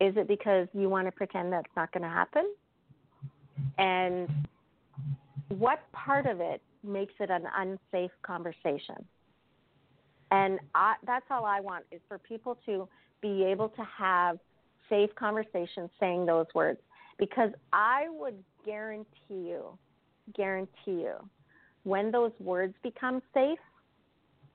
Is 0.00 0.14
it 0.16 0.28
because 0.28 0.68
you 0.74 0.88
want 0.88 1.06
to 1.06 1.12
pretend 1.12 1.52
that's 1.52 1.70
not 1.76 1.92
going 1.92 2.02
to 2.02 2.08
happen? 2.08 2.52
And 3.78 4.28
what 5.48 5.80
part 5.92 6.26
of 6.26 6.40
it 6.40 6.60
makes 6.82 7.14
it 7.20 7.30
an 7.30 7.44
unsafe 7.56 8.10
conversation? 8.22 8.96
And 10.30 10.58
I, 10.74 10.94
that's 11.06 11.26
all 11.30 11.44
I 11.44 11.60
want 11.60 11.84
is 11.92 12.00
for 12.08 12.18
people 12.18 12.58
to 12.66 12.88
be 13.20 13.44
able 13.44 13.68
to 13.70 13.82
have 13.96 14.38
safe 14.88 15.10
conversations 15.14 15.90
saying 16.00 16.26
those 16.26 16.46
words 16.54 16.80
because 17.18 17.50
I 17.72 18.06
would 18.10 18.42
guarantee 18.64 19.06
you, 19.30 19.78
guarantee 20.34 20.70
you, 20.86 21.14
when 21.84 22.10
those 22.10 22.32
words 22.38 22.74
become 22.82 23.22
safe, 23.34 23.58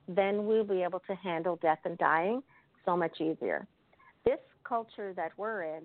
then 0.08 0.46
we'll 0.46 0.64
be 0.64 0.82
able 0.82 1.00
to 1.00 1.14
handle 1.14 1.56
death 1.56 1.80
and 1.84 1.98
dying 1.98 2.42
so 2.84 2.96
much 2.96 3.20
easier. 3.20 3.66
This 4.24 4.38
culture 4.64 5.12
that 5.14 5.32
we're 5.36 5.64
in, 5.64 5.82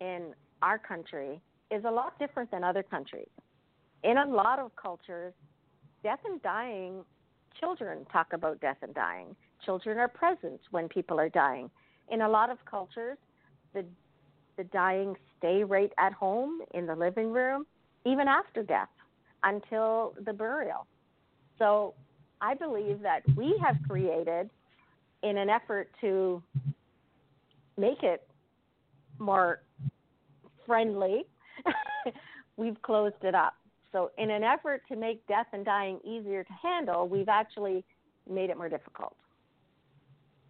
in 0.00 0.32
our 0.62 0.78
country, 0.78 1.40
is 1.70 1.84
a 1.84 1.90
lot 1.90 2.18
different 2.18 2.50
than 2.50 2.62
other 2.62 2.82
countries. 2.82 3.28
In 4.04 4.18
a 4.18 4.26
lot 4.26 4.60
of 4.60 4.70
cultures, 4.76 5.34
death 6.04 6.20
and 6.24 6.40
dying, 6.42 7.04
children 7.58 8.06
talk 8.12 8.32
about 8.32 8.60
death 8.60 8.76
and 8.82 8.94
dying. 8.94 9.34
Children 9.64 9.98
are 9.98 10.08
present 10.08 10.60
when 10.70 10.88
people 10.88 11.18
are 11.18 11.28
dying. 11.28 11.70
In 12.10 12.20
a 12.20 12.28
lot 12.28 12.50
of 12.50 12.58
cultures, 12.64 13.18
the 13.74 13.84
the 14.56 14.64
dying 14.64 15.14
stay 15.46 15.64
right 15.64 15.92
at 15.98 16.12
home 16.12 16.60
in 16.74 16.86
the 16.86 16.94
living 16.94 17.32
room, 17.32 17.66
even 18.04 18.28
after 18.28 18.62
death, 18.62 18.88
until 19.44 20.14
the 20.24 20.32
burial. 20.32 20.86
So 21.58 21.94
I 22.40 22.54
believe 22.54 23.00
that 23.02 23.20
we 23.36 23.58
have 23.64 23.76
created, 23.86 24.50
in 25.22 25.38
an 25.38 25.48
effort 25.48 25.88
to 26.00 26.42
make 27.78 28.02
it 28.02 28.26
more 29.18 29.60
friendly, 30.66 31.24
we've 32.56 32.80
closed 32.82 33.22
it 33.22 33.34
up. 33.34 33.54
So, 33.92 34.10
in 34.18 34.30
an 34.30 34.42
effort 34.42 34.82
to 34.90 34.96
make 34.96 35.26
death 35.26 35.46
and 35.52 35.64
dying 35.64 35.98
easier 36.04 36.44
to 36.44 36.52
handle, 36.52 37.08
we've 37.08 37.30
actually 37.30 37.82
made 38.28 38.50
it 38.50 38.58
more 38.58 38.68
difficult. 38.68 39.16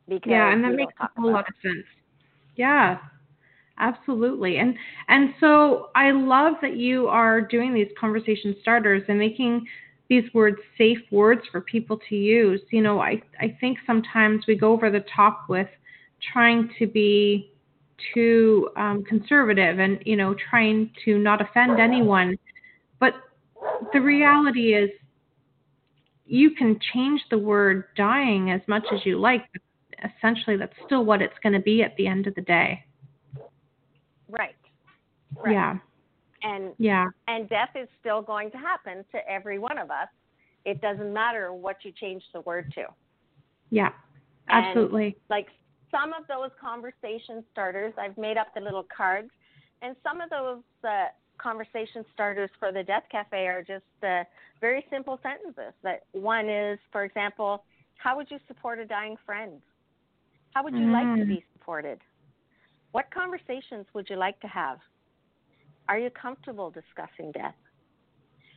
Because 0.08 0.30
yeah, 0.30 0.52
and 0.52 0.64
that 0.64 0.74
makes 0.74 0.94
a 1.00 1.08
whole 1.20 1.32
lot 1.32 1.46
of 1.48 1.54
sense. 1.62 1.84
Yeah, 2.56 2.98
absolutely. 3.78 4.58
And 4.58 4.76
and 5.08 5.34
so 5.40 5.90
i 5.94 6.10
love 6.10 6.54
that 6.62 6.76
you 6.76 7.08
are 7.08 7.40
doing 7.40 7.74
these 7.74 7.90
conversation 7.98 8.56
starters 8.60 9.02
and 9.08 9.18
making 9.18 9.66
these 10.08 10.24
words 10.32 10.58
safe 10.78 10.98
words 11.10 11.42
for 11.50 11.60
people 11.60 11.98
to 12.08 12.16
use. 12.16 12.60
You 12.70 12.82
know 12.82 13.00
i 13.00 13.20
i 13.40 13.56
think 13.60 13.78
sometimes 13.86 14.44
we 14.46 14.56
go 14.56 14.72
over 14.72 14.90
the 14.90 15.04
top 15.14 15.48
with 15.48 15.68
trying 16.32 16.70
to 16.78 16.86
be 16.86 17.52
too 18.12 18.68
um, 18.76 19.04
conservative 19.04 19.78
and 19.78 19.98
you 20.04 20.16
know 20.16 20.34
trying 20.50 20.90
to 21.04 21.18
not 21.18 21.40
offend 21.40 21.80
anyone. 21.80 22.36
But 23.00 23.14
the 23.92 24.00
reality 24.00 24.74
is 24.74 24.90
you 26.26 26.50
can 26.50 26.78
change 26.92 27.20
the 27.30 27.38
word 27.38 27.84
dying 27.96 28.50
as 28.50 28.60
much 28.66 28.84
as 28.92 29.00
you 29.04 29.18
like 29.18 29.42
but 29.52 29.62
essentially 30.04 30.56
that's 30.56 30.74
still 30.84 31.04
what 31.04 31.22
it's 31.22 31.38
going 31.42 31.52
to 31.52 31.60
be 31.60 31.82
at 31.82 31.96
the 31.96 32.06
end 32.06 32.26
of 32.26 32.34
the 32.34 32.40
day 32.42 32.84
Right. 34.28 34.56
Right. 35.36 35.52
Yeah. 35.52 35.78
And 36.42 36.72
yeah. 36.78 37.06
And 37.28 37.48
death 37.48 37.70
is 37.74 37.88
still 38.00 38.22
going 38.22 38.50
to 38.50 38.56
happen 38.58 39.04
to 39.12 39.28
every 39.28 39.58
one 39.58 39.78
of 39.78 39.90
us 39.90 40.08
It 40.66 40.80
doesn't 40.80 41.12
matter 41.12 41.52
what 41.52 41.76
you 41.84 41.92
change 41.92 42.24
the 42.34 42.40
word 42.40 42.72
to. 42.74 42.86
Yeah, 43.70 43.90
absolutely. 44.48 45.06
And 45.06 45.14
like 45.30 45.46
some 45.92 46.12
of 46.12 46.26
those 46.26 46.50
conversation 46.60 47.44
starters, 47.52 47.94
I've 47.96 48.18
made 48.18 48.36
up 48.36 48.48
the 48.52 48.60
little 48.60 48.84
cards, 48.94 49.30
and 49.80 49.94
some 50.02 50.20
of 50.20 50.28
those 50.28 50.62
uh, 50.82 51.06
conversation 51.38 52.04
starters 52.12 52.50
for 52.58 52.72
the 52.72 52.82
Death 52.82 53.04
Cafe 53.12 53.46
are 53.46 53.62
just 53.62 53.84
uh, 54.02 54.24
very 54.60 54.84
simple 54.90 55.20
sentences. 55.22 55.72
That 55.84 56.02
one 56.12 56.48
is, 56.48 56.80
for 56.90 57.04
example, 57.04 57.62
how 57.96 58.16
would 58.16 58.28
you 58.28 58.38
support 58.48 58.80
a 58.80 58.86
dying 58.86 59.16
friend? 59.24 59.60
How 60.52 60.64
would 60.64 60.74
you 60.74 60.86
mm. 60.86 60.92
like 60.92 61.18
to 61.18 61.24
mm. 61.24 61.28
be 61.28 61.44
supported? 61.52 62.00
What 62.96 63.12
conversations 63.12 63.84
would 63.92 64.08
you 64.08 64.16
like 64.16 64.40
to 64.40 64.46
have? 64.46 64.78
Are 65.86 65.98
you 65.98 66.08
comfortable 66.08 66.70
discussing 66.70 67.30
death? 67.30 67.54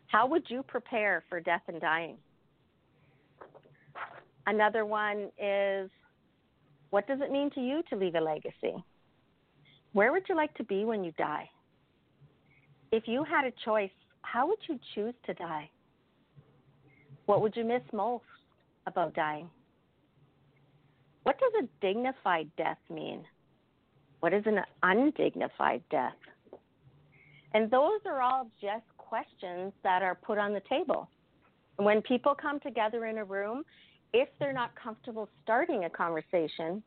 How 0.07 0.27
would 0.27 0.43
you 0.47 0.63
prepare 0.63 1.25
for 1.27 1.41
death 1.41 1.63
and 1.67 1.81
dying? 1.81 2.15
Another 4.47 4.85
one 4.85 5.29
is 5.37 5.89
what 6.89 7.05
does 7.05 7.19
it 7.21 7.33
mean 7.33 7.51
to 7.51 7.59
you 7.59 7.83
to 7.89 7.97
leave 7.97 8.15
a 8.15 8.21
legacy? 8.21 8.81
Where 9.91 10.13
would 10.13 10.23
you 10.29 10.37
like 10.37 10.53
to 10.53 10.63
be 10.63 10.85
when 10.85 11.03
you 11.03 11.11
die? 11.17 11.49
If 12.93 13.09
you 13.09 13.25
had 13.25 13.43
a 13.43 13.51
choice, 13.65 13.91
how 14.21 14.47
would 14.47 14.59
you 14.69 14.79
choose 14.95 15.15
to 15.25 15.33
die? 15.33 15.69
What 17.25 17.41
would 17.41 17.57
you 17.57 17.65
miss 17.65 17.83
most 17.91 18.23
about 18.87 19.13
dying? 19.15 19.49
What 21.23 21.37
does 21.39 21.65
a 21.65 21.85
dignified 21.85 22.49
death 22.55 22.79
mean? 22.89 23.25
What 24.19 24.33
is 24.33 24.43
an 24.45 24.59
undignified 24.83 25.81
death? 25.89 26.13
And 27.53 27.71
those 27.71 27.99
are 28.05 28.21
all 28.21 28.49
just 28.61 28.85
questions 28.97 29.73
that 29.83 30.01
are 30.03 30.15
put 30.15 30.37
on 30.37 30.53
the 30.53 30.61
table. 30.69 31.09
When 31.77 32.01
people 32.01 32.35
come 32.35 32.59
together 32.59 33.05
in 33.05 33.17
a 33.17 33.23
room, 33.23 33.63
if 34.13 34.29
they're 34.39 34.53
not 34.53 34.71
comfortable 34.75 35.29
starting 35.43 35.85
a 35.85 35.89
conversation, 35.89 36.83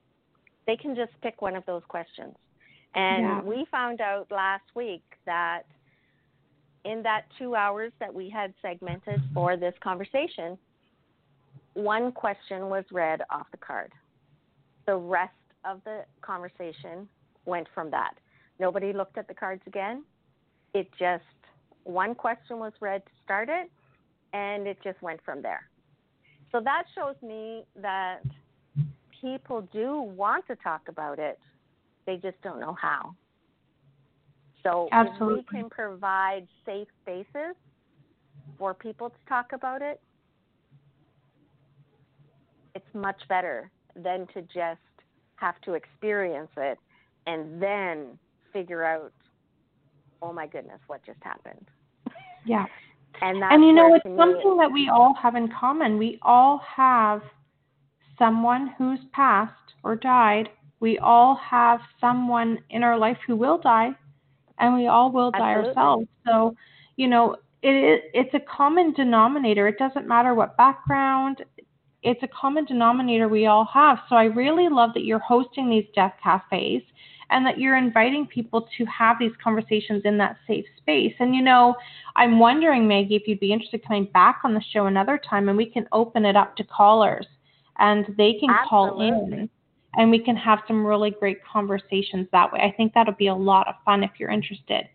they 0.67 0.77
can 0.77 0.95
just 0.95 1.13
pick 1.23 1.41
one 1.43 1.57
of 1.57 1.65
those 1.67 1.83
questions. 1.89 2.35
And 2.95 3.23
yeah. 3.23 3.43
we 3.43 3.67
found 3.71 4.01
out 4.01 4.27
last 4.31 4.65
week 4.75 5.03
that 5.25 5.63
in 6.85 7.03
that 7.03 7.23
two 7.39 7.55
hours 7.55 7.93
that 8.01 8.13
we 8.13 8.29
had 8.29 8.53
segmented 8.61 9.21
for 9.33 9.57
this 9.57 9.75
conversation, 9.83 10.59
one 11.75 12.13
question 12.13 12.69
was 12.69 12.85
read 12.93 13.23
off 13.31 13.47
the 13.51 13.57
card. 13.57 13.93
The 14.87 14.97
rest 14.97 15.33
of 15.65 15.81
the 15.85 16.05
conversation 16.21 17.09
went 17.45 17.67
from 17.75 17.91
that. 17.91 18.15
Nobody 18.59 18.93
looked 18.93 19.19
at 19.19 19.29
the 19.29 19.35
cards 19.35 19.63
again. 19.67 20.05
It 20.75 20.89
just, 20.99 21.25
one 21.85 22.15
question 22.15 22.59
was 22.59 22.73
read 22.81 23.05
to 23.05 23.11
start 23.25 23.49
it, 23.49 23.71
and 24.33 24.67
it 24.67 24.79
just 24.83 25.01
went 25.03 25.21
from 25.25 25.43
there. 25.43 25.69
So 26.51 26.61
that 26.61 26.85
shows 26.95 27.17
me 27.23 27.65
that 27.81 28.21
people 29.21 29.69
do 29.73 30.01
want 30.01 30.47
to 30.49 30.57
talk 30.57 30.83
about 30.89 31.19
it, 31.19 31.39
they 32.07 32.17
just 32.17 32.41
don't 32.43 32.61
know 32.61 32.77
how. 32.81 33.15
So 34.63 34.89
Absolutely. 34.93 35.41
if 35.41 35.47
we 35.53 35.61
can 35.61 35.71
provide 35.71 36.47
safe 36.65 36.89
spaces 37.03 37.57
for 38.59 38.75
people 38.75 39.11
to 39.11 39.17
talk 39.29 39.53
about 39.53 39.83
it, 39.83 40.01
it's 42.75 42.95
much 42.95 43.21
better 43.29 43.71
than 43.97 44.27
to 44.35 44.43
just 44.43 44.81
have 45.37 45.61
to 45.63 45.75
experience 45.75 46.51
it 46.57 46.79
and 47.27 47.63
then 47.63 48.19
figure 48.53 48.85
out, 48.85 49.13
oh 50.21 50.33
my 50.33 50.47
goodness, 50.47 50.79
what 50.87 51.05
just 51.05 51.23
happened. 51.23 51.67
Yeah. 52.45 52.67
And, 53.21 53.41
that's 53.41 53.55
and 53.55 53.65
you 53.65 53.73
know, 53.73 53.95
it's 53.95 54.05
something 54.05 54.57
that 54.57 54.71
we 54.73 54.89
all 54.89 55.15
have 55.21 55.35
in 55.35 55.49
common. 55.59 55.99
We 55.99 56.19
all 56.23 56.61
have 56.77 57.23
someone 58.19 58.75
who's 58.79 58.99
passed 59.13 59.53
or 59.85 59.97
died. 59.97 60.49
We 60.81 60.99
all 60.99 61.37
have 61.37 61.81
someone 62.01 62.59
in 62.71 62.83
our 62.83 62.99
life 62.99 63.19
who 63.27 63.37
will 63.37 63.59
die 63.59 63.91
and 64.59 64.75
we 64.75 64.87
all 64.87 65.13
will 65.13 65.31
die 65.31 65.55
ourselves. 65.55 66.07
So, 66.27 66.55
you 66.97 67.09
know, 67.09 67.37
it 67.63 67.69
is 67.69 68.01
it's 68.13 68.35
a 68.35 68.41
common 68.41 68.93
denominator. 68.93 69.69
It 69.69 69.79
doesn't 69.79 70.09
matter 70.09 70.35
what 70.35 70.57
background, 70.57 71.45
it's 72.03 72.23
a 72.23 72.29
common 72.29 72.65
denominator 72.65 73.29
we 73.29 73.47
all 73.47 73.69
have. 73.73 73.99
So 74.09 74.17
I 74.17 74.25
really 74.25 74.69
love 74.69 74.91
that 74.95 75.05
you're 75.05 75.21
hosting 75.21 75.71
these 75.71 75.87
death 75.95 76.15
cafes 76.23 76.83
and 77.33 77.47
that 77.47 77.59
you're 77.59 77.77
inviting 77.77 78.27
people 78.27 78.69
to 78.77 78.85
have 78.85 79.17
these 79.19 79.33
conversations 79.43 80.03
in 80.05 80.19
that 80.19 80.37
safe 80.47 80.67
space. 80.79 81.15
And 81.19 81.35
you 81.35 81.43
know, 81.43 81.75
I'm 82.15 82.39
wondering, 82.39 82.87
Maggie, 82.87 83.17
if 83.17 83.27
you'd 83.27 83.41
be 83.41 83.53
interested 83.53 83.87
coming 83.87 84.09
back 84.13 84.41
on 84.45 84.55
the 84.55 84.63
show 84.73 84.87
another 84.87 85.21
time 85.29 85.49
and 85.49 85.57
we 85.57 85.67
can 85.67 85.89
open 85.93 86.25
it 86.25 86.37
up 86.37 86.57
to 86.57 86.65
callers 86.65 87.27
and 87.79 88.05
they 88.19 88.35
can 88.39 88.51
Absolutely. 88.51 88.69
call 88.69 89.33
in 89.33 89.51
and 89.95 90.11
we 90.11 90.19
can 90.19 90.37
have 90.37 90.61
some 90.67 90.87
really 90.87 91.11
great 91.11 91.39
conversations 91.45 92.27
that 92.33 92.53
way. 92.53 92.61
I 92.61 92.73
think 92.77 92.93
that'll 92.95 93.15
be 93.15 93.29
a 93.29 93.35
lot 93.35 93.69
of 93.69 93.75
fun 93.85 94.03
if 94.03 94.11
you're 94.19 94.31
interested. 94.31 94.89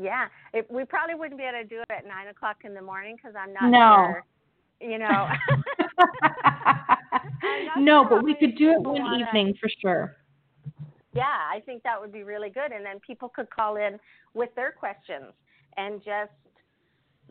Yeah, 0.00 0.26
it, 0.52 0.70
we 0.70 0.84
probably 0.84 1.14
wouldn't 1.14 1.38
be 1.38 1.44
able 1.44 1.62
to 1.62 1.64
do 1.64 1.80
it 1.80 1.90
at 1.90 2.06
nine 2.06 2.28
o'clock 2.28 2.58
in 2.64 2.74
the 2.74 2.82
morning 2.82 3.16
because 3.16 3.34
I'm 3.38 3.52
not 3.52 3.70
no. 3.70 4.12
sure. 4.12 4.24
You 4.80 4.98
know. 4.98 5.08
no, 7.78 8.02
sure 8.02 8.10
but 8.10 8.24
we 8.24 8.34
could 8.34 8.56
do 8.56 8.72
it 8.72 8.80
one 8.80 9.20
evening 9.20 9.54
for 9.58 9.70
sure. 9.80 10.16
Yeah, 11.16 11.24
I 11.24 11.60
think 11.60 11.82
that 11.82 12.00
would 12.00 12.12
be 12.12 12.22
really 12.22 12.50
good, 12.50 12.72
and 12.72 12.84
then 12.84 13.00
people 13.06 13.28
could 13.28 13.50
call 13.50 13.76
in 13.76 13.98
with 14.34 14.54
their 14.54 14.72
questions 14.72 15.32
and 15.76 16.00
just 16.04 16.32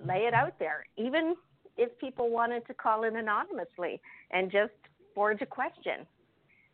lay 0.03 0.25
it 0.27 0.33
out 0.33 0.57
there. 0.59 0.85
Even 0.97 1.35
if 1.77 1.97
people 1.99 2.29
wanted 2.29 2.65
to 2.67 2.73
call 2.73 3.03
in 3.03 3.17
anonymously 3.17 4.01
and 4.31 4.51
just 4.51 4.73
forge 5.13 5.41
a 5.41 5.45
question 5.45 6.05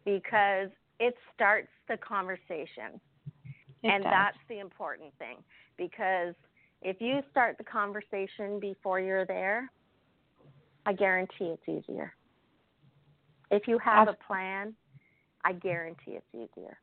because 0.06 0.70
it 1.00 1.16
starts 1.34 1.70
the 1.88 1.98
conversation. 1.98 3.00
It 3.84 3.88
and 3.88 4.04
does. 4.04 4.12
that's 4.12 4.38
the 4.48 4.60
important 4.60 5.12
thing 5.18 5.38
because 5.78 6.36
if 6.82 6.98
you 7.00 7.22
start 7.32 7.58
the 7.58 7.64
conversation 7.64 8.60
before 8.60 9.00
you're 9.00 9.26
there, 9.26 9.72
I 10.86 10.94
guarantee 10.94 11.56
it's 11.56 11.68
easier. 11.68 12.14
If 13.50 13.68
you 13.68 13.78
have 13.80 14.08
a 14.08 14.16
plan, 14.28 14.74
I 15.44 15.54
guarantee 15.54 16.12
it's 16.12 16.26
easier. 16.34 16.78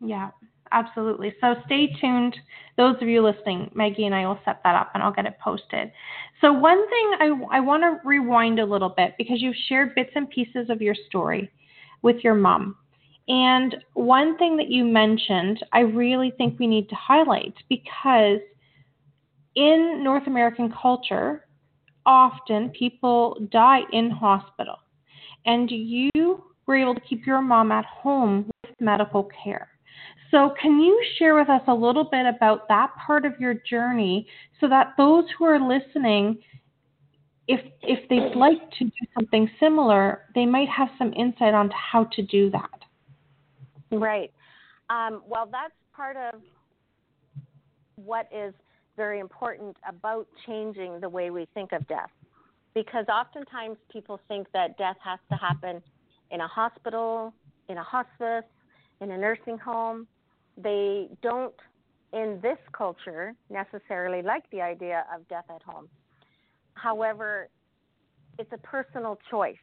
Yeah, 0.00 0.30
absolutely. 0.72 1.34
So 1.40 1.54
stay 1.66 1.94
tuned. 2.00 2.36
Those 2.76 2.96
of 3.00 3.08
you 3.08 3.22
listening, 3.22 3.70
Maggie 3.74 4.06
and 4.06 4.14
I 4.14 4.26
will 4.26 4.38
set 4.44 4.60
that 4.64 4.74
up 4.74 4.90
and 4.94 5.02
I'll 5.02 5.12
get 5.12 5.26
it 5.26 5.38
posted. 5.42 5.90
So, 6.40 6.52
one 6.52 6.88
thing 6.88 7.12
I, 7.20 7.58
I 7.58 7.60
want 7.60 7.82
to 7.82 8.06
rewind 8.06 8.58
a 8.58 8.66
little 8.66 8.90
bit 8.90 9.14
because 9.16 9.40
you've 9.40 9.54
shared 9.68 9.94
bits 9.94 10.10
and 10.14 10.28
pieces 10.28 10.68
of 10.68 10.82
your 10.82 10.94
story 11.08 11.50
with 12.02 12.16
your 12.22 12.34
mom. 12.34 12.76
And 13.28 13.76
one 13.94 14.36
thing 14.36 14.56
that 14.58 14.68
you 14.68 14.84
mentioned, 14.84 15.64
I 15.72 15.80
really 15.80 16.32
think 16.36 16.58
we 16.58 16.66
need 16.66 16.88
to 16.90 16.94
highlight 16.94 17.54
because 17.70 18.40
in 19.54 20.02
North 20.04 20.26
American 20.26 20.72
culture, 20.72 21.46
often 22.04 22.70
people 22.70 23.48
die 23.50 23.80
in 23.92 24.10
hospital. 24.10 24.76
And 25.46 25.70
you 25.70 26.10
were 26.66 26.76
able 26.76 26.94
to 26.94 27.00
keep 27.00 27.26
your 27.26 27.40
mom 27.40 27.72
at 27.72 27.84
home 27.84 28.50
with 28.62 28.72
medical 28.80 29.28
care. 29.42 29.68
So, 30.30 30.54
can 30.60 30.80
you 30.80 31.00
share 31.18 31.34
with 31.34 31.48
us 31.48 31.62
a 31.68 31.74
little 31.74 32.04
bit 32.04 32.26
about 32.26 32.68
that 32.68 32.90
part 33.06 33.24
of 33.24 33.38
your 33.38 33.54
journey 33.54 34.26
so 34.60 34.68
that 34.68 34.94
those 34.96 35.24
who 35.38 35.44
are 35.44 35.60
listening, 35.60 36.38
if 37.46 37.60
if 37.82 38.08
they'd 38.08 38.36
like 38.36 38.70
to 38.78 38.84
do 38.84 39.06
something 39.14 39.48
similar, 39.60 40.22
they 40.34 40.46
might 40.46 40.68
have 40.68 40.88
some 40.98 41.12
insight 41.14 41.54
on 41.54 41.70
how 41.70 42.04
to 42.04 42.22
do 42.22 42.50
that? 42.50 42.70
Right. 43.90 44.32
Um, 44.90 45.22
well, 45.26 45.48
that's 45.50 45.74
part 45.94 46.16
of 46.16 46.40
what 47.96 48.28
is 48.34 48.54
very 48.96 49.20
important 49.20 49.76
about 49.88 50.26
changing 50.46 51.00
the 51.00 51.08
way 51.08 51.30
we 51.30 51.46
think 51.54 51.72
of 51.72 51.86
death. 51.86 52.10
Because 52.74 53.06
oftentimes 53.08 53.76
people 53.92 54.20
think 54.26 54.48
that 54.52 54.76
death 54.78 54.96
has 55.04 55.18
to 55.30 55.36
happen 55.36 55.80
in 56.30 56.40
a 56.40 56.48
hospital, 56.48 57.32
in 57.68 57.78
a 57.78 57.82
hospice, 57.82 58.44
in 59.00 59.12
a 59.12 59.18
nursing 59.18 59.58
home 59.58 60.06
they 60.56 61.08
don't, 61.22 61.54
in 62.12 62.38
this 62.42 62.58
culture, 62.72 63.34
necessarily 63.50 64.22
like 64.22 64.48
the 64.50 64.60
idea 64.60 65.04
of 65.14 65.26
death 65.28 65.46
at 65.54 65.62
home. 65.62 65.88
However, 66.74 67.48
it's 68.38 68.52
a 68.52 68.58
personal 68.58 69.18
choice. 69.30 69.56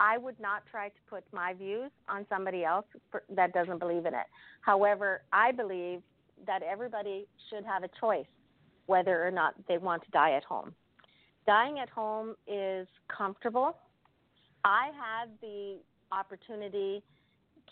I 0.00 0.18
would 0.18 0.38
not 0.40 0.64
try 0.70 0.88
to 0.88 0.94
put 1.08 1.24
my 1.32 1.54
views 1.54 1.90
on 2.08 2.26
somebody 2.28 2.64
else 2.64 2.86
that 3.30 3.52
doesn't 3.52 3.78
believe 3.78 4.06
in 4.06 4.14
it. 4.14 4.26
However, 4.60 5.22
I 5.32 5.52
believe 5.52 6.02
that 6.46 6.62
everybody 6.62 7.26
should 7.48 7.64
have 7.64 7.84
a 7.84 7.88
choice 8.00 8.26
whether 8.86 9.26
or 9.26 9.30
not 9.30 9.54
they 9.68 9.78
want 9.78 10.02
to 10.04 10.10
die 10.10 10.32
at 10.32 10.44
home. 10.44 10.74
Dying 11.46 11.78
at 11.78 11.88
home 11.88 12.34
is 12.46 12.88
comfortable. 13.14 13.76
I 14.64 14.90
had 14.94 15.30
the 15.40 15.78
opportunity 16.10 17.02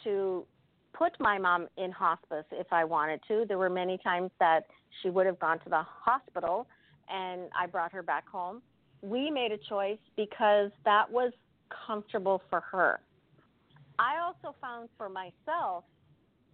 to 0.05 0.47
put 0.93 1.19
my 1.21 1.39
mom 1.39 1.69
in 1.77 1.91
hospice 1.91 2.45
if 2.53 2.67
I 2.73 2.85
wanted 2.85 3.21
to. 3.29 3.45
There 3.47 3.59
were 3.59 3.71
many 3.71 3.99
times 3.99 4.31
that 4.41 4.67
she 5.03 5.11
would 5.11 5.27
have 5.27 5.39
gone 5.39 5.59
to 5.61 5.69
the 5.69 5.83
hospital 5.83 6.67
and 7.13 7.43
I 7.59 7.67
brought 7.67 7.93
her 7.93 8.03
back 8.03 8.29
home. 8.29 8.63
we 9.03 9.31
made 9.31 9.51
a 9.51 9.59
choice 9.59 9.99
because 10.17 10.71
that 10.85 11.11
was 11.11 11.33
comfortable 11.87 12.41
for 12.49 12.61
her. 12.61 13.01
I 13.99 14.19
also 14.25 14.55
found 14.61 14.89
for 14.97 15.09
myself 15.09 15.85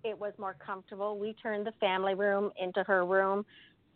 it 0.05 0.19
was 0.19 0.33
more 0.39 0.57
comfortable. 0.65 1.19
We 1.19 1.35
turned 1.35 1.67
the 1.67 1.73
family 1.73 2.15
room 2.15 2.51
into 2.61 2.83
her 2.85 3.05
room. 3.05 3.45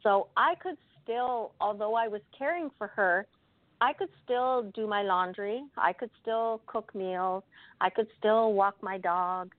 So 0.02 0.28
I 0.36 0.54
could 0.56 0.76
still, 1.02 1.52
although 1.60 1.94
I 1.94 2.08
was 2.08 2.20
caring 2.36 2.70
for 2.76 2.88
her, 2.88 3.26
I 3.80 3.92
could 3.92 4.08
still 4.24 4.70
do 4.74 4.86
my 4.86 5.02
laundry. 5.02 5.62
I 5.76 5.92
could 5.92 6.10
still 6.20 6.60
cook 6.66 6.94
meals. 6.94 7.42
I 7.80 7.90
could 7.90 8.08
still 8.18 8.52
walk 8.52 8.76
my 8.82 8.98
dog. 8.98 9.52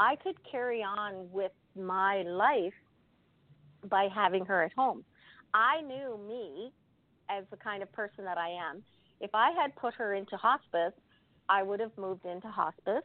I 0.00 0.16
could 0.16 0.36
carry 0.50 0.82
on 0.82 1.30
with 1.32 1.52
my 1.76 2.22
life 2.22 2.72
by 3.88 4.08
having 4.14 4.44
her 4.44 4.62
at 4.62 4.72
home. 4.76 5.04
I 5.54 5.80
knew 5.80 6.18
me 6.28 6.72
as 7.28 7.44
the 7.50 7.56
kind 7.56 7.82
of 7.82 7.90
person 7.92 8.24
that 8.24 8.38
I 8.38 8.50
am. 8.50 8.82
If 9.20 9.30
I 9.34 9.50
had 9.50 9.74
put 9.76 9.94
her 9.94 10.14
into 10.14 10.36
hospice, 10.36 10.92
I 11.48 11.62
would 11.62 11.80
have 11.80 11.96
moved 11.96 12.24
into 12.26 12.48
hospice, 12.48 13.04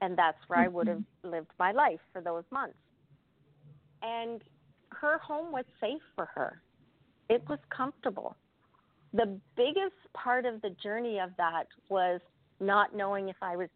and 0.00 0.16
that's 0.16 0.38
where. 0.46 0.60
I 0.60 0.68
would 0.68 0.86
have 0.86 0.98
mm-hmm. 0.98 1.30
lived 1.30 1.50
my 1.58 1.72
life 1.72 2.00
for 2.12 2.22
those 2.22 2.44
months. 2.50 2.78
And 4.02 4.42
her 4.92 5.18
home 5.18 5.52
was 5.52 5.64
safe 5.80 6.02
for 6.14 6.26
her, 6.34 6.62
it 7.28 7.42
was 7.48 7.58
comfortable. 7.74 8.36
The 9.12 9.38
biggest 9.56 9.96
part 10.14 10.46
of 10.46 10.62
the 10.62 10.70
journey 10.82 11.18
of 11.18 11.30
that 11.36 11.64
was 11.88 12.20
not 12.60 12.94
knowing 12.94 13.28
if 13.28 13.36
I 13.42 13.56
was 13.56 13.68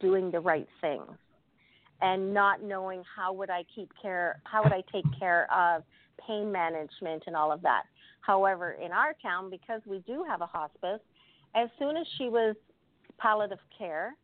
doing 0.00 0.30
the 0.30 0.40
right 0.40 0.68
things 0.82 1.16
and 2.00 2.32
not 2.32 2.62
knowing 2.62 3.02
how 3.16 3.32
would 3.32 3.50
I 3.50 3.64
keep 3.74 3.90
care, 4.00 4.40
how 4.44 4.62
would 4.62 4.72
I 4.72 4.82
take 4.92 5.04
care 5.18 5.50
of 5.52 5.82
pain 6.26 6.50
management 6.50 7.24
and 7.26 7.36
all 7.36 7.52
of 7.52 7.62
that. 7.62 7.84
However, 8.20 8.72
in 8.72 8.92
our 8.92 9.14
town, 9.22 9.50
because 9.50 9.80
we 9.86 9.98
do 10.06 10.24
have 10.24 10.40
a 10.40 10.46
hospice, 10.46 11.00
as 11.54 11.68
soon 11.78 11.96
as 11.96 12.06
she 12.18 12.28
was 12.28 12.56
palliative 13.18 13.58
care, 13.76 14.14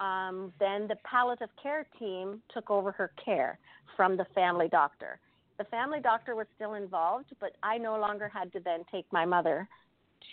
um, 0.00 0.52
then 0.58 0.88
the 0.88 0.96
palliative 1.04 1.50
care 1.62 1.86
team 1.98 2.42
took 2.52 2.70
over 2.70 2.90
her 2.92 3.12
care 3.22 3.58
from 3.96 4.16
the 4.16 4.24
family 4.34 4.68
doctor. 4.68 5.20
The 5.58 5.64
family 5.64 6.00
doctor 6.00 6.34
was 6.34 6.46
still 6.56 6.74
involved, 6.74 7.26
but 7.38 7.52
I 7.62 7.76
no 7.76 7.98
longer 7.98 8.28
had 8.28 8.50
to 8.54 8.60
then 8.60 8.80
take 8.90 9.04
my 9.12 9.26
mother 9.26 9.68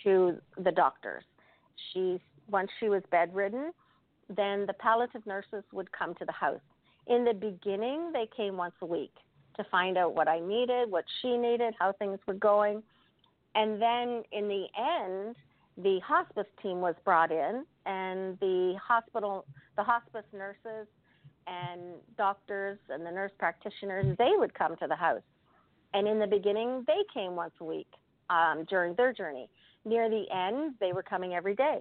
to 0.04 0.38
the 0.56 0.72
doctors. 0.72 1.24
She 1.92 2.18
once 2.50 2.70
she 2.80 2.88
was 2.88 3.02
bedridden, 3.10 3.72
then 4.28 4.66
the 4.66 4.74
palliative 4.74 5.26
nurses 5.26 5.64
would 5.72 5.90
come 5.92 6.14
to 6.16 6.24
the 6.24 6.32
house. 6.32 6.60
In 7.06 7.24
the 7.24 7.34
beginning, 7.34 8.12
they 8.12 8.28
came 8.36 8.56
once 8.56 8.74
a 8.82 8.86
week 8.86 9.14
to 9.56 9.64
find 9.70 9.96
out 9.96 10.14
what 10.14 10.28
I 10.28 10.40
needed, 10.40 10.90
what 10.90 11.04
she 11.20 11.36
needed, 11.36 11.74
how 11.78 11.92
things 11.92 12.18
were 12.26 12.34
going. 12.34 12.82
And 13.54 13.80
then 13.80 14.22
in 14.32 14.46
the 14.48 14.66
end, 14.76 15.36
the 15.82 16.00
hospice 16.00 16.46
team 16.62 16.80
was 16.80 16.94
brought 17.04 17.30
in 17.30 17.64
and 17.86 18.38
the 18.40 18.74
hospital 18.82 19.44
the 19.76 19.82
hospice 19.82 20.24
nurses 20.32 20.88
and 21.46 21.80
doctors 22.16 22.78
and 22.88 23.06
the 23.06 23.10
nurse 23.10 23.30
practitioners 23.38 24.16
they 24.18 24.32
would 24.36 24.52
come 24.54 24.76
to 24.76 24.86
the 24.88 24.96
house 24.96 25.22
and 25.94 26.08
in 26.08 26.18
the 26.18 26.26
beginning 26.26 26.84
they 26.86 27.02
came 27.14 27.36
once 27.36 27.52
a 27.60 27.64
week 27.64 27.86
um, 28.28 28.64
during 28.68 28.92
their 28.96 29.12
journey 29.12 29.48
near 29.84 30.10
the 30.10 30.24
end 30.34 30.74
they 30.80 30.92
were 30.92 31.02
coming 31.02 31.32
every 31.32 31.54
day 31.54 31.78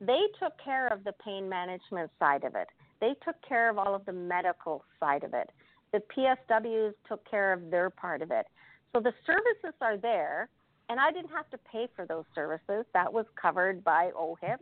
they 0.00 0.22
took 0.38 0.52
care 0.62 0.88
of 0.88 1.04
the 1.04 1.12
pain 1.24 1.48
management 1.48 2.10
side 2.18 2.44
of 2.44 2.54
it 2.54 2.68
they 3.00 3.14
took 3.24 3.36
care 3.46 3.70
of 3.70 3.78
all 3.78 3.94
of 3.94 4.04
the 4.06 4.12
medical 4.12 4.84
side 5.00 5.24
of 5.24 5.34
it 5.34 5.50
the 5.92 6.02
psws 6.16 6.92
took 7.08 7.28
care 7.28 7.52
of 7.52 7.70
their 7.70 7.90
part 7.90 8.22
of 8.22 8.30
it 8.30 8.46
so 8.92 9.00
the 9.00 9.12
services 9.26 9.74
are 9.80 9.96
there 9.96 10.48
and 10.88 11.00
I 11.00 11.10
didn't 11.10 11.30
have 11.30 11.50
to 11.50 11.58
pay 11.70 11.88
for 11.96 12.06
those 12.06 12.24
services. 12.34 12.84
That 12.94 13.12
was 13.12 13.26
covered 13.40 13.82
by 13.82 14.10
OHIP. 14.16 14.58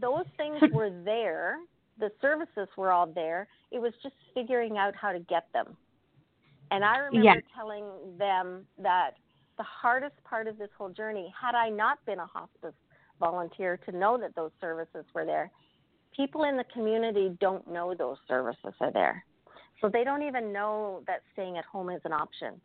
Those 0.00 0.24
things 0.36 0.60
were 0.72 0.90
there. 1.04 1.58
The 1.98 2.10
services 2.20 2.68
were 2.76 2.92
all 2.92 3.06
there. 3.06 3.48
It 3.70 3.80
was 3.80 3.92
just 4.02 4.14
figuring 4.34 4.78
out 4.78 4.94
how 4.94 5.12
to 5.12 5.20
get 5.20 5.46
them. 5.52 5.76
And 6.70 6.84
I 6.84 6.98
remember 6.98 7.24
yes. 7.24 7.42
telling 7.56 7.84
them 8.18 8.66
that 8.82 9.12
the 9.56 9.62
hardest 9.62 10.16
part 10.24 10.48
of 10.48 10.58
this 10.58 10.68
whole 10.76 10.90
journey, 10.90 11.32
had 11.40 11.54
I 11.54 11.70
not 11.70 12.04
been 12.04 12.18
a 12.18 12.26
hospice 12.26 12.74
volunteer 13.18 13.78
to 13.88 13.96
know 13.96 14.18
that 14.18 14.34
those 14.34 14.50
services 14.60 15.04
were 15.14 15.24
there, 15.24 15.50
people 16.14 16.44
in 16.44 16.56
the 16.56 16.64
community 16.72 17.36
don't 17.40 17.70
know 17.70 17.94
those 17.94 18.18
services 18.28 18.74
are 18.80 18.92
there. 18.92 19.24
So 19.80 19.88
they 19.88 20.04
don't 20.04 20.22
even 20.22 20.52
know 20.52 21.02
that 21.06 21.20
staying 21.32 21.58
at 21.58 21.64
home 21.66 21.90
is 21.90 22.00
an 22.04 22.12
option 22.12 22.60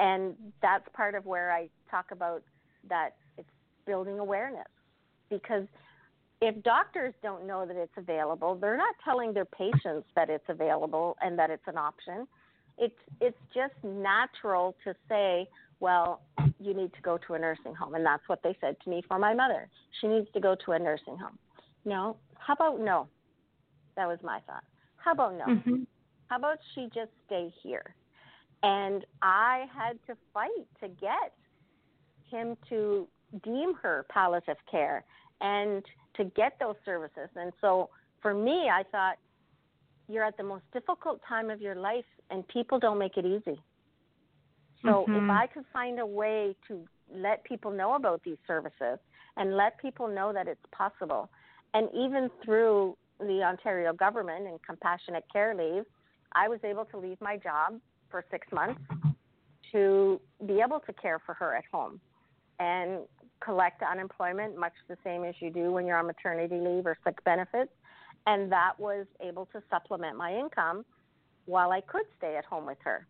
and 0.00 0.34
that's 0.62 0.84
part 0.94 1.14
of 1.14 1.26
where 1.26 1.50
I 1.50 1.68
talk 1.90 2.06
about 2.12 2.42
that 2.88 3.10
it's 3.36 3.48
building 3.86 4.18
awareness 4.18 4.68
because 5.30 5.64
if 6.40 6.62
doctors 6.62 7.14
don't 7.22 7.46
know 7.46 7.66
that 7.66 7.76
it's 7.76 7.92
available, 7.96 8.54
they're 8.54 8.76
not 8.76 8.94
telling 9.04 9.34
their 9.34 9.44
patients 9.44 10.06
that 10.14 10.30
it's 10.30 10.44
available 10.48 11.16
and 11.20 11.36
that 11.38 11.50
it's 11.50 11.66
an 11.66 11.76
option. 11.76 12.28
It's 12.78 12.94
it's 13.20 13.38
just 13.52 13.74
natural 13.82 14.76
to 14.84 14.94
say, 15.08 15.48
well, 15.80 16.22
you 16.58 16.74
need 16.74 16.92
to 16.94 17.00
go 17.02 17.18
to 17.26 17.34
a 17.34 17.38
nursing 17.38 17.74
home, 17.74 17.94
and 17.94 18.04
that's 18.04 18.22
what 18.26 18.42
they 18.42 18.56
said 18.60 18.76
to 18.84 18.90
me 18.90 19.02
for 19.06 19.18
my 19.18 19.34
mother. 19.34 19.68
She 20.00 20.08
needs 20.08 20.26
to 20.34 20.40
go 20.40 20.56
to 20.64 20.72
a 20.72 20.78
nursing 20.78 21.16
home. 21.16 21.38
No, 21.84 22.16
how 22.38 22.54
about 22.54 22.80
no? 22.80 23.08
That 23.96 24.06
was 24.06 24.18
my 24.22 24.40
thought. 24.46 24.64
How 24.96 25.12
about 25.12 25.34
no? 25.34 25.46
Mm-hmm. 25.46 25.82
How 26.26 26.36
about 26.36 26.58
she 26.74 26.88
just 26.94 27.10
stay 27.26 27.52
here? 27.62 27.94
And 28.62 29.04
I 29.22 29.66
had 29.72 29.98
to 30.08 30.16
fight 30.34 30.66
to 30.80 30.88
get 30.88 31.32
him 32.30 32.56
to 32.68 33.06
deem 33.44 33.74
her 33.82 34.04
palliative 34.08 34.56
care 34.70 35.04
and 35.40 35.84
to 36.16 36.24
get 36.24 36.58
those 36.58 36.74
services. 36.84 37.28
And 37.36 37.52
so 37.60 37.90
for 38.20 38.34
me, 38.34 38.68
I 38.68 38.82
thought, 38.90 39.16
you're 40.08 40.24
at 40.24 40.36
the 40.38 40.42
most 40.42 40.64
difficult 40.72 41.20
time 41.28 41.50
of 41.50 41.60
your 41.60 41.74
life 41.74 42.04
and 42.30 42.46
people 42.48 42.78
don't 42.78 42.98
make 42.98 43.16
it 43.16 43.26
easy. 43.26 43.60
So 44.82 45.06
mm-hmm. 45.08 45.24
if 45.24 45.30
I 45.30 45.46
could 45.46 45.64
find 45.72 45.98
a 45.98 46.06
way 46.06 46.54
to 46.68 46.84
let 47.12 47.44
people 47.44 47.70
know 47.70 47.94
about 47.94 48.22
these 48.24 48.36
services 48.46 48.98
and 49.36 49.56
let 49.56 49.78
people 49.80 50.08
know 50.08 50.32
that 50.32 50.46
it's 50.46 50.60
possible, 50.72 51.28
and 51.74 51.88
even 51.94 52.30
through 52.44 52.96
the 53.20 53.42
Ontario 53.42 53.92
government 53.92 54.46
and 54.46 54.58
compassionate 54.62 55.24
care 55.32 55.54
leave, 55.54 55.84
I 56.32 56.48
was 56.48 56.60
able 56.64 56.84
to 56.86 56.98
leave 56.98 57.20
my 57.20 57.36
job 57.36 57.80
for 58.10 58.24
six 58.30 58.46
months 58.52 58.80
to 59.72 60.20
be 60.46 60.60
able 60.64 60.80
to 60.80 60.92
care 60.92 61.20
for 61.24 61.34
her 61.34 61.54
at 61.54 61.64
home 61.72 62.00
and 62.60 63.00
collect 63.40 63.82
unemployment, 63.82 64.58
much 64.58 64.72
the 64.88 64.96
same 65.04 65.24
as 65.24 65.34
you 65.40 65.50
do 65.50 65.70
when 65.72 65.86
you're 65.86 65.98
on 65.98 66.06
maternity 66.06 66.56
leave 66.56 66.86
or 66.86 66.96
sick 67.04 67.22
benefits. 67.24 67.70
And 68.26 68.50
that 68.52 68.72
was 68.78 69.06
able 69.20 69.46
to 69.46 69.62
supplement 69.70 70.16
my 70.16 70.34
income 70.34 70.84
while 71.46 71.70
I 71.70 71.80
could 71.80 72.04
stay 72.18 72.36
at 72.36 72.44
home 72.44 72.66
with 72.66 72.78
her. 72.84 73.06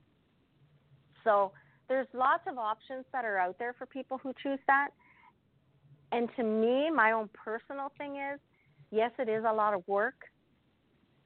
So 1.29 1.53
there's 1.89 2.07
lots 2.15 2.45
of 2.47 2.57
options 2.57 3.05
that 3.13 3.27
are 3.27 3.37
out 3.37 3.59
there 3.59 3.75
for 3.75 3.85
people 3.85 4.17
who 4.17 4.33
choose 4.43 4.59
that. 4.67 4.89
And 6.11 6.29
to 6.37 6.43
me, 6.43 6.91
my 6.91 7.13
own 7.13 7.29
personal 7.35 7.93
thing 7.99 8.17
is 8.17 8.41
yes, 8.91 9.11
it 9.19 9.29
is 9.29 9.45
a 9.47 9.53
lot 9.53 9.75
of 9.75 9.87
work, 9.87 10.15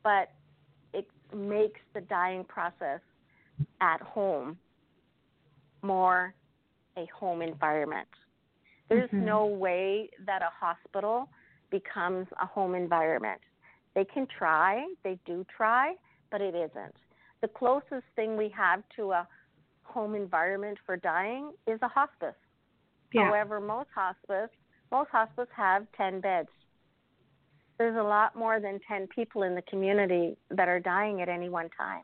but 0.03 0.33
it 0.93 1.07
makes 1.33 1.81
the 1.95 2.01
dying 2.01 2.45
process 2.45 3.01
at 3.81 4.01
home 4.01 4.59
more 5.83 6.35
a 6.97 7.07
home 7.17 7.41
environment. 7.41 8.09
There's 8.89 9.09
mm-hmm. 9.11 9.25
no 9.25 9.47
way 9.47 10.11
that 10.27 10.43
a 10.43 10.51
hospital 10.53 11.29
becomes 11.71 12.27
a 12.43 12.47
home 12.47 12.75
environment. 12.75 13.41
They 13.95 14.05
can 14.05 14.27
try, 14.37 14.85
they 15.05 15.19
do 15.25 15.47
try, 15.57 15.95
but 16.33 16.41
it 16.41 16.55
isn't. 16.55 16.97
The 17.41 17.49
closest 17.49 18.05
thing 18.17 18.37
we 18.37 18.53
have 18.57 18.83
to 18.97 19.13
a 19.13 19.29
home 19.93 20.14
environment 20.14 20.78
for 20.84 20.97
dying 20.97 21.53
is 21.66 21.78
a 21.82 21.88
hospice. 21.88 22.34
Yeah. 23.12 23.26
However, 23.26 23.61
most 23.61 23.88
hospice 23.95 24.51
most 24.93 25.11
hospice 25.11 25.49
have 25.57 25.86
10 25.97 26.20
beds. 26.20 26.51
There's 27.78 27.97
a 27.97 28.03
lot 28.03 28.36
more 28.36 28.61
than 28.61 28.78
10 28.86 29.09
people 29.09 29.43
in 29.43 29.55
the 29.55 29.62
community 29.62 30.36
that 30.51 30.68
are 30.68 30.78
dying 30.78 31.22
at 31.22 31.30
any 31.30 31.49
one 31.49 31.70
time. 31.76 32.03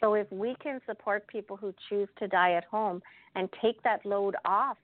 So 0.00 0.14
if 0.14 0.30
we 0.32 0.56
can 0.60 0.80
support 0.84 1.26
people 1.28 1.56
who 1.56 1.72
choose 1.88 2.08
to 2.18 2.26
die 2.26 2.54
at 2.54 2.64
home 2.64 3.00
and 3.36 3.48
take 3.62 3.82
that 3.84 4.04
load 4.04 4.34
off 4.44 4.76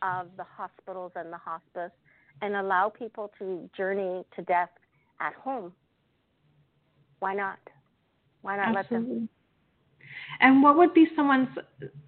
of 0.00 0.28
the 0.36 0.44
hospitals 0.44 1.12
and 1.16 1.32
the 1.32 1.38
hospice 1.38 1.92
and 2.40 2.54
allow 2.54 2.88
people 2.88 3.32
to 3.38 3.68
journey 3.76 4.24
to 4.36 4.42
death 4.42 4.70
at 5.20 5.34
home, 5.34 5.72
why 7.18 7.34
not? 7.34 7.58
Why 8.42 8.56
not 8.56 8.76
Absolutely. 8.76 9.08
let 9.08 9.16
them? 9.16 9.28
And 10.40 10.62
what 10.62 10.76
would 10.76 10.94
be 10.94 11.08
someone's 11.16 11.48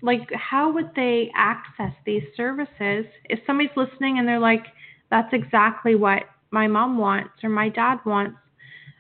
like? 0.03 0.31
How 0.33 0.73
would 0.73 0.91
they 0.95 1.31
access 1.37 1.93
these 2.05 2.25
services 2.37 3.07
if 3.25 3.41
somebody's 3.47 3.77
listening 3.77 4.19
and 4.19 4.27
they're 4.27 4.39
like, 4.39 4.67
"That's 5.11 5.33
exactly 5.33 5.95
what 5.95 6.25
my 6.51 6.67
mom 6.67 6.99
wants 6.99 7.43
or 7.43 7.51
my 7.51 7.69
dad 7.69 7.99
wants, 8.05 8.39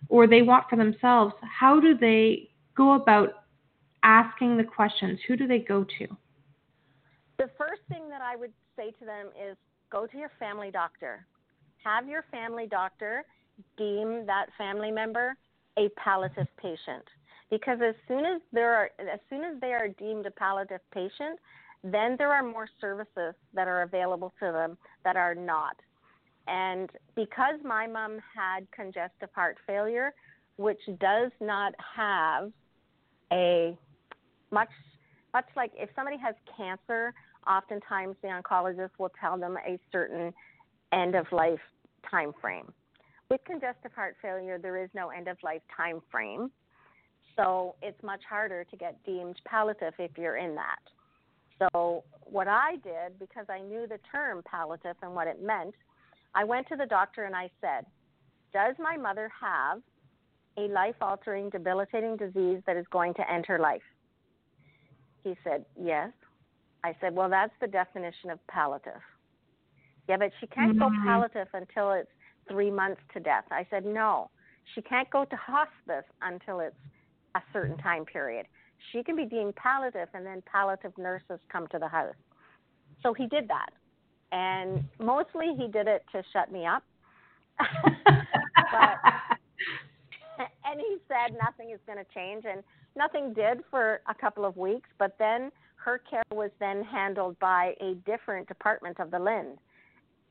or 0.09 0.27
they 0.27 0.43
want 0.43 0.68
for 0.68 0.77
themselves." 0.77 1.35
How 1.43 1.81
do 1.81 1.97
they 1.97 2.51
go 2.74 2.93
about 2.93 3.45
asking 4.03 4.57
the 4.57 4.64
questions? 4.64 5.20
Who 5.27 5.37
do 5.37 5.47
they 5.47 5.61
go 5.61 5.85
to? 5.99 6.16
the 7.39 7.51
first 7.59 7.83
thing 7.89 8.09
that 8.09 8.20
I 8.20 8.37
would 8.37 8.53
say 8.77 8.93
to 8.99 9.05
them 9.05 9.27
is 9.29 9.57
go 9.91 10.07
to 10.07 10.18
your 10.18 10.31
family 10.39 10.70
doctor. 10.70 11.27
Have 11.85 12.09
your 12.09 12.24
family 12.31 12.66
doctor 12.66 13.24
deem 13.77 14.27
that 14.27 14.47
family 14.59 14.91
member 14.91 15.35
a 15.79 15.89
palliative 15.91 16.49
patient 16.57 17.05
because 17.51 17.78
as 17.86 17.94
soon 18.09 18.24
as 18.24 18.40
there 18.53 18.74
are 18.74 18.90
as 19.01 19.20
soon 19.30 19.44
as 19.44 19.61
they 19.61 19.72
are 19.72 19.88
deemed 19.88 20.26
a 20.26 20.30
palliative 20.30 20.80
patient, 20.92 21.38
then 21.84 22.16
there 22.18 22.32
are 22.32 22.42
more 22.42 22.68
services 22.80 23.34
that 23.55 23.68
are 23.68 23.82
available 23.82 24.32
to 24.40 24.53
them 24.53 24.76
that 25.05 25.16
are 25.16 25.34
not. 25.34 25.76
And 26.49 26.90
because 27.14 27.59
my 27.64 27.86
mom 27.86 28.18
had 28.34 28.70
congestive 28.70 29.30
heart 29.34 29.57
failure, 29.66 30.12
which 30.57 30.80
does 31.01 31.32
not 31.40 31.74
have 31.97 32.53
a 33.32 33.76
much 34.51 34.68
much 35.34 35.47
like 35.55 35.72
if 35.74 35.90
somebody 35.94 36.16
has 36.18 36.34
cancer, 36.57 37.12
oftentimes 37.47 38.16
the 38.22 38.28
oncologist 38.28 38.90
will 38.99 39.12
tell 39.20 39.38
them 39.38 39.57
a 39.66 39.78
certain 39.92 40.32
end 40.92 41.14
of 41.14 41.26
life 41.32 41.61
time 42.11 42.32
frame. 42.40 42.72
With 43.30 43.40
congestive 43.44 43.92
heart 43.92 44.16
failure, 44.22 44.59
there 44.59 44.82
is 44.82 44.88
no 44.94 45.11
end 45.11 45.28
of 45.28 45.36
life 45.42 45.62
time 45.76 46.01
frame. 46.11 46.51
So 47.37 47.74
it's 47.82 48.03
much 48.03 48.22
harder 48.28 48.64
to 48.64 48.76
get 48.76 49.03
deemed 49.05 49.37
palliative 49.45 49.93
if 49.99 50.12
you're 50.16 50.37
in 50.37 50.55
that. 50.55 50.78
So 51.59 52.05
what 52.24 52.49
I 52.49 52.76
did, 52.82 53.18
because 53.18 53.47
I 53.49 53.61
knew 53.61 53.87
the 53.87 53.99
term 54.11 54.43
palliative 54.51 54.97
and 55.03 55.14
what 55.14 55.26
it 55.26 55.43
meant, 55.43 55.74
I 56.34 56.45
went 56.45 56.68
to 56.68 56.76
the 56.76 56.87
doctor 56.87 57.24
and 57.24 57.34
I 57.34 57.51
said, 57.61 57.87
Does 58.53 58.74
my 58.78 58.97
mother 58.97 59.30
have 59.41 59.80
a 60.59 60.72
life 60.72 60.97
altering, 61.01 61.51
debilitating 61.51 62.16
disease 62.16 62.62
that 62.66 62.76
is 62.76 62.87
going 62.91 63.14
to 63.14 63.30
end 63.30 63.47
her 63.47 63.59
life? 63.59 63.82
He 65.24 65.34
said, 65.45 65.64
Yes. 65.80 66.11
I 66.84 66.95
said, 67.01 67.14
Well, 67.14 67.30
that's 67.30 67.55
the 67.61 67.66
definition 67.66 68.30
of 68.30 68.39
palliative. 68.49 69.01
Yeah, 70.09 70.18
but 70.18 70.30
she 70.41 70.47
can't 70.47 70.78
mm-hmm. 70.78 70.97
go 70.97 71.05
palliative 71.05 71.49
until 71.53 71.93
it's 71.93 72.11
three 72.49 72.70
months 72.70 73.01
to 73.14 73.20
death. 73.20 73.45
I 73.51 73.66
said, 73.70 73.84
No. 73.84 74.30
She 74.74 74.82
can't 74.82 75.09
go 75.11 75.24
to 75.24 75.37
hospice 75.37 76.05
until 76.22 76.61
it's 76.61 76.76
a 77.37 77.43
certain 77.53 77.76
time 77.78 78.05
period. 78.05 78.47
She 78.93 79.03
can 79.03 79.16
be 79.16 79.24
deemed 79.24 79.57
palliative, 79.57 80.09
and 80.14 80.24
then 80.24 80.43
palliative 80.51 80.97
nurses 80.99 81.39
come 81.51 81.66
to 81.68 81.78
the 81.78 81.89
house. 81.89 82.14
So 83.03 83.12
he 83.14 83.26
did 83.26 83.49
that. 83.49 83.70
And 84.32 84.84
mostly 84.99 85.55
he 85.57 85.68
did 85.68 85.87
it 85.87 86.05
to 86.12 86.22
shut 86.32 86.51
me 86.51 86.66
up. 86.66 86.82
but, 87.59 88.99
and 90.64 90.80
he 90.80 90.97
said 91.09 91.37
nothing 91.43 91.70
is 91.70 91.80
going 91.87 91.99
to 91.99 92.05
change. 92.14 92.45
And 92.49 92.62
nothing 92.97 93.32
did 93.32 93.61
for 93.70 94.01
a 94.09 94.14
couple 94.14 94.45
of 94.45 94.57
weeks. 94.57 94.89
But 94.99 95.16
then 95.18 95.51
her 95.76 96.01
care 96.11 96.22
was 96.32 96.51
then 96.59 96.82
handled 96.82 97.39
by 97.39 97.74
a 97.80 97.95
different 98.07 98.49
department 98.49 98.99
of 98.99 99.11
the 99.11 99.18
LHIN. 99.18 99.57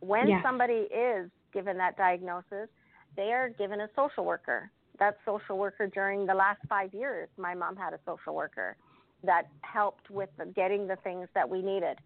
When 0.01 0.27
yes. 0.27 0.41
somebody 0.43 0.87
is 0.93 1.29
given 1.53 1.77
that 1.77 1.97
diagnosis, 1.97 2.67
they 3.15 3.31
are 3.31 3.49
given 3.49 3.81
a 3.81 3.87
social 3.95 4.25
worker 4.25 4.69
that 4.99 5.17
social 5.25 5.57
worker 5.57 5.87
during 5.87 6.25
the 6.25 6.33
last 6.33 6.59
five 6.67 6.93
years. 6.93 7.29
My 7.37 7.53
mom 7.53 7.75
had 7.75 7.93
a 7.93 7.99
social 8.05 8.35
worker 8.35 8.75
that 9.23 9.47
helped 9.61 10.09
with 10.09 10.29
the, 10.37 10.45
getting 10.45 10.87
the 10.87 10.97
things 10.97 11.27
that 11.33 11.49
we 11.49 11.61
needed. 11.61 11.97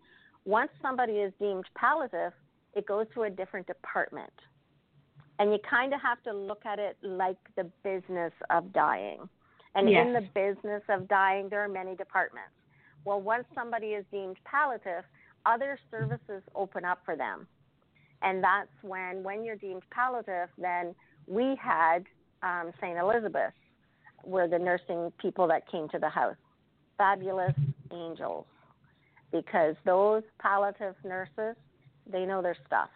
Once 0.46 0.72
somebody 0.82 1.14
is 1.14 1.34
deemed 1.40 1.66
palliative, 1.76 2.34
it 2.74 2.86
goes 2.86 3.06
to 3.14 3.24
a 3.24 3.30
different 3.30 3.68
department. 3.68 4.34
And 5.38 5.52
you 5.52 5.60
kind 5.70 5.94
of 5.94 6.02
have 6.02 6.22
to 6.24 6.34
look 6.34 6.66
at 6.66 6.80
it 6.80 6.98
like 7.02 7.38
the 7.56 7.70
business 7.84 8.34
of 8.50 8.74
dying. 8.74 9.30
And 9.76 9.90
yes. 9.90 10.06
in 10.06 10.14
the 10.14 10.22
business 10.34 10.84
of 10.90 11.08
dying, 11.08 11.48
there 11.50 11.64
are 11.64 11.70
many 11.70 11.96
departments. 11.96 12.52
Well, 13.06 13.22
once 13.22 13.46
somebody 13.56 13.88
is 13.88 14.04
deemed 14.12 14.38
palliative, 14.44 15.04
other 15.46 15.80
services 15.90 16.44
open 16.56 16.84
up 16.84 17.00
for 17.06 17.16
them. 17.16 17.48
And 18.22 18.44
that's 18.44 18.70
when, 18.82 19.24
when 19.24 19.46
you're 19.46 19.56
deemed 19.56 19.84
palliative, 19.92 20.50
then 20.58 20.94
we 21.28 21.56
had 21.62 22.04
um, 22.44 22.72
St. 22.82 22.98
Elizabeth 22.98 23.54
were 24.24 24.48
the 24.48 24.60
nursing 24.60 25.12
people 25.20 25.48
that 25.48 25.70
came 25.70 25.88
to 25.90 26.00
the 26.00 26.10
house. 26.10 26.36
Fabulous 26.98 27.56
angels. 27.92 28.46
Because 29.32 29.76
those 29.86 30.24
palliative 30.42 30.96
nurses, 31.04 31.56
they 32.12 32.26
know 32.26 32.42
their 32.42 32.58
stuff. 32.66 32.90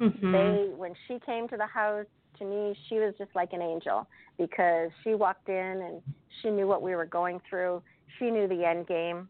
Mm-hmm. 0.00 0.32
They 0.32 0.70
when 0.76 0.94
she 1.06 1.18
came 1.24 1.48
to 1.48 1.56
the 1.56 1.66
house, 1.66 2.06
to 2.38 2.44
me, 2.44 2.76
she 2.88 2.96
was 2.96 3.14
just 3.18 3.30
like 3.34 3.52
an 3.52 3.62
angel 3.62 4.06
because 4.38 4.90
she 5.02 5.14
walked 5.14 5.48
in 5.48 5.54
and 5.54 6.02
she 6.40 6.50
knew 6.50 6.66
what 6.66 6.82
we 6.82 6.94
were 6.94 7.06
going 7.06 7.40
through. 7.48 7.82
She 8.18 8.30
knew 8.30 8.46
the 8.48 8.64
end 8.64 8.86
game. 8.86 9.28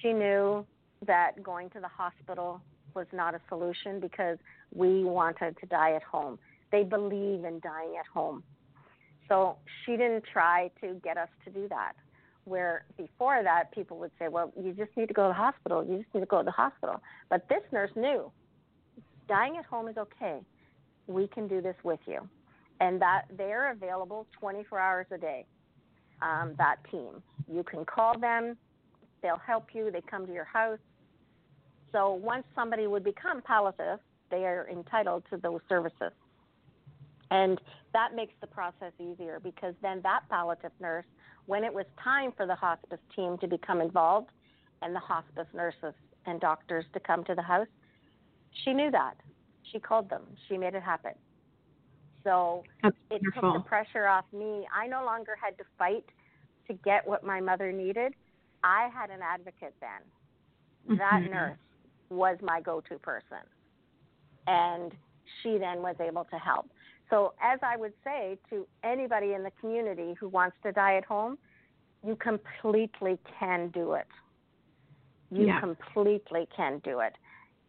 She 0.00 0.12
knew 0.12 0.64
that 1.06 1.42
going 1.42 1.70
to 1.70 1.80
the 1.80 1.88
hospital 1.88 2.60
was 2.94 3.06
not 3.12 3.34
a 3.34 3.40
solution 3.48 4.00
because 4.00 4.38
we 4.74 5.04
wanted 5.04 5.56
to 5.58 5.66
die 5.66 5.92
at 5.92 6.02
home. 6.02 6.38
They 6.72 6.84
believe 6.84 7.44
in 7.44 7.60
dying 7.60 7.94
at 7.98 8.06
home. 8.06 8.42
So 9.28 9.56
she 9.84 9.92
didn't 9.92 10.24
try 10.32 10.70
to 10.80 10.94
get 11.02 11.16
us 11.16 11.28
to 11.44 11.50
do 11.50 11.68
that. 11.68 11.92
Where 12.44 12.84
before 12.96 13.42
that, 13.42 13.70
people 13.72 13.98
would 13.98 14.10
say, 14.18 14.28
well, 14.28 14.52
you 14.60 14.72
just 14.72 14.90
need 14.96 15.06
to 15.08 15.14
go 15.14 15.22
to 15.24 15.28
the 15.28 15.34
hospital. 15.34 15.84
You 15.84 15.98
just 15.98 16.12
need 16.14 16.20
to 16.20 16.26
go 16.26 16.38
to 16.38 16.44
the 16.44 16.50
hospital. 16.50 17.00
But 17.28 17.48
this 17.48 17.62
nurse 17.72 17.90
knew 17.94 18.32
dying 19.30 19.56
at 19.56 19.64
home 19.64 19.88
is 19.88 19.96
okay. 19.96 20.40
We 21.06 21.28
can 21.28 21.46
do 21.46 21.62
this 21.62 21.76
with 21.84 22.00
you. 22.06 22.28
And 22.80 23.00
that 23.00 23.22
they're 23.36 23.70
available 23.70 24.26
24 24.40 24.78
hours 24.78 25.06
a 25.12 25.18
day, 25.18 25.46
um, 26.20 26.54
that 26.58 26.76
team. 26.90 27.22
You 27.50 27.62
can 27.62 27.84
call 27.84 28.18
them, 28.18 28.56
they'll 29.22 29.40
help 29.46 29.66
you, 29.72 29.90
they 29.90 30.00
come 30.00 30.26
to 30.26 30.32
your 30.32 30.44
house. 30.44 30.78
So 31.92 32.14
once 32.14 32.44
somebody 32.54 32.86
would 32.86 33.04
become 33.04 33.42
palliative, 33.42 34.00
they 34.30 34.44
are 34.46 34.68
entitled 34.70 35.24
to 35.30 35.36
those 35.36 35.60
services. 35.68 36.12
And 37.30 37.60
that 37.92 38.14
makes 38.14 38.34
the 38.40 38.46
process 38.46 38.92
easier 38.98 39.40
because 39.40 39.74
then 39.82 40.00
that 40.02 40.22
palliative 40.28 40.72
nurse, 40.80 41.04
when 41.46 41.64
it 41.64 41.72
was 41.72 41.84
time 42.02 42.32
for 42.36 42.46
the 42.46 42.54
hospice 42.54 42.98
team 43.14 43.38
to 43.38 43.46
become 43.46 43.80
involved 43.80 44.30
and 44.82 44.94
the 44.94 45.00
hospice 45.00 45.46
nurses 45.54 45.94
and 46.26 46.40
doctors 46.40 46.84
to 46.92 47.00
come 47.00 47.24
to 47.24 47.34
the 47.34 47.42
house, 47.42 47.68
she 48.64 48.72
knew 48.72 48.90
that. 48.90 49.14
She 49.72 49.78
called 49.78 50.10
them. 50.10 50.22
She 50.48 50.58
made 50.58 50.74
it 50.74 50.82
happen. 50.82 51.12
So 52.24 52.64
That's 52.82 52.96
it 53.10 53.22
wonderful. 53.22 53.52
took 53.52 53.62
the 53.64 53.68
pressure 53.68 54.06
off 54.06 54.24
me. 54.32 54.66
I 54.74 54.86
no 54.86 55.04
longer 55.04 55.36
had 55.40 55.56
to 55.58 55.64
fight 55.78 56.04
to 56.66 56.74
get 56.74 57.06
what 57.06 57.24
my 57.24 57.40
mother 57.40 57.72
needed. 57.72 58.14
I 58.62 58.88
had 58.92 59.10
an 59.10 59.20
advocate 59.22 59.74
then. 59.80 60.98
That 60.98 61.20
mm-hmm. 61.22 61.32
nurse 61.32 61.58
was 62.10 62.36
my 62.42 62.60
go 62.60 62.82
to 62.88 62.98
person. 62.98 63.44
And 64.46 64.92
she 65.42 65.58
then 65.58 65.80
was 65.80 65.96
able 66.00 66.24
to 66.24 66.36
help. 66.36 66.68
So, 67.10 67.34
as 67.42 67.58
I 67.62 67.76
would 67.76 67.92
say 68.04 68.38
to 68.50 68.66
anybody 68.84 69.34
in 69.34 69.42
the 69.42 69.50
community 69.60 70.14
who 70.18 70.28
wants 70.28 70.56
to 70.62 70.70
die 70.70 70.96
at 70.96 71.04
home, 71.04 71.36
you 72.06 72.16
completely 72.16 73.18
can 73.38 73.68
do 73.68 73.94
it. 73.94 74.06
You 75.30 75.48
yeah. 75.48 75.60
completely 75.60 76.48
can 76.56 76.80
do 76.84 77.00
it. 77.00 77.14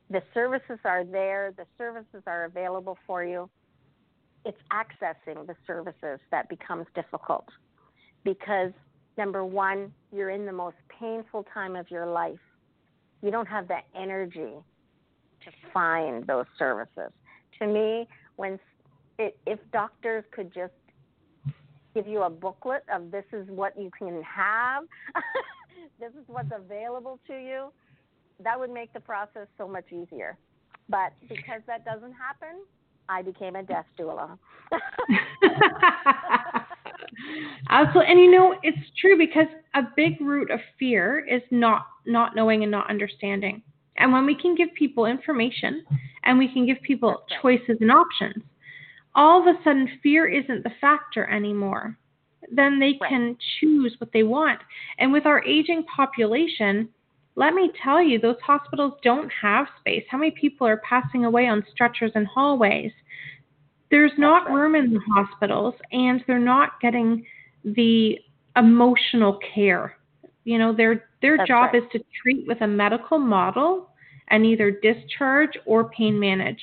The 0.09 0.21
services 0.33 0.79
are 0.85 1.03
there, 1.03 1.53
the 1.57 1.65
services 1.77 2.21
are 2.27 2.45
available 2.45 2.97
for 3.07 3.23
you. 3.23 3.49
It's 4.45 4.57
accessing 4.71 5.47
the 5.47 5.55
services 5.65 6.19
that 6.31 6.49
becomes 6.49 6.85
difficult 6.95 7.45
because, 8.23 8.71
number 9.17 9.45
one, 9.45 9.93
you're 10.11 10.31
in 10.31 10.45
the 10.45 10.51
most 10.51 10.77
painful 10.99 11.45
time 11.53 11.75
of 11.75 11.89
your 11.89 12.05
life. 12.05 12.39
You 13.21 13.31
don't 13.31 13.47
have 13.47 13.67
the 13.67 13.79
energy 13.95 14.53
to 15.45 15.51
find 15.73 16.25
those 16.27 16.45
services. 16.57 17.11
To 17.59 17.67
me, 17.67 18.07
when 18.35 18.59
it, 19.21 19.37
if 19.45 19.59
doctors 19.71 20.23
could 20.31 20.51
just 20.53 20.73
give 21.93 22.07
you 22.07 22.23
a 22.23 22.29
booklet 22.29 22.83
of 22.93 23.11
this 23.11 23.25
is 23.31 23.47
what 23.49 23.79
you 23.79 23.91
can 23.97 24.21
have, 24.23 24.83
this 25.99 26.11
is 26.11 26.23
what's 26.27 26.51
available 26.55 27.19
to 27.27 27.33
you, 27.33 27.71
that 28.43 28.59
would 28.59 28.71
make 28.71 28.91
the 28.93 28.99
process 28.99 29.47
so 29.57 29.67
much 29.67 29.85
easier. 29.91 30.37
But 30.89 31.13
because 31.29 31.61
that 31.67 31.85
doesn't 31.85 32.13
happen, 32.13 32.63
I 33.07 33.21
became 33.21 33.55
a 33.55 33.63
death 33.63 33.85
doula. 33.99 34.37
Uh, 37.69 37.85
Absolutely, 37.85 38.11
and 38.11 38.19
you 38.19 38.31
know 38.31 38.55
it's 38.63 38.77
true 38.99 39.17
because 39.17 39.45
a 39.75 39.81
big 39.95 40.19
root 40.21 40.49
of 40.49 40.59
fear 40.79 41.25
is 41.27 41.41
not 41.51 41.85
not 42.05 42.35
knowing 42.35 42.63
and 42.63 42.71
not 42.71 42.89
understanding. 42.89 43.61
And 43.97 44.11
when 44.11 44.25
we 44.25 44.35
can 44.35 44.55
give 44.55 44.69
people 44.77 45.05
information 45.05 45.83
and 46.23 46.37
we 46.37 46.51
can 46.51 46.65
give 46.65 46.77
people 46.81 47.23
choices 47.41 47.77
and 47.79 47.91
options, 47.91 48.43
all 49.15 49.41
of 49.41 49.55
a 49.55 49.63
sudden 49.63 49.99
fear 50.01 50.27
isn't 50.27 50.63
the 50.63 50.71
factor 50.81 51.29
anymore. 51.29 51.97
Then 52.51 52.79
they 52.79 52.97
right. 52.99 53.09
can 53.09 53.37
choose 53.59 53.95
what 53.99 54.11
they 54.13 54.23
want. 54.23 54.59
And 54.97 55.11
with 55.11 55.25
our 55.25 55.43
aging 55.45 55.83
population, 55.83 56.89
let 57.35 57.53
me 57.53 57.71
tell 57.81 58.01
you, 58.01 58.19
those 58.19 58.39
hospitals 58.43 58.93
don't 59.03 59.31
have 59.41 59.67
space. 59.79 60.03
How 60.09 60.17
many 60.17 60.31
people 60.31 60.67
are 60.67 60.81
passing 60.87 61.25
away 61.25 61.47
on 61.47 61.63
stretchers 61.71 62.11
and 62.15 62.27
hallways? 62.27 62.91
There's 63.89 64.11
not 64.17 64.47
right. 64.47 64.53
room 64.53 64.75
in 64.75 64.93
the 64.93 65.01
hospitals, 65.13 65.75
and 65.91 66.23
they're 66.27 66.39
not 66.39 66.79
getting 66.81 67.25
the 67.63 68.17
emotional 68.55 69.39
care 69.53 69.95
You 70.43 70.57
know, 70.57 70.73
their 70.73 71.05
their 71.21 71.37
That's 71.37 71.47
job 71.47 71.69
right. 71.73 71.83
is 71.83 71.89
to 71.91 72.03
treat 72.21 72.47
with 72.47 72.61
a 72.61 72.67
medical 72.67 73.19
model 73.19 73.89
and 74.29 74.45
either 74.45 74.71
discharge 74.71 75.51
or 75.65 75.89
pain 75.89 76.19
manage. 76.19 76.61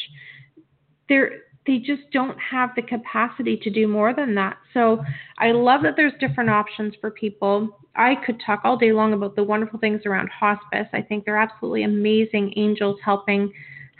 They're 1.09 1.43
they 1.69 1.79
just 1.79 2.11
don't 2.13 2.39
have 2.41 2.71
the 2.75 2.83
capacity 2.83 3.55
to 3.59 3.69
do 3.69 3.87
more 3.87 4.15
than 4.15 4.35
that. 4.35 4.57
So 4.73 5.05
I 5.37 5.53
love 5.53 5.83
that 5.83 5.97
there's 5.97 6.15
different 6.19 6.49
options 6.49 6.95
for 6.99 7.11
people. 7.11 7.79
I 7.95 8.15
could 8.25 8.41
talk 8.45 8.63
all 8.65 8.79
day 8.79 8.91
long 8.91 9.13
about 9.13 9.37
the 9.37 9.45
wonderful 9.45 9.79
things 9.79 10.01
around 10.07 10.31
hospice. 10.31 10.87
I 10.95 11.03
think 11.03 11.27
they're 11.27 11.37
absolutely 11.37 11.83
amazing 11.83 12.55
angels 12.57 12.99
helping 13.05 13.53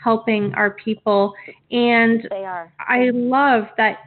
helping 0.03 0.53
our 0.53 0.71
people 0.71 1.33
and 1.71 2.25
They 2.29 2.45
are. 2.45 2.73
I 2.79 3.11
love 3.13 3.65
that 3.77 3.97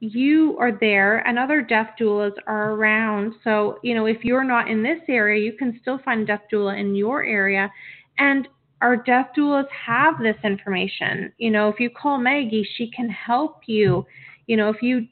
you 0.00 0.56
are 0.58 0.72
there 0.72 1.18
and 1.28 1.38
other 1.38 1.60
death 1.62 1.90
doulas 2.00 2.32
are 2.46 2.72
around. 2.72 3.34
So, 3.44 3.78
you 3.82 3.94
know, 3.94 4.06
if 4.06 4.24
you're 4.24 4.44
not 4.44 4.68
in 4.68 4.82
this 4.82 4.98
area, 5.08 5.44
you 5.44 5.52
can 5.52 5.78
still 5.80 6.00
find 6.04 6.22
a 6.22 6.24
death 6.24 6.42
doula 6.52 6.80
in 6.80 6.94
your 6.96 7.22
area. 7.22 7.70
And 8.18 8.48
our 8.82 8.96
death 8.96 9.28
doulas 9.36 9.68
have 9.86 10.18
this 10.18 10.36
information. 10.44 11.32
You 11.38 11.50
know, 11.50 11.68
if 11.68 11.78
you 11.78 11.88
call 11.88 12.18
Maggie, 12.18 12.68
she 12.76 12.90
can 12.90 13.08
help 13.08 13.60
you. 13.66 14.04
You 14.46 14.56
know, 14.56 14.68
if 14.68 14.82
you 14.82 15.06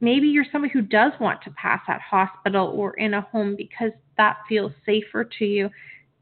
maybe 0.00 0.26
you're 0.26 0.44
somebody 0.50 0.72
who 0.72 0.82
does 0.82 1.12
want 1.20 1.40
to 1.42 1.50
pass 1.52 1.80
at 1.88 2.00
hospital 2.00 2.66
or 2.76 2.94
in 2.94 3.14
a 3.14 3.20
home 3.22 3.54
because 3.56 3.92
that 4.16 4.36
feels 4.48 4.72
safer 4.84 5.24
to 5.38 5.44
you. 5.44 5.70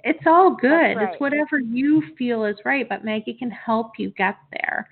It's 0.04 0.26
all 0.26 0.54
good. 0.54 0.68
right. 0.70 1.08
It's 1.12 1.20
whatever 1.20 1.58
you 1.58 2.02
feel 2.18 2.44
is 2.44 2.56
right, 2.64 2.86
but 2.86 3.04
Maggie 3.04 3.32
can 3.32 3.50
help 3.50 3.92
you 3.98 4.10
get 4.10 4.36
there. 4.52 4.88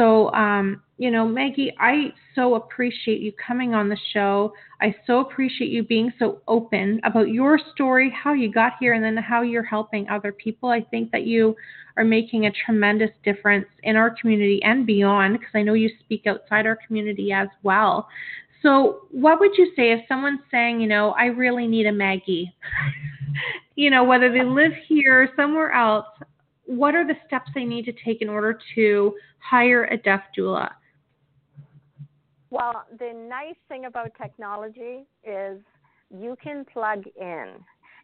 So, 0.00 0.32
um, 0.32 0.82
you 0.96 1.10
know, 1.10 1.28
Maggie, 1.28 1.74
I 1.78 2.14
so 2.34 2.54
appreciate 2.54 3.20
you 3.20 3.32
coming 3.32 3.74
on 3.74 3.90
the 3.90 3.98
show. 4.14 4.54
I 4.80 4.94
so 5.06 5.20
appreciate 5.20 5.70
you 5.70 5.82
being 5.82 6.10
so 6.18 6.40
open 6.48 7.02
about 7.04 7.28
your 7.28 7.60
story, 7.74 8.10
how 8.10 8.32
you 8.32 8.50
got 8.50 8.72
here, 8.80 8.94
and 8.94 9.04
then 9.04 9.18
how 9.18 9.42
you're 9.42 9.62
helping 9.62 10.08
other 10.08 10.32
people. 10.32 10.70
I 10.70 10.80
think 10.80 11.10
that 11.10 11.24
you 11.26 11.54
are 11.98 12.04
making 12.04 12.46
a 12.46 12.52
tremendous 12.64 13.10
difference 13.24 13.66
in 13.82 13.94
our 13.96 14.08
community 14.18 14.62
and 14.62 14.86
beyond, 14.86 15.34
because 15.34 15.52
I 15.52 15.60
know 15.60 15.74
you 15.74 15.90
speak 16.02 16.26
outside 16.26 16.64
our 16.64 16.78
community 16.86 17.30
as 17.30 17.48
well. 17.62 18.08
So, 18.62 19.00
what 19.10 19.38
would 19.38 19.58
you 19.58 19.70
say 19.76 19.92
if 19.92 20.00
someone's 20.08 20.40
saying, 20.50 20.80
you 20.80 20.88
know, 20.88 21.10
I 21.10 21.26
really 21.26 21.66
need 21.66 21.84
a 21.84 21.92
Maggie? 21.92 22.50
you 23.74 23.90
know, 23.90 24.04
whether 24.04 24.32
they 24.32 24.44
live 24.44 24.72
here 24.88 25.24
or 25.24 25.28
somewhere 25.36 25.72
else, 25.72 26.06
what 26.70 26.94
are 26.94 27.04
the 27.04 27.16
steps 27.26 27.50
they 27.52 27.64
need 27.64 27.84
to 27.84 27.92
take 28.04 28.22
in 28.22 28.28
order 28.28 28.56
to 28.76 29.12
hire 29.40 29.86
a 29.86 29.96
death 29.96 30.22
doula? 30.38 30.70
Well, 32.50 32.84
the 32.96 33.12
nice 33.28 33.56
thing 33.68 33.86
about 33.86 34.12
technology 34.20 35.04
is 35.24 35.58
you 36.16 36.36
can 36.40 36.64
plug 36.64 37.02
in. 37.20 37.54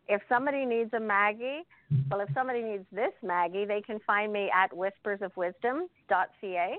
If 0.09 0.21
somebody 0.29 0.65
needs 0.65 0.93
a 0.95 1.01
Maggie, 1.01 1.63
well, 2.11 2.21
if 2.21 2.29
somebody 2.35 2.63
needs 2.63 2.85
this 2.91 3.13
Maggie, 3.23 3.67
they 3.67 3.83
can 3.83 4.01
find 4.05 4.33
me 4.33 4.51
at 4.53 4.73
whispersofwisdom.ca. 4.73 6.77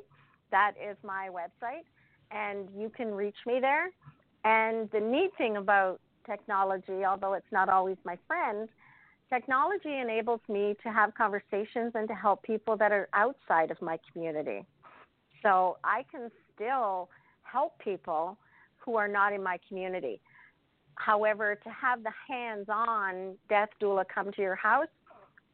That 0.51 0.73
is 0.81 0.97
my 1.05 1.29
website, 1.29 1.85
and 2.31 2.67
you 2.77 2.89
can 2.89 3.13
reach 3.13 3.37
me 3.45 3.59
there. 3.61 3.91
And 4.43 4.91
the 4.91 4.99
neat 4.99 5.31
thing 5.37 5.55
about 5.55 6.01
technology, 6.25 7.05
although 7.05 7.33
it's 7.33 7.51
not 7.51 7.69
always 7.69 7.97
my 8.03 8.17
friend, 8.27 8.67
technology 9.29 9.99
enables 9.99 10.41
me 10.47 10.75
to 10.83 10.91
have 10.91 11.13
conversations 11.15 11.93
and 11.95 12.07
to 12.07 12.13
help 12.13 12.43
people 12.43 12.77
that 12.77 12.91
are 12.91 13.09
outside 13.13 13.71
of 13.71 13.81
my 13.81 13.99
community. 14.11 14.65
So 15.43 15.77
I 15.83 16.03
can 16.11 16.29
still 16.55 17.09
help 17.43 17.77
people 17.79 18.37
who 18.77 18.95
are 18.95 19.07
not 19.07 19.33
in 19.33 19.43
my 19.43 19.59
community. 19.67 20.19
However, 20.95 21.55
to 21.55 21.69
have 21.69 22.03
the 22.03 22.11
hands 22.27 22.67
on 22.69 23.35
death 23.49 23.69
doula 23.81 24.03
come 24.13 24.31
to 24.31 24.41
your 24.41 24.55
house, 24.55 24.87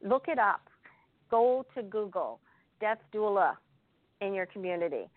look 0.02 0.26
it 0.28 0.38
up. 0.38 0.62
Go 1.30 1.66
to 1.74 1.82
Google, 1.82 2.40
death 2.80 2.98
doula 3.12 3.56
in 4.20 4.34
your 4.34 4.46
community. 4.46 5.08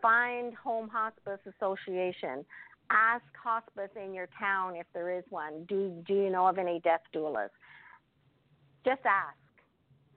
Find 0.00 0.54
Home 0.54 0.88
Hospice 0.88 1.40
Association. 1.56 2.44
Ask 2.90 3.24
hospice 3.42 3.90
in 4.02 4.14
your 4.14 4.28
town 4.38 4.76
if 4.76 4.86
there 4.94 5.16
is 5.16 5.24
one. 5.28 5.64
Do, 5.68 6.02
do 6.06 6.14
you 6.14 6.30
know 6.30 6.46
of 6.46 6.58
any 6.58 6.80
death 6.80 7.02
doulas? 7.14 7.50
Just 8.84 9.00
ask. 9.04 9.36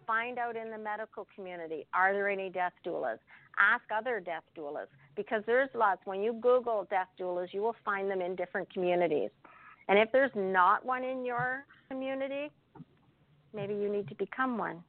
Find 0.07 0.37
out 0.39 0.55
in 0.55 0.71
the 0.71 0.77
medical 0.77 1.27
community 1.35 1.85
are 1.93 2.13
there 2.13 2.27
any 2.29 2.49
death 2.49 2.73
doulas? 2.85 3.19
Ask 3.59 3.83
other 3.95 4.19
death 4.19 4.43
doulas 4.57 4.87
because 5.15 5.43
there's 5.45 5.69
lots. 5.73 6.01
When 6.05 6.21
you 6.21 6.33
Google 6.33 6.87
death 6.89 7.07
doulas, 7.19 7.53
you 7.53 7.61
will 7.61 7.75
find 7.85 8.09
them 8.09 8.21
in 8.21 8.35
different 8.35 8.71
communities. 8.73 9.29
And 9.87 9.99
if 9.99 10.11
there's 10.11 10.31
not 10.35 10.85
one 10.85 11.03
in 11.03 11.25
your 11.25 11.65
community, 11.89 12.51
maybe 13.53 13.73
you 13.73 13.91
need 13.91 14.07
to 14.09 14.15
become 14.15 14.57
one. 14.57 14.83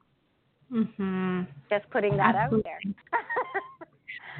Mm-hmm. 0.71 1.41
Just 1.69 1.89
putting 1.89 2.17
that 2.17 2.35
Absolutely. 2.35 2.71
out 2.71 2.79
there. 2.83 3.19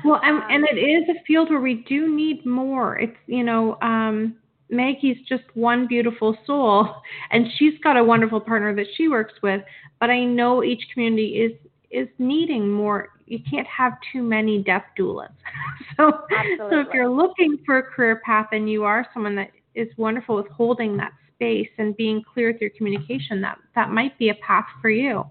Well, 0.03 0.19
and, 0.23 0.37
Um, 0.37 0.47
and 0.49 0.65
it 0.65 0.79
is 0.79 1.07
a 1.09 1.23
field 1.25 1.49
where 1.49 1.61
we 1.61 1.75
do 1.87 2.13
need 2.13 2.45
more. 2.45 2.97
It's, 2.97 3.15
you 3.27 3.43
know, 3.43 3.77
um, 3.81 4.35
Maggie's 4.73 5.17
just 5.27 5.43
one 5.53 5.87
beautiful 5.87 6.37
soul, 6.45 6.95
and 7.31 7.47
she's 7.57 7.73
got 7.83 7.97
a 7.97 8.03
wonderful 8.03 8.41
partner 8.41 8.75
that 8.75 8.87
she 8.95 9.07
works 9.07 9.33
with. 9.41 9.61
But 9.99 10.09
I 10.09 10.25
know 10.25 10.63
each 10.63 10.83
community 10.93 11.35
is 11.35 11.51
is 11.91 12.07
needing 12.17 12.69
more. 12.69 13.09
You 13.27 13.39
can't 13.49 13.67
have 13.67 13.93
too 14.11 14.23
many 14.23 14.63
death 14.63 14.83
doulas. 14.99 15.31
so, 15.97 16.11
so 16.57 16.79
if 16.79 16.87
you're 16.93 17.09
looking 17.09 17.59
for 17.65 17.77
a 17.77 17.83
career 17.83 18.21
path 18.25 18.47
and 18.51 18.69
you 18.69 18.83
are 18.83 19.07
someone 19.13 19.35
that 19.35 19.51
is 19.75 19.87
wonderful 19.97 20.35
with 20.35 20.47
holding 20.49 20.97
that 20.97 21.11
space 21.35 21.69
and 21.77 21.95
being 21.95 22.23
clear 22.33 22.51
with 22.51 22.59
your 22.59 22.71
communication, 22.71 23.41
that 23.41 23.59
that 23.75 23.91
might 23.91 24.17
be 24.17 24.29
a 24.29 24.35
path 24.35 24.65
for 24.81 24.89
you. 24.89 25.23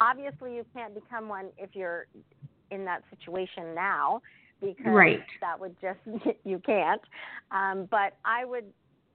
Obviously, 0.00 0.56
you 0.56 0.64
can't 0.74 0.94
become 0.94 1.28
one 1.28 1.50
if 1.58 1.70
you're 1.74 2.06
in 2.70 2.84
that 2.86 3.02
situation 3.10 3.74
now 3.74 4.20
because 4.64 4.86
Right. 4.92 5.20
that 5.40 5.58
would 5.58 5.76
just 5.80 5.98
you 6.44 6.58
can't. 6.64 7.00
Um, 7.50 7.86
but 7.90 8.14
I 8.24 8.44
would 8.44 8.64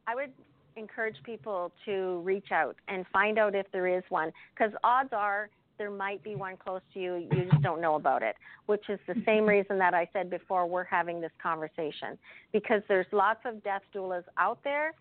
I 0.07 0.15
would 0.15 0.31
encourage 0.75 1.17
people 1.23 1.71
to 1.85 2.19
reach 2.23 2.51
out 2.51 2.75
and 2.87 3.05
find 3.11 3.37
out 3.37 3.55
if 3.55 3.65
there 3.71 3.87
is 3.87 4.03
one 4.09 4.31
because 4.55 4.71
odds 4.83 5.09
are 5.11 5.49
there 5.77 5.89
might 5.91 6.21
be 6.23 6.35
one 6.35 6.55
close 6.57 6.81
to 6.93 6.99
you 6.99 7.15
you 7.15 7.45
just 7.49 7.61
don't 7.63 7.81
know 7.81 7.95
about 7.95 8.21
it 8.21 8.35
which 8.67 8.83
is 8.89 8.99
the 9.07 9.15
same 9.25 9.45
reason 9.45 9.77
that 9.77 9.93
i 9.93 10.07
said 10.13 10.29
before 10.29 10.67
we're 10.67 10.83
having 10.85 11.19
this 11.19 11.31
conversation 11.41 12.17
because 12.53 12.81
there's 12.87 13.07
lots 13.11 13.39
of 13.45 13.61
death 13.63 13.81
doulas 13.93 14.23
out 14.37 14.59
there 14.63 14.93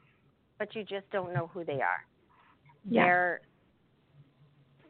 but 0.59 0.75
you 0.75 0.83
just 0.83 1.09
don't 1.13 1.33
know 1.33 1.49
who 1.53 1.65
they 1.65 1.81
are 1.81 2.03
Yeah. 2.89 3.05
they're 3.05 3.41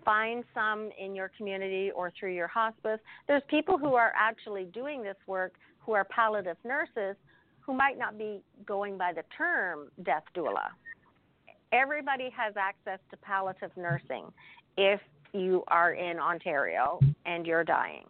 find 0.08 0.42
some 0.54 0.88
in 0.98 1.14
your 1.14 1.30
community 1.36 1.90
or 1.94 2.10
through 2.18 2.32
your 2.32 2.48
hospice 2.48 2.98
there's 3.26 3.42
people 3.48 3.76
who 3.76 3.94
are 3.94 4.12
actually 4.16 4.64
doing 4.64 5.02
this 5.02 5.16
work 5.26 5.52
who 5.80 5.92
are 5.92 6.04
palliative 6.04 6.56
nurses 6.64 7.14
who 7.68 7.74
might 7.74 7.98
not 7.98 8.16
be 8.16 8.40
going 8.64 8.96
by 8.96 9.12
the 9.12 9.22
term 9.36 9.88
death 10.02 10.22
doula. 10.34 10.70
Everybody 11.70 12.30
has 12.34 12.54
access 12.56 12.98
to 13.10 13.16
palliative 13.18 13.70
nursing 13.76 14.24
if 14.78 15.00
you 15.34 15.64
are 15.68 15.92
in 15.92 16.18
Ontario 16.18 16.98
and 17.26 17.46
you're 17.46 17.64
dying. 17.64 18.04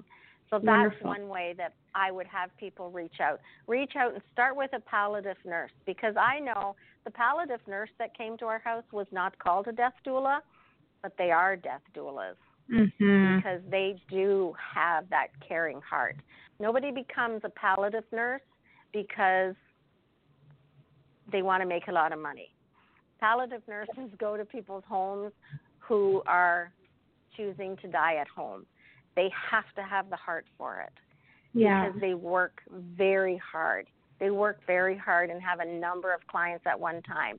So 0.49 0.61
that's 0.61 0.66
Wonderful. 0.66 1.09
one 1.09 1.28
way 1.28 1.55
that 1.59 1.74
I 1.92 2.12
would 2.12 2.28
have 2.28 2.57
people 2.57 2.92
reach 2.92 3.20
out. 3.20 3.40
Reach 3.66 3.96
out 3.96 4.14
and 4.14 4.22
start 4.32 4.57
with 4.57 4.72
a 4.74 4.80
palliative 4.80 5.36
nurse 5.44 5.72
because 5.86 6.14
I 6.16 6.38
know 6.38 6.76
the 7.05 7.11
palliative 7.11 7.61
nurse 7.66 7.90
that 7.99 8.16
came 8.16 8.38
to 8.38 8.44
our 8.44 8.61
house 8.61 8.84
was 8.92 9.09
not 9.11 9.36
called 9.40 9.66
a 9.66 9.72
death 9.72 9.94
doula, 10.07 10.38
but 11.03 11.12
they 11.18 11.30
are 11.30 11.57
death 11.57 11.82
doulas 11.96 12.34
Mm-hmm. 12.70 13.36
because 13.36 13.61
they 13.70 13.96
do 14.11 14.53
have 14.74 15.09
that 15.09 15.28
caring 15.46 15.80
heart. 15.80 16.16
Nobody 16.61 16.90
becomes 16.90 17.40
a 17.44 17.49
palliative 17.49 18.05
nurse 18.12 18.42
because 18.92 19.55
they 21.32 21.40
want 21.40 21.62
to 21.62 21.66
make 21.66 21.88
a 21.88 21.92
lot 21.92 22.12
of 22.12 22.18
money. 22.18 22.51
Palliative 23.20 23.62
nurses 23.66 24.11
go 24.18 24.36
to 24.36 24.44
people's 24.44 24.84
homes 24.86 25.32
who 25.78 26.22
are 26.26 26.70
choosing 27.36 27.76
to 27.78 27.88
die 27.88 28.16
at 28.16 28.28
home. 28.28 28.66
They 29.16 29.30
have 29.51 29.64
to 29.76 29.82
have 29.82 30.11
the 30.11 30.16
heart 30.16 30.44
for 30.59 30.80
it 30.80 30.92
Yeah. 31.55 31.86
because 31.86 32.01
they 32.03 32.12
work 32.12 32.61
very 32.70 33.38
hard. 33.38 33.86
They 34.20 34.30
work 34.30 34.61
very 34.66 34.96
hard 34.96 35.30
and 35.30 35.40
have 35.40 35.61
a 35.61 35.64
number 35.64 36.12
of 36.12 36.26
clients 36.26 36.66
at 36.66 36.78
one 36.78 37.01
time. 37.03 37.38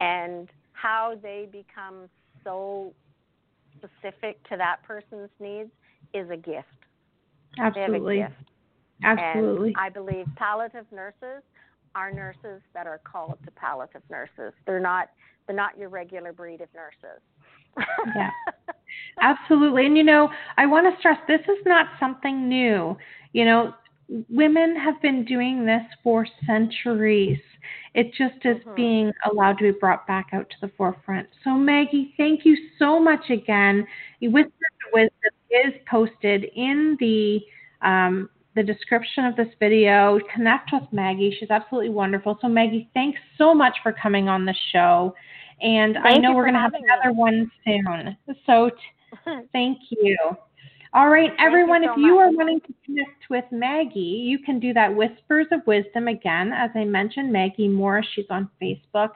And 0.00 0.48
how 0.72 1.14
they 1.22 1.48
become 1.52 2.08
so 2.46 2.94
specific 3.76 4.42
to 4.48 4.56
that 4.56 4.76
person's 4.86 5.30
needs 5.40 5.70
is 6.14 6.30
a 6.30 6.36
gift. 6.36 6.66
Absolutely. 7.58 8.18
gift. 8.18 8.34
Absolutely. 9.02 9.68
And 9.68 9.76
I 9.76 9.90
believe 9.90 10.26
palliative 10.36 10.86
nurses 10.92 11.42
are 11.94 12.10
nurses 12.10 12.62
that 12.74 12.86
are 12.86 13.00
called 13.04 13.38
to 13.44 13.50
palliative 13.50 14.02
nurses. 14.10 14.52
They're 14.66 14.80
not 14.80 15.08
they're 15.46 15.56
not 15.56 15.78
your 15.78 15.88
regular 15.88 16.32
breed 16.32 16.60
of 16.60 16.68
nurses. 16.74 17.20
Yeah. 18.14 18.30
Absolutely. 19.20 19.86
And 19.86 19.96
you 19.96 20.04
know, 20.04 20.28
I 20.56 20.66
want 20.66 20.92
to 20.92 20.98
stress 20.98 21.18
this 21.28 21.40
is 21.40 21.58
not 21.66 21.86
something 21.98 22.48
new. 22.48 22.96
You 23.32 23.44
know, 23.44 23.74
women 24.28 24.76
have 24.76 25.00
been 25.02 25.24
doing 25.24 25.66
this 25.66 25.82
for 26.02 26.26
centuries. 26.46 27.40
It 27.94 28.12
just 28.12 28.44
is 28.44 28.58
Mhm. 28.64 28.76
being 28.76 29.12
allowed 29.24 29.58
to 29.58 29.72
be 29.72 29.78
brought 29.78 30.06
back 30.06 30.28
out 30.32 30.48
to 30.50 30.60
the 30.60 30.68
forefront. 30.68 31.28
So, 31.42 31.54
Maggie, 31.54 32.14
thank 32.16 32.44
you 32.44 32.56
so 32.78 33.00
much 33.00 33.30
again. 33.30 33.86
Of 34.22 34.32
Wisdom 34.32 35.10
is 35.50 35.74
posted 35.86 36.44
in 36.54 36.96
the 37.00 37.44
um, 37.82 38.30
the 38.54 38.62
description 38.62 39.26
of 39.26 39.36
this 39.36 39.52
video. 39.60 40.18
Connect 40.32 40.72
with 40.72 40.90
Maggie. 40.90 41.30
She's 41.38 41.50
absolutely 41.50 41.90
wonderful. 41.90 42.38
So, 42.40 42.48
Maggie, 42.48 42.88
thanks 42.94 43.20
so 43.36 43.54
much 43.54 43.76
for 43.82 43.92
coming 43.92 44.28
on 44.30 44.46
the 44.46 44.54
show. 44.72 45.14
And 45.60 45.98
I 45.98 46.16
know 46.16 46.32
we're 46.34 46.44
going 46.44 46.54
to 46.54 46.60
have 46.60 46.72
having 46.72 46.86
me. 46.86 46.92
another 46.92 47.12
one 47.12 47.50
soon. 47.64 48.16
So, 48.46 48.70
t- 48.70 49.46
thank 49.52 49.78
you. 49.90 50.16
All 50.94 51.08
right, 51.08 51.30
Thank 51.30 51.40
you 51.40 51.46
everyone, 51.46 51.82
so 51.84 51.92
if 51.92 51.98
you 51.98 52.16
much. 52.16 52.26
are 52.26 52.30
wanting 52.32 52.60
to 52.60 52.72
connect 52.84 53.28
with 53.28 53.44
Maggie, 53.50 53.98
you 54.00 54.38
can 54.38 54.60
do 54.60 54.72
that 54.72 54.94
Whispers 54.94 55.48
of 55.52 55.66
Wisdom 55.66 56.06
again. 56.08 56.52
As 56.52 56.70
I 56.74 56.84
mentioned, 56.84 57.32
Maggie 57.32 57.68
Morris, 57.68 58.06
she's 58.14 58.26
on 58.30 58.48
Facebook. 58.62 59.10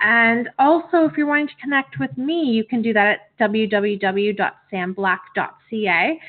And 0.00 0.48
also, 0.58 1.04
if 1.06 1.16
you're 1.16 1.26
wanting 1.26 1.48
to 1.48 1.56
connect 1.60 1.98
with 1.98 2.16
me, 2.16 2.44
you 2.44 2.62
can 2.64 2.80
do 2.80 2.92
that 2.92 3.06
at 3.06 3.36
www.samblack.ca. 3.40 6.20